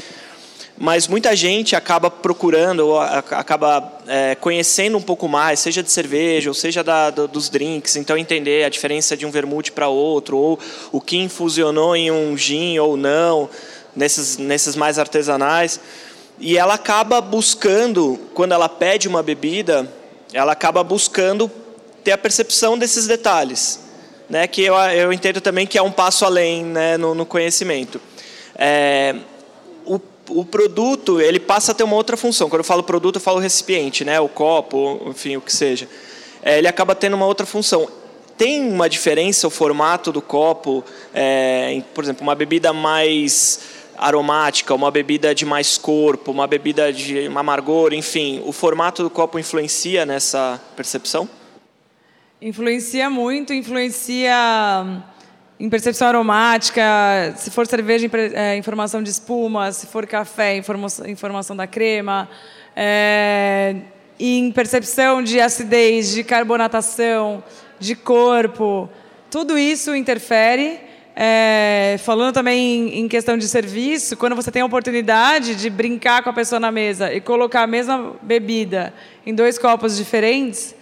Mas 0.80 1.08
muita 1.08 1.34
gente 1.34 1.74
acaba 1.74 2.08
procurando, 2.08 2.86
ou 2.86 3.00
acaba 3.00 4.00
é, 4.06 4.36
conhecendo 4.36 4.96
um 4.96 5.02
pouco 5.02 5.26
mais, 5.26 5.58
seja 5.58 5.82
de 5.82 5.90
cerveja, 5.90 6.50
ou 6.50 6.54
seja 6.54 6.84
da, 6.84 7.10
do, 7.10 7.26
dos 7.26 7.48
drinks, 7.48 7.96
então 7.96 8.16
entender 8.16 8.64
a 8.64 8.68
diferença 8.68 9.16
de 9.16 9.26
um 9.26 9.30
vermute 9.30 9.72
para 9.72 9.88
outro, 9.88 10.36
ou 10.36 10.58
o 10.92 11.00
que 11.00 11.16
infusionou 11.16 11.96
em 11.96 12.12
um 12.12 12.36
gin 12.36 12.78
ou 12.78 12.96
não, 12.96 13.50
nesses, 13.94 14.36
nesses 14.36 14.76
mais 14.76 14.98
artesanais. 14.98 15.80
E 16.40 16.56
ela 16.56 16.74
acaba 16.74 17.20
buscando, 17.20 18.18
quando 18.32 18.52
ela 18.52 18.68
pede 18.68 19.08
uma 19.08 19.22
bebida, 19.22 19.90
ela 20.32 20.52
acaba 20.52 20.84
buscando 20.84 21.50
ter 22.04 22.12
a 22.12 22.18
percepção 22.18 22.78
desses 22.78 23.06
detalhes, 23.06 23.80
né? 24.30 24.46
Que 24.46 24.62
eu, 24.62 24.74
eu 24.74 25.12
entendo 25.12 25.40
também 25.40 25.66
que 25.66 25.76
é 25.76 25.82
um 25.82 25.90
passo 25.90 26.24
além, 26.24 26.64
né? 26.64 26.96
No, 26.96 27.14
no 27.14 27.26
conhecimento. 27.26 28.00
É, 28.56 29.16
o, 29.84 30.00
o 30.28 30.44
produto 30.44 31.20
ele 31.20 31.40
passa 31.40 31.72
a 31.72 31.74
ter 31.74 31.82
uma 31.82 31.96
outra 31.96 32.16
função. 32.16 32.48
Quando 32.48 32.60
eu 32.60 32.64
falo 32.64 32.82
produto, 32.82 33.16
eu 33.16 33.20
falo 33.20 33.38
recipiente, 33.40 34.04
né? 34.04 34.20
O 34.20 34.28
copo, 34.28 35.00
enfim, 35.06 35.36
o 35.36 35.40
que 35.40 35.52
seja. 35.52 35.88
É, 36.42 36.58
ele 36.58 36.68
acaba 36.68 36.94
tendo 36.94 37.14
uma 37.14 37.26
outra 37.26 37.44
função. 37.44 37.88
tem 38.36 38.60
uma 38.60 38.88
diferença 38.88 39.48
o 39.48 39.50
formato 39.50 40.12
do 40.12 40.22
copo? 40.22 40.84
É, 41.12 41.82
por 41.92 42.04
exemplo, 42.04 42.22
uma 42.22 42.34
bebida 42.34 42.72
mais 42.72 43.60
aromática, 43.98 44.74
uma 44.74 44.90
bebida 44.90 45.34
de 45.34 45.44
mais 45.44 45.76
corpo, 45.76 46.30
uma 46.30 46.46
bebida 46.46 46.92
de 46.92 47.26
amargor, 47.26 47.92
enfim, 47.92 48.42
o 48.44 48.52
formato 48.52 49.02
do 49.02 49.10
copo 49.10 49.38
influencia 49.38 50.06
nessa 50.06 50.60
percepção? 50.76 51.28
Influencia 52.40 53.10
muito, 53.10 53.52
influencia 53.52 54.34
hum, 54.84 55.02
em 55.58 55.68
percepção 55.68 56.06
aromática, 56.08 56.82
se 57.36 57.50
for 57.50 57.66
cerveja, 57.66 58.08
é, 58.34 58.56
informação 58.56 59.02
de 59.02 59.10
espuma, 59.10 59.72
se 59.72 59.86
for 59.86 60.06
café, 60.06 60.56
informação 60.56 61.56
da 61.56 61.66
crema, 61.66 62.28
é, 62.76 63.74
em 64.20 64.52
percepção 64.52 65.22
de 65.22 65.40
acidez, 65.40 66.12
de 66.12 66.22
carbonatação, 66.22 67.42
de 67.80 67.96
corpo, 67.96 68.88
tudo 69.30 69.58
isso 69.58 69.94
interfere. 69.94 70.87
É, 71.20 71.96
falando 72.04 72.32
também 72.32 72.96
em, 72.96 73.08
questão 73.08 73.36
de 73.36 73.48
serviço, 73.48 74.16
quando 74.16 74.36
você 74.36 74.52
tem 74.52 74.62
a 74.62 74.64
oportunidade 74.64 75.56
de 75.56 75.68
brincar 75.68 76.22
com 76.22 76.30
a 76.30 76.32
pessoa 76.32 76.60
na 76.60 76.70
mesa 76.70 77.12
e 77.12 77.20
colocar 77.20 77.62
a 77.62 77.66
mesma 77.66 78.14
bebida 78.22 78.94
em 79.26 79.34
dois 79.34 79.58
copos 79.58 79.96
diferentes, 79.96 80.76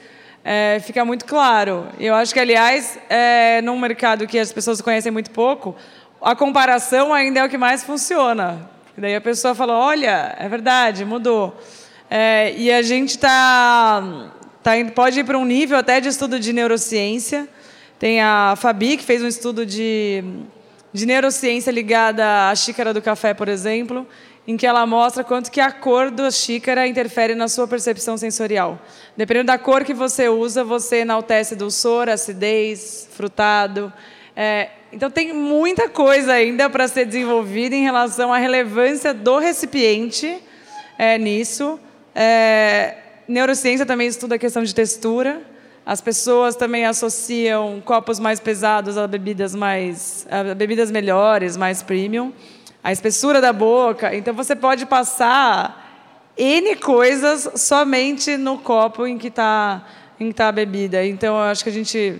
é, 0.44 0.78
fica 0.84 1.06
muito 1.06 1.24
claro. 1.24 1.86
Eu 1.98 2.14
acho 2.14 2.34
que, 2.34 2.40
aliás, 2.40 2.98
é, 3.08 3.62
num 3.62 3.78
mercado 3.78 4.26
que 4.26 4.38
as 4.38 4.52
pessoas 4.52 4.82
conhecem 4.82 5.10
muito 5.10 5.30
pouco, 5.30 5.74
a 6.20 6.36
comparação 6.36 7.14
ainda 7.14 7.40
é 7.40 7.44
o 7.46 7.48
que 7.48 7.56
mais 7.56 7.82
funciona. 7.82 8.68
daí 8.94 9.16
a 9.16 9.22
pessoa 9.22 9.54
fala, 9.54 9.72
olha, 9.72 10.36
é 10.38 10.46
verdade, 10.50 11.02
mudou. 11.06 11.58
É, 12.10 12.52
e 12.58 12.70
a 12.70 12.82
gente 12.82 13.12
está 13.12 14.30
tá, 14.62 14.72
pode 14.94 15.18
ir 15.18 15.24
para 15.24 15.38
um 15.38 15.46
nível 15.46 15.78
até 15.78 15.98
de 15.98 16.08
estudo 16.08 16.38
de 16.38 16.52
neurociência, 16.52 17.48
tem 17.98 18.20
a 18.20 18.54
Fabi, 18.56 18.96
que 18.96 19.04
fez 19.04 19.22
um 19.22 19.26
estudo 19.26 19.64
de, 19.64 20.22
de 20.92 21.06
neurociência 21.06 21.70
ligada 21.70 22.50
à 22.50 22.54
xícara 22.54 22.92
do 22.92 23.00
café, 23.00 23.32
por 23.32 23.48
exemplo, 23.48 24.06
em 24.46 24.56
que 24.56 24.66
ela 24.66 24.86
mostra 24.86 25.24
quanto 25.24 25.50
que 25.50 25.60
a 25.60 25.72
cor 25.72 26.10
da 26.10 26.30
xícara 26.30 26.86
interfere 26.86 27.34
na 27.34 27.48
sua 27.48 27.66
percepção 27.66 28.16
sensorial. 28.16 28.78
Dependendo 29.16 29.46
da 29.46 29.58
cor 29.58 29.82
que 29.82 29.94
você 29.94 30.28
usa, 30.28 30.62
você 30.62 30.98
enaltece 30.98 31.56
dulçor, 31.56 32.08
acidez, 32.08 33.08
frutado. 33.12 33.92
É, 34.36 34.68
então 34.92 35.10
tem 35.10 35.32
muita 35.32 35.88
coisa 35.88 36.34
ainda 36.34 36.68
para 36.68 36.86
ser 36.86 37.06
desenvolvida 37.06 37.74
em 37.74 37.82
relação 37.82 38.32
à 38.32 38.36
relevância 38.36 39.12
do 39.12 39.38
recipiente 39.38 40.38
é, 40.98 41.18
nisso. 41.18 41.80
É, 42.14 42.94
neurociência 43.26 43.84
também 43.84 44.06
estuda 44.06 44.36
a 44.36 44.38
questão 44.38 44.62
de 44.62 44.74
textura. 44.74 45.42
As 45.86 46.00
pessoas 46.00 46.56
também 46.56 46.84
associam 46.84 47.80
copos 47.80 48.18
mais 48.18 48.40
pesados 48.40 48.98
a 48.98 49.06
bebidas 49.06 49.54
mais, 49.54 50.26
a 50.28 50.52
bebidas 50.52 50.90
melhores, 50.90 51.56
mais 51.56 51.80
premium. 51.80 52.32
A 52.82 52.90
espessura 52.90 53.40
da 53.40 53.52
boca. 53.52 54.12
Então 54.12 54.34
você 54.34 54.56
pode 54.56 54.84
passar 54.84 56.32
n 56.36 56.74
coisas 56.74 57.48
somente 57.54 58.36
no 58.36 58.58
copo 58.58 59.06
em 59.06 59.16
que 59.16 59.28
está 59.28 59.86
em 60.18 60.26
que 60.28 60.34
tá 60.34 60.48
a 60.48 60.52
bebida. 60.52 61.06
Então 61.06 61.36
eu 61.36 61.42
acho 61.42 61.62
que 61.62 61.70
a 61.70 61.72
gente 61.72 62.18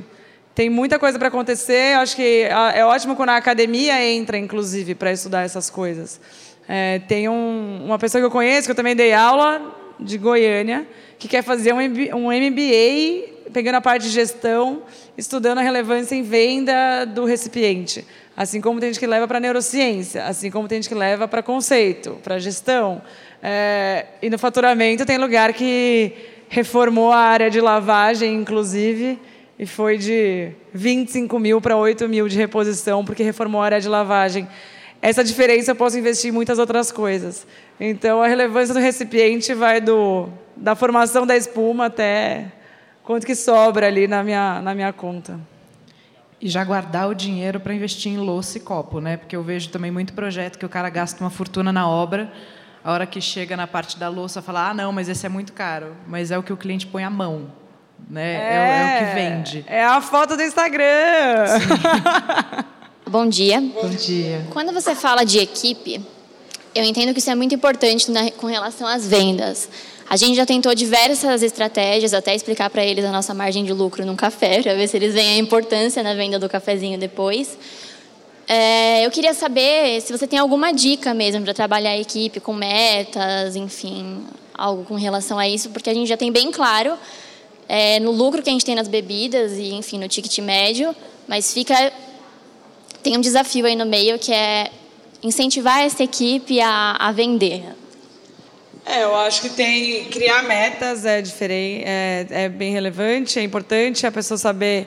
tem 0.54 0.70
muita 0.70 0.96
coisa 0.96 1.18
para 1.18 1.26
acontecer. 1.26 1.94
Eu 1.94 1.98
acho 1.98 2.14
que 2.14 2.46
é 2.72 2.84
ótimo 2.84 3.16
quando 3.16 3.30
a 3.30 3.36
academia 3.36 4.00
entra, 4.00 4.38
inclusive, 4.38 4.94
para 4.94 5.10
estudar 5.10 5.42
essas 5.42 5.68
coisas. 5.68 6.20
É, 6.68 7.00
tem 7.00 7.28
um, 7.28 7.84
uma 7.84 7.98
pessoa 7.98 8.22
que 8.22 8.26
eu 8.26 8.30
conheço, 8.30 8.68
que 8.68 8.70
eu 8.70 8.76
também 8.76 8.94
dei 8.94 9.12
aula, 9.12 9.74
de 9.98 10.18
Goiânia, 10.18 10.86
que 11.18 11.26
quer 11.26 11.42
fazer 11.42 11.72
um 11.72 12.30
MBA 12.30 13.35
pegando 13.52 13.76
a 13.76 13.80
parte 13.80 14.02
de 14.02 14.10
gestão, 14.10 14.82
estudando 15.16 15.58
a 15.58 15.62
relevância 15.62 16.14
em 16.14 16.22
venda 16.22 17.04
do 17.04 17.24
recipiente. 17.24 18.06
Assim 18.36 18.60
como 18.60 18.78
tem 18.80 18.90
gente 18.90 19.00
que 19.00 19.06
leva 19.06 19.26
para 19.26 19.40
neurociência, 19.40 20.24
assim 20.24 20.50
como 20.50 20.68
tem 20.68 20.76
gente 20.76 20.88
que 20.88 20.94
leva 20.94 21.26
para 21.26 21.42
conceito, 21.42 22.18
para 22.22 22.38
gestão. 22.38 23.00
É, 23.42 24.06
e 24.20 24.28
no 24.28 24.38
faturamento 24.38 25.06
tem 25.06 25.16
lugar 25.18 25.52
que 25.52 26.12
reformou 26.48 27.12
a 27.12 27.18
área 27.18 27.50
de 27.50 27.60
lavagem, 27.60 28.34
inclusive, 28.34 29.18
e 29.58 29.66
foi 29.66 29.96
de 29.96 30.50
25 30.72 31.38
mil 31.38 31.60
para 31.60 31.76
8 31.76 32.08
mil 32.08 32.28
de 32.28 32.36
reposição, 32.36 33.04
porque 33.04 33.22
reformou 33.22 33.62
a 33.62 33.64
área 33.64 33.80
de 33.80 33.88
lavagem. 33.88 34.46
Essa 35.00 35.24
diferença 35.24 35.70
eu 35.70 35.76
posso 35.76 35.98
investir 35.98 36.30
em 36.30 36.32
muitas 36.32 36.58
outras 36.58 36.92
coisas. 36.92 37.46
Então, 37.80 38.22
a 38.22 38.26
relevância 38.26 38.74
do 38.74 38.80
recipiente 38.80 39.54
vai 39.54 39.80
do, 39.80 40.28
da 40.56 40.74
formação 40.74 41.26
da 41.26 41.36
espuma 41.36 41.86
até 41.86 42.52
quanto 43.06 43.24
que 43.24 43.36
sobra 43.36 43.86
ali 43.86 44.08
na 44.08 44.22
minha, 44.22 44.60
na 44.60 44.74
minha 44.74 44.92
conta. 44.92 45.38
E 46.40 46.48
já 46.48 46.62
guardar 46.64 47.08
o 47.08 47.14
dinheiro 47.14 47.60
para 47.60 47.72
investir 47.72 48.12
em 48.12 48.18
louça 48.18 48.58
e 48.58 48.60
copo, 48.60 49.00
né? 49.00 49.16
Porque 49.16 49.34
eu 49.34 49.42
vejo 49.42 49.70
também 49.70 49.90
muito 49.90 50.12
projeto 50.12 50.58
que 50.58 50.66
o 50.66 50.68
cara 50.68 50.90
gasta 50.90 51.22
uma 51.24 51.30
fortuna 51.30 51.72
na 51.72 51.88
obra, 51.88 52.30
a 52.84 52.92
hora 52.92 53.06
que 53.06 53.20
chega 53.20 53.56
na 53.56 53.66
parte 53.66 53.98
da 53.98 54.08
louça 54.08 54.42
fala, 54.42 54.70
ah, 54.70 54.74
não, 54.74 54.92
mas 54.92 55.08
esse 55.08 55.24
é 55.24 55.28
muito 55.28 55.52
caro. 55.52 55.96
Mas 56.06 56.30
é 56.30 56.36
o 56.36 56.42
que 56.42 56.52
o 56.52 56.56
cliente 56.56 56.86
põe 56.86 57.04
à 57.04 57.10
mão, 57.10 57.50
né? 58.10 58.34
É, 58.34 58.38
é, 58.38 58.80
é 58.80 58.84
o 58.84 58.98
que 58.98 59.14
vende. 59.14 59.64
É 59.66 59.84
a 59.84 60.00
foto 60.00 60.36
do 60.36 60.42
Instagram. 60.42 61.46
Bom 63.08 63.28
dia. 63.28 63.60
Bom 63.60 63.88
dia. 63.88 64.46
Quando 64.50 64.72
você 64.72 64.94
fala 64.94 65.24
de 65.24 65.38
equipe, 65.38 66.04
eu 66.74 66.84
entendo 66.84 67.12
que 67.12 67.20
isso 67.20 67.30
é 67.30 67.34
muito 67.34 67.54
importante 67.54 68.10
na, 68.10 68.30
com 68.32 68.46
relação 68.46 68.86
às 68.86 69.06
vendas. 69.06 69.68
A 70.08 70.16
gente 70.16 70.36
já 70.36 70.46
tentou 70.46 70.72
diversas 70.74 71.42
estratégias, 71.42 72.14
até 72.14 72.34
explicar 72.34 72.70
para 72.70 72.84
eles 72.84 73.04
a 73.04 73.10
nossa 73.10 73.34
margem 73.34 73.64
de 73.64 73.72
lucro 73.72 74.06
num 74.06 74.14
café, 74.14 74.62
para 74.62 74.74
ver 74.74 74.86
se 74.86 74.96
eles 74.96 75.14
veem 75.14 75.34
a 75.34 75.38
importância 75.38 76.02
na 76.02 76.14
venda 76.14 76.38
do 76.38 76.48
cafezinho 76.48 76.96
depois. 76.96 77.58
É, 78.46 79.04
eu 79.04 79.10
queria 79.10 79.34
saber 79.34 80.00
se 80.00 80.16
você 80.16 80.24
tem 80.26 80.38
alguma 80.38 80.72
dica 80.72 81.12
mesmo 81.12 81.42
para 81.42 81.52
trabalhar 81.52 81.90
a 81.90 81.98
equipe 81.98 82.38
com 82.38 82.52
metas, 82.52 83.56
enfim, 83.56 84.24
algo 84.54 84.84
com 84.84 84.94
relação 84.94 85.40
a 85.40 85.48
isso, 85.48 85.70
porque 85.70 85.90
a 85.90 85.94
gente 85.94 86.06
já 86.06 86.16
tem 86.16 86.30
bem 86.30 86.52
claro 86.52 86.96
é, 87.68 87.98
no 87.98 88.12
lucro 88.12 88.42
que 88.42 88.48
a 88.48 88.52
gente 88.52 88.64
tem 88.64 88.76
nas 88.76 88.86
bebidas 88.86 89.58
e, 89.58 89.74
enfim, 89.74 89.98
no 89.98 90.08
ticket 90.08 90.38
médio, 90.38 90.94
mas 91.26 91.52
fica 91.52 91.92
tem 93.02 93.16
um 93.16 93.20
desafio 93.20 93.66
aí 93.66 93.74
no 93.74 93.86
meio 93.86 94.18
que 94.18 94.32
é 94.32 94.70
incentivar 95.22 95.80
essa 95.80 96.02
equipe 96.02 96.60
a, 96.60 96.92
a 96.92 97.12
vender. 97.12 97.64
É, 98.88 99.02
eu 99.02 99.16
acho 99.16 99.42
que 99.42 99.48
tem 99.48 100.04
criar 100.04 100.44
metas 100.44 101.04
é 101.04 101.20
diferente, 101.20 101.82
é, 101.84 102.26
é 102.30 102.48
bem 102.48 102.72
relevante, 102.72 103.36
é 103.36 103.42
importante 103.42 104.06
a 104.06 104.12
pessoa 104.12 104.38
saber. 104.38 104.86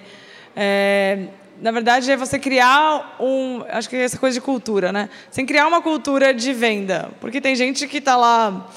É, 0.55 1.25
na 1.61 1.69
verdade, 1.69 2.09
é 2.09 2.15
você 2.15 2.39
criar 2.39 3.17
um. 3.19 3.61
Acho 3.67 3.89
que 3.89 3.97
é 3.97 4.03
essa 4.03 4.17
coisa 4.17 4.35
de 4.35 4.41
cultura, 4.41 4.93
né? 4.93 5.09
Sem 5.29 5.45
criar 5.45 5.67
uma 5.67 5.81
cultura 5.81 6.33
de 6.33 6.53
venda. 6.53 7.11
Porque 7.19 7.41
tem 7.41 7.53
gente 7.55 7.85
que 7.87 7.97
está 7.97 8.15
lá 8.15 8.69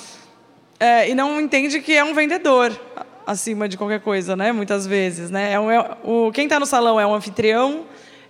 é, 0.81 1.09
e 1.09 1.15
não 1.15 1.41
entende 1.41 1.81
que 1.81 1.93
é 1.93 2.03
um 2.03 2.15
vendedor 2.15 2.77
acima 3.25 3.69
de 3.69 3.77
qualquer 3.77 4.01
coisa, 4.01 4.35
né? 4.35 4.51
Muitas 4.51 4.89
vezes, 4.89 5.31
né? 5.31 5.53
É 5.53 5.61
um, 5.61 5.71
é, 5.71 5.97
o, 6.03 6.33
quem 6.33 6.45
está 6.45 6.59
no 6.59 6.67
salão 6.67 6.99
é 6.99 7.07
um 7.07 7.15
anfitrião, 7.15 7.85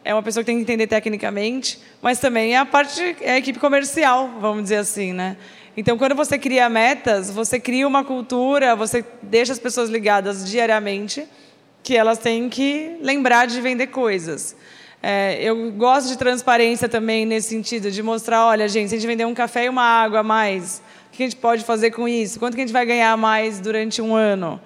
é 0.05 0.13
uma 0.13 0.23
pessoa 0.23 0.45
que 0.45 0.47
tem 0.47 0.57
que 0.57 0.63
entender 0.63 0.87
tecnicamente, 0.87 1.81
mas 2.03 2.19
também 2.19 2.55
é 2.55 2.59
a 2.59 2.67
parte, 2.67 3.17
é 3.23 3.33
a 3.33 3.39
equipe 3.39 3.59
comercial, 3.59 4.31
vamos 4.39 4.65
dizer 4.65 4.77
assim, 4.77 5.15
né? 5.15 5.39
Então, 5.77 5.97
quando 5.97 6.15
você 6.15 6.39
cria 6.39 6.69
metas, 6.69 7.31
você 7.31 7.59
cria 7.59 7.89
uma 7.89 8.05
cultura, 8.05 8.77
você 8.77 9.05
deixa 9.23 9.53
as 9.53 9.59
pessoas 9.59 9.89
ligadas 9.89 10.49
diariamente, 10.49 11.27
que 11.83 11.97
elas 11.97 12.19
têm 12.19 12.49
que 12.49 12.97
lembrar 13.01 13.47
de 13.47 13.61
vender 13.61 13.87
coisas. 13.87 14.55
É, 15.03 15.43
eu 15.43 15.73
gosto 15.73 16.09
de 16.09 16.17
transparência 16.17 16.89
também 16.89 17.25
nesse 17.25 17.49
sentido, 17.49 17.91
de 17.91 18.03
mostrar, 18.03 18.47
olha, 18.47 18.69
gente, 18.69 18.91
se 18.91 18.95
a 18.95 18.99
gente 18.99 19.07
vender 19.07 19.25
um 19.25 19.35
café 19.35 19.65
e 19.65 19.69
uma 19.69 19.83
água 19.83 20.21
a 20.21 20.23
mais, 20.23 20.83
o 21.09 21.17
que 21.17 21.23
a 21.23 21.27
gente 21.27 21.37
pode 21.37 21.65
fazer 21.65 21.91
com 21.91 22.07
isso? 22.07 22.39
Quanto 22.39 22.55
que 22.55 22.61
a 22.61 22.65
gente 22.65 22.73
vai 22.73 22.87
ganhar 22.87 23.17
mais 23.17 23.59
durante 23.59 24.01
um 24.01 24.15
ano? 24.15 24.61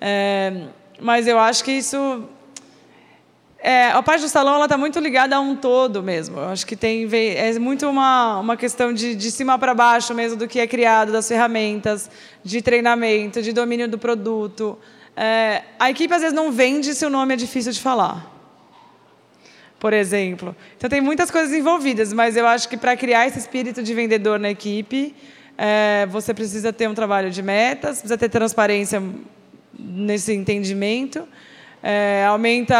É, 0.00 0.52
mas 0.98 1.28
eu 1.28 1.38
acho 1.38 1.62
que 1.62 1.70
isso 1.70 2.24
é, 3.66 3.90
a 3.90 4.00
parte 4.00 4.20
do 4.20 4.28
salão 4.28 4.62
está 4.62 4.78
muito 4.78 5.00
ligada 5.00 5.34
a 5.34 5.40
um 5.40 5.56
todo 5.56 6.00
mesmo. 6.00 6.38
Eu 6.38 6.50
acho 6.50 6.64
que 6.64 6.76
tem 6.76 7.08
é 7.12 7.58
muito 7.58 7.88
uma, 7.88 8.38
uma 8.38 8.56
questão 8.56 8.92
de, 8.92 9.16
de 9.16 9.28
cima 9.28 9.58
para 9.58 9.74
baixo 9.74 10.14
mesmo 10.14 10.38
do 10.38 10.46
que 10.46 10.60
é 10.60 10.68
criado, 10.68 11.10
das 11.10 11.26
ferramentas, 11.26 12.08
de 12.44 12.62
treinamento, 12.62 13.42
de 13.42 13.52
domínio 13.52 13.88
do 13.88 13.98
produto. 13.98 14.78
É, 15.16 15.64
a 15.80 15.90
equipe 15.90 16.14
às 16.14 16.20
vezes 16.20 16.32
não 16.32 16.52
vende 16.52 16.94
se 16.94 17.04
o 17.04 17.10
nome 17.10 17.34
é 17.34 17.36
difícil 17.36 17.72
de 17.72 17.80
falar. 17.80 18.32
Por 19.80 19.92
exemplo. 19.92 20.54
Então 20.76 20.88
tem 20.88 21.00
muitas 21.00 21.28
coisas 21.28 21.52
envolvidas, 21.52 22.12
mas 22.12 22.36
eu 22.36 22.46
acho 22.46 22.68
que 22.68 22.76
para 22.76 22.96
criar 22.96 23.26
esse 23.26 23.40
espírito 23.40 23.82
de 23.82 23.92
vendedor 23.92 24.38
na 24.38 24.48
equipe, 24.48 25.12
é, 25.58 26.06
você 26.06 26.32
precisa 26.32 26.72
ter 26.72 26.88
um 26.88 26.94
trabalho 26.94 27.32
de 27.32 27.42
metas, 27.42 27.98
precisa 27.98 28.16
ter 28.16 28.28
transparência 28.28 29.02
nesse 29.76 30.32
entendimento 30.32 31.26
é, 31.82 32.24
aumenta 32.26 32.76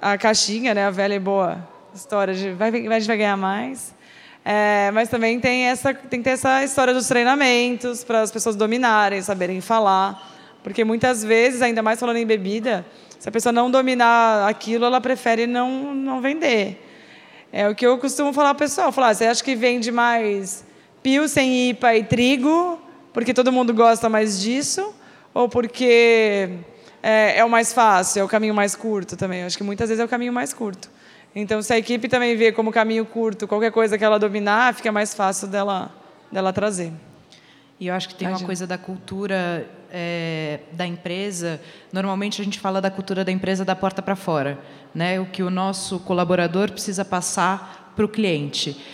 a 0.00 0.18
caixinha, 0.18 0.74
né, 0.74 0.86
a 0.86 0.90
velha 0.90 1.14
e 1.14 1.18
boa 1.18 1.66
história 1.94 2.34
de 2.34 2.52
vai, 2.52 2.68
a 2.68 2.72
gente 2.72 3.06
vai 3.06 3.16
ganhar 3.16 3.36
mais. 3.36 3.94
É, 4.44 4.90
mas 4.92 5.08
também 5.08 5.38
tem, 5.40 5.64
essa, 5.64 5.92
tem 5.92 6.20
que 6.20 6.24
ter 6.24 6.30
essa 6.30 6.64
história 6.64 6.94
dos 6.94 7.06
treinamentos 7.06 8.02
para 8.02 8.22
as 8.22 8.30
pessoas 8.30 8.56
dominarem, 8.56 9.20
saberem 9.20 9.60
falar. 9.60 10.36
Porque 10.62 10.84
muitas 10.84 11.22
vezes, 11.22 11.60
ainda 11.60 11.82
mais 11.82 12.00
falando 12.00 12.16
em 12.16 12.26
bebida, 12.26 12.84
Se 13.18 13.28
a 13.28 13.32
pessoa 13.32 13.52
não 13.52 13.70
dominar 13.70 14.48
aquilo, 14.48 14.84
ela 14.84 15.00
prefere 15.00 15.46
não, 15.46 15.94
não 15.94 16.20
vender. 16.20 16.84
É 17.52 17.68
o 17.68 17.74
que 17.74 17.84
eu 17.84 17.98
costumo 17.98 18.32
falar 18.32 18.50
ao 18.50 18.54
pessoal. 18.54 18.92
Falar, 18.92 19.14
você 19.14 19.26
acha 19.26 19.42
que 19.42 19.54
vende 19.56 19.90
mais 19.90 20.64
pilsen, 21.02 21.70
IPA 21.70 21.96
e 21.96 22.04
trigo, 22.04 22.78
porque 23.12 23.34
todo 23.34 23.50
mundo 23.50 23.74
gosta 23.74 24.08
mais 24.08 24.40
disso? 24.40 24.94
Ou 25.34 25.48
porque 25.48 26.48
é, 27.08 27.38
é 27.38 27.44
o 27.44 27.48
mais 27.48 27.72
fácil, 27.72 28.20
é 28.20 28.24
o 28.24 28.28
caminho 28.28 28.54
mais 28.54 28.76
curto 28.76 29.16
também? 29.16 29.40
Eu 29.40 29.46
acho 29.46 29.56
que 29.56 29.64
muitas 29.64 29.88
vezes 29.88 29.98
é 29.98 30.04
o 30.04 30.08
caminho 30.08 30.32
mais 30.32 30.52
curto. 30.52 30.90
Então, 31.34 31.62
se 31.62 31.72
a 31.72 31.78
equipe 31.78 32.06
também 32.06 32.36
vê 32.36 32.52
como 32.52 32.70
caminho 32.70 33.06
curto 33.06 33.48
qualquer 33.48 33.72
coisa 33.72 33.96
que 33.96 34.04
ela 34.04 34.18
dominar, 34.18 34.74
fica 34.74 34.92
mais 34.92 35.14
fácil 35.14 35.48
dela, 35.48 35.90
dela 36.30 36.52
trazer. 36.52 36.92
E 37.80 37.86
eu 37.86 37.94
acho 37.94 38.08
que 38.08 38.14
tem 38.14 38.28
uma 38.28 38.40
coisa 38.40 38.66
da 38.66 38.76
cultura 38.76 39.66
é, 39.90 40.60
da 40.72 40.86
empresa. 40.86 41.60
Normalmente 41.92 42.42
a 42.42 42.44
gente 42.44 42.60
fala 42.60 42.80
da 42.80 42.90
cultura 42.90 43.24
da 43.24 43.32
empresa 43.32 43.64
da 43.64 43.74
porta 43.74 44.02
para 44.02 44.16
fora, 44.16 44.58
né? 44.94 45.18
O 45.18 45.26
que 45.26 45.42
o 45.42 45.48
nosso 45.48 46.00
colaborador 46.00 46.70
precisa 46.72 47.04
passar 47.04 47.92
para 47.96 48.04
o 48.04 48.08
cliente. 48.08 48.84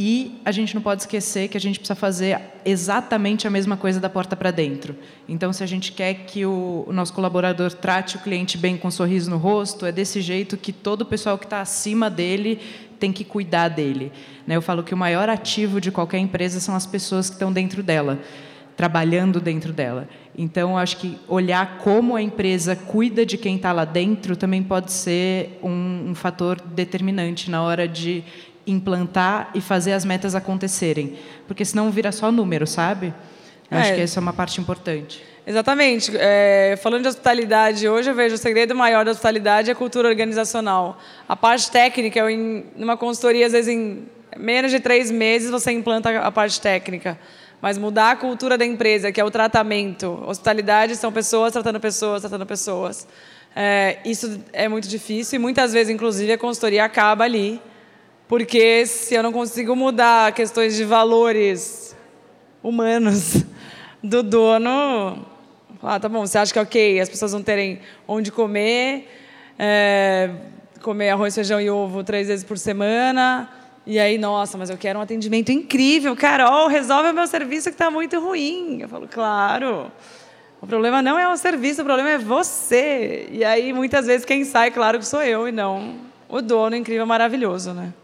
E 0.00 0.40
a 0.44 0.52
gente 0.52 0.76
não 0.76 0.80
pode 0.80 1.02
esquecer 1.02 1.48
que 1.48 1.56
a 1.56 1.60
gente 1.60 1.80
precisa 1.80 1.96
fazer 1.96 2.38
exatamente 2.64 3.48
a 3.48 3.50
mesma 3.50 3.76
coisa 3.76 3.98
da 3.98 4.08
porta 4.08 4.36
para 4.36 4.52
dentro. 4.52 4.94
Então, 5.28 5.52
se 5.52 5.64
a 5.64 5.66
gente 5.66 5.90
quer 5.90 6.14
que 6.14 6.46
o, 6.46 6.84
o, 6.86 6.92
nosso 6.92 7.12
colaborador 7.12 7.72
trate 7.72 8.14
o 8.14 8.20
cliente 8.20 8.56
bem 8.56 8.76
com 8.76 8.86
um 8.86 8.92
sorriso 8.92 9.28
no 9.28 9.38
rosto, 9.38 9.84
é 9.84 9.90
desse 9.90 10.20
jeito 10.20 10.56
que 10.56 10.72
todo 10.72 11.02
o 11.02 11.04
pessoal 11.04 11.36
que 11.36 11.46
está 11.46 11.60
acima 11.60 12.08
dele 12.08 12.60
tem 13.00 13.12
que 13.12 13.24
cuidar 13.24 13.66
dele. 13.66 14.12
Né? 14.46 14.54
Eu 14.54 14.62
falo 14.62 14.84
que 14.84 14.94
o 14.94 14.96
maior 14.96 15.28
ativo 15.28 15.80
de 15.80 15.90
qualquer 15.90 16.18
empresa 16.18 16.60
são 16.60 16.76
as 16.76 16.86
pessoas 16.86 17.28
que 17.28 17.34
estão 17.34 17.52
dentro 17.52 17.82
dela, 17.82 18.20
trabalhando 18.76 19.40
dentro 19.40 19.72
dela. 19.72 20.08
Então, 20.36 20.78
acho 20.78 20.98
que 20.98 21.18
olhar 21.26 21.78
como 21.78 22.14
a 22.14 22.22
empresa 22.22 22.76
cuida 22.76 23.26
de 23.26 23.36
quem 23.36 23.56
está 23.56 23.72
lá 23.72 23.84
dentro 23.84 24.36
também 24.36 24.62
pode 24.62 24.92
ser 24.92 25.58
um, 25.60 26.10
um 26.10 26.14
fator 26.14 26.60
determinante 26.60 27.50
na 27.50 27.60
hora 27.62 27.88
de 27.88 28.22
implantar 28.70 29.50
e 29.54 29.60
fazer 29.60 29.92
as 29.92 30.04
metas 30.04 30.34
acontecerem. 30.34 31.18
Porque 31.46 31.64
senão 31.64 31.90
vira 31.90 32.12
só 32.12 32.30
número, 32.30 32.66
sabe? 32.66 33.12
Eu 33.70 33.78
é. 33.78 33.80
Acho 33.80 33.94
que 33.94 34.00
essa 34.00 34.18
é 34.18 34.22
uma 34.22 34.32
parte 34.32 34.60
importante. 34.60 35.22
Exatamente. 35.46 36.12
É, 36.14 36.78
falando 36.82 37.02
de 37.02 37.08
hospitalidade, 37.08 37.88
hoje 37.88 38.10
eu 38.10 38.14
vejo 38.14 38.34
o 38.34 38.38
segredo 38.38 38.74
maior 38.74 39.04
da 39.04 39.10
hospitalidade 39.10 39.70
é 39.70 39.72
a 39.72 39.76
cultura 39.76 40.08
organizacional. 40.08 40.98
A 41.26 41.34
parte 41.34 41.70
técnica, 41.70 42.18
eu, 42.18 42.28
em 42.28 42.66
uma 42.76 42.96
consultoria, 42.96 43.46
às 43.46 43.52
vezes 43.52 43.74
em 43.74 44.06
menos 44.36 44.70
de 44.70 44.78
três 44.78 45.10
meses 45.10 45.50
você 45.50 45.72
implanta 45.72 46.18
a 46.18 46.30
parte 46.30 46.60
técnica. 46.60 47.18
Mas 47.60 47.76
mudar 47.76 48.12
a 48.12 48.16
cultura 48.16 48.56
da 48.56 48.64
empresa, 48.64 49.10
que 49.10 49.20
é 49.20 49.24
o 49.24 49.30
tratamento. 49.30 50.22
Hospitalidade 50.26 50.94
são 50.96 51.10
pessoas 51.10 51.52
tratando 51.52 51.80
pessoas, 51.80 52.20
tratando 52.20 52.46
pessoas. 52.46 53.08
É, 53.56 53.98
isso 54.04 54.40
é 54.52 54.68
muito 54.68 54.86
difícil 54.86 55.36
e 55.36 55.38
muitas 55.38 55.72
vezes, 55.72 55.92
inclusive, 55.92 56.30
a 56.32 56.38
consultoria 56.38 56.84
acaba 56.84 57.24
ali 57.24 57.60
porque 58.28 58.84
se 58.84 59.14
eu 59.14 59.22
não 59.22 59.32
consigo 59.32 59.74
mudar 59.74 60.32
questões 60.32 60.76
de 60.76 60.84
valores 60.84 61.96
humanos 62.62 63.44
do 64.04 64.22
dono, 64.22 65.26
ah, 65.82 65.98
tá 65.98 66.08
bom, 66.08 66.26
você 66.26 66.36
acha 66.36 66.52
que 66.52 66.58
é 66.58 66.62
ok 66.62 67.00
as 67.00 67.08
pessoas 67.08 67.32
vão 67.32 67.42
terem 67.42 67.80
onde 68.06 68.30
comer, 68.30 69.08
é, 69.58 70.30
comer 70.82 71.08
arroz, 71.10 71.34
feijão 71.34 71.58
e 71.58 71.70
ovo 71.70 72.04
três 72.04 72.28
vezes 72.28 72.44
por 72.44 72.58
semana, 72.58 73.50
e 73.86 73.98
aí, 73.98 74.18
nossa, 74.18 74.58
mas 74.58 74.68
eu 74.68 74.76
quero 74.76 74.98
um 74.98 75.02
atendimento 75.02 75.50
incrível. 75.50 76.14
Carol, 76.14 76.68
resolve 76.68 77.08
o 77.08 77.14
meu 77.14 77.26
serviço 77.26 77.70
que 77.70 77.74
está 77.74 77.90
muito 77.90 78.20
ruim. 78.20 78.82
Eu 78.82 78.88
falo, 78.88 79.08
claro. 79.08 79.90
O 80.60 80.66
problema 80.66 81.00
não 81.00 81.18
é 81.18 81.26
o 81.26 81.34
serviço, 81.38 81.80
o 81.80 81.84
problema 81.86 82.10
é 82.10 82.18
você. 82.18 83.26
E 83.32 83.42
aí, 83.42 83.72
muitas 83.72 84.04
vezes, 84.04 84.26
quem 84.26 84.44
sai, 84.44 84.70
claro 84.70 84.98
que 84.98 85.06
sou 85.06 85.22
eu 85.22 85.48
e 85.48 85.52
não 85.52 86.00
o 86.28 86.42
dono 86.42 86.76
incrível, 86.76 87.06
maravilhoso, 87.06 87.72
né? 87.72 87.94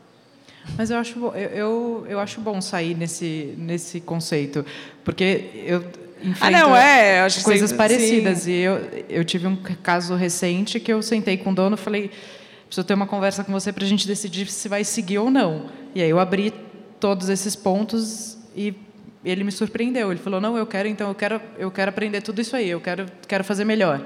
Mas 0.76 0.90
eu 0.90 0.98
acho, 0.98 1.18
eu, 1.18 1.34
eu, 1.34 2.06
eu 2.08 2.20
acho 2.20 2.40
bom 2.40 2.60
sair 2.60 2.94
nesse, 2.94 3.54
nesse 3.58 4.00
conceito, 4.00 4.64
porque 5.04 5.50
eu 5.66 5.84
ah, 6.40 6.50
não, 6.50 6.74
é, 6.74 7.20
acho 7.20 7.42
coisas 7.42 7.72
parecidas. 7.72 8.40
Sim. 8.40 8.52
E 8.52 8.60
eu, 8.60 8.80
eu 9.08 9.24
tive 9.24 9.46
um 9.46 9.56
caso 9.56 10.14
recente 10.14 10.80
que 10.80 10.92
eu 10.92 11.02
sentei 11.02 11.36
com 11.36 11.50
o 11.50 11.54
dono 11.54 11.76
e 11.76 11.78
falei, 11.78 12.10
preciso 12.66 12.86
ter 12.86 12.94
uma 12.94 13.06
conversa 13.06 13.44
com 13.44 13.52
você 13.52 13.72
para 13.72 13.84
a 13.84 13.86
gente 13.86 14.06
decidir 14.06 14.46
se 14.46 14.68
vai 14.68 14.84
seguir 14.84 15.18
ou 15.18 15.30
não. 15.30 15.66
E 15.94 16.02
aí 16.02 16.08
eu 16.08 16.18
abri 16.18 16.52
todos 16.98 17.28
esses 17.28 17.54
pontos 17.54 18.38
e 18.56 18.74
ele 19.24 19.44
me 19.44 19.52
surpreendeu. 19.52 20.10
Ele 20.10 20.20
falou, 20.20 20.40
não, 20.40 20.56
eu 20.56 20.66
quero, 20.66 20.88
então, 20.88 21.08
eu 21.08 21.14
quero, 21.14 21.40
eu 21.58 21.70
quero 21.70 21.90
aprender 21.90 22.22
tudo 22.22 22.40
isso 22.40 22.56
aí, 22.56 22.70
eu 22.70 22.80
quero, 22.80 23.06
quero 23.28 23.44
fazer 23.44 23.64
melhor. 23.64 24.04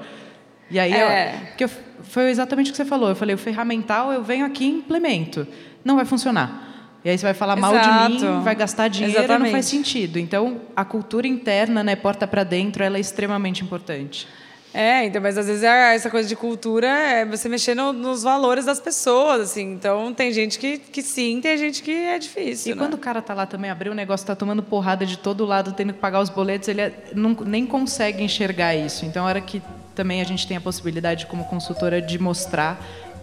E 0.69 0.77
aí, 0.77 0.93
é. 0.93 1.53
eu, 1.57 1.69
foi 2.03 2.29
exatamente 2.29 2.69
o 2.69 2.71
que 2.71 2.77
você 2.77 2.85
falou. 2.85 3.09
Eu 3.09 3.15
falei, 3.15 3.33
o 3.33 3.37
ferramental, 3.37 4.11
eu 4.11 4.23
venho 4.23 4.45
aqui 4.45 4.65
e 4.65 4.69
implemento 4.69 5.47
não 5.83 5.95
vai 5.95 6.05
funcionar. 6.05 6.67
E 7.03 7.09
aí 7.09 7.17
você 7.17 7.25
vai 7.25 7.33
falar 7.33 7.57
Exato. 7.57 7.89
mal 7.89 8.09
de 8.09 8.23
mim, 8.25 8.41
vai 8.41 8.55
gastar 8.55 8.87
dinheiro, 8.89 9.19
Exatamente. 9.19 9.43
não 9.45 9.51
faz 9.51 9.65
sentido. 9.65 10.19
Então, 10.19 10.59
a 10.75 10.83
cultura 10.83 11.27
interna, 11.27 11.83
né, 11.83 11.95
porta 11.95 12.27
para 12.27 12.43
dentro, 12.43 12.83
ela 12.83 12.97
é 12.97 12.99
extremamente 12.99 13.63
importante. 13.63 14.27
É, 14.71 15.05
então, 15.05 15.19
mas 15.19 15.35
às 15.35 15.47
vezes 15.47 15.63
é 15.63 15.95
essa 15.95 16.11
coisa 16.11 16.29
de 16.29 16.35
cultura 16.35 16.87
é 16.87 17.25
você 17.25 17.49
mexer 17.49 17.73
no, 17.73 17.91
nos 17.91 18.21
valores 18.21 18.65
das 18.65 18.79
pessoas, 18.79 19.41
assim. 19.41 19.71
Então, 19.71 20.13
tem 20.13 20.31
gente 20.31 20.59
que, 20.59 20.77
que 20.77 21.01
sim, 21.01 21.41
tem 21.41 21.57
gente 21.57 21.81
que 21.81 21.91
é 21.91 22.19
difícil. 22.19 22.73
E 22.73 22.75
né? 22.75 22.79
quando 22.79 22.93
o 22.93 22.97
cara 22.97 23.21
tá 23.21 23.33
lá 23.33 23.47
também, 23.47 23.71
abriu 23.71 23.93
o 23.93 23.95
negócio, 23.95 24.27
tá 24.27 24.35
tomando 24.35 24.61
porrada 24.61 25.05
de 25.05 25.17
todo 25.17 25.43
lado, 25.43 25.71
tendo 25.71 25.93
que 25.93 25.99
pagar 25.99 26.19
os 26.19 26.29
boletos, 26.29 26.67
ele 26.67 26.81
é, 26.81 26.93
não, 27.15 27.31
nem 27.45 27.65
consegue 27.65 28.23
enxergar 28.23 28.75
isso. 28.75 29.05
Então, 29.05 29.25
a 29.25 29.29
hora 29.29 29.41
que 29.41 29.59
também 29.95 30.21
a 30.21 30.23
gente 30.23 30.47
tem 30.47 30.55
a 30.55 30.61
possibilidade, 30.61 31.25
como 31.25 31.45
consultora, 31.45 31.99
de 31.99 32.19
mostrar 32.19 32.79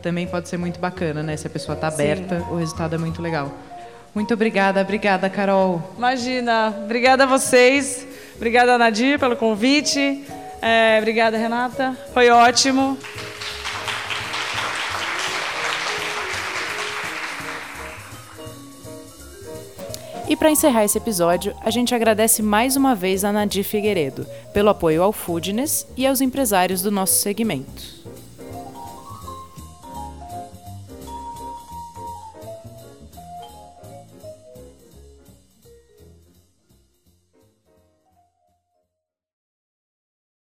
também 0.07 0.25
pode 0.25 0.49
ser 0.49 0.57
muito 0.57 0.79
bacana, 0.79 1.21
né? 1.21 1.37
Se 1.37 1.49
a 1.49 1.51
pessoa 1.51 1.75
está 1.75 1.89
aberta, 1.89 2.39
Sim. 2.39 2.47
o 2.53 2.55
resultado 2.55 2.95
é 2.95 2.99
muito 2.99 3.21
legal. 3.21 3.51
Muito 4.15 4.33
obrigada, 4.33 4.81
obrigada, 4.81 5.29
Carol. 5.29 5.83
Imagina, 5.99 6.73
obrigada 6.85 7.25
a 7.25 7.27
vocês, 7.27 8.07
obrigada, 8.37 8.79
Nadir, 8.79 9.19
pelo 9.19 9.35
convite. 9.35 10.25
É, 10.63 10.97
obrigada, 11.01 11.37
Renata, 11.37 11.99
foi 12.15 12.31
ótimo. 12.31 12.97
E 20.29 20.37
para 20.37 20.53
encerrar 20.53 20.85
esse 20.85 20.99
episódio, 20.99 21.53
a 21.65 21.71
gente 21.71 21.93
agradece 21.97 22.45
mais 22.45 22.77
uma 22.77 22.95
vez 22.95 23.25
a 23.25 23.33
Nadir 23.33 23.65
Figueiredo 23.65 24.25
pelo 24.55 24.69
apoio 24.69 25.03
ao 25.03 25.13
Foodness 25.13 25.85
e 25.97 26.07
aos 26.07 26.21
empresários 26.21 26.81
do 26.81 26.93
nosso 26.93 27.15
segmento. 27.15 27.96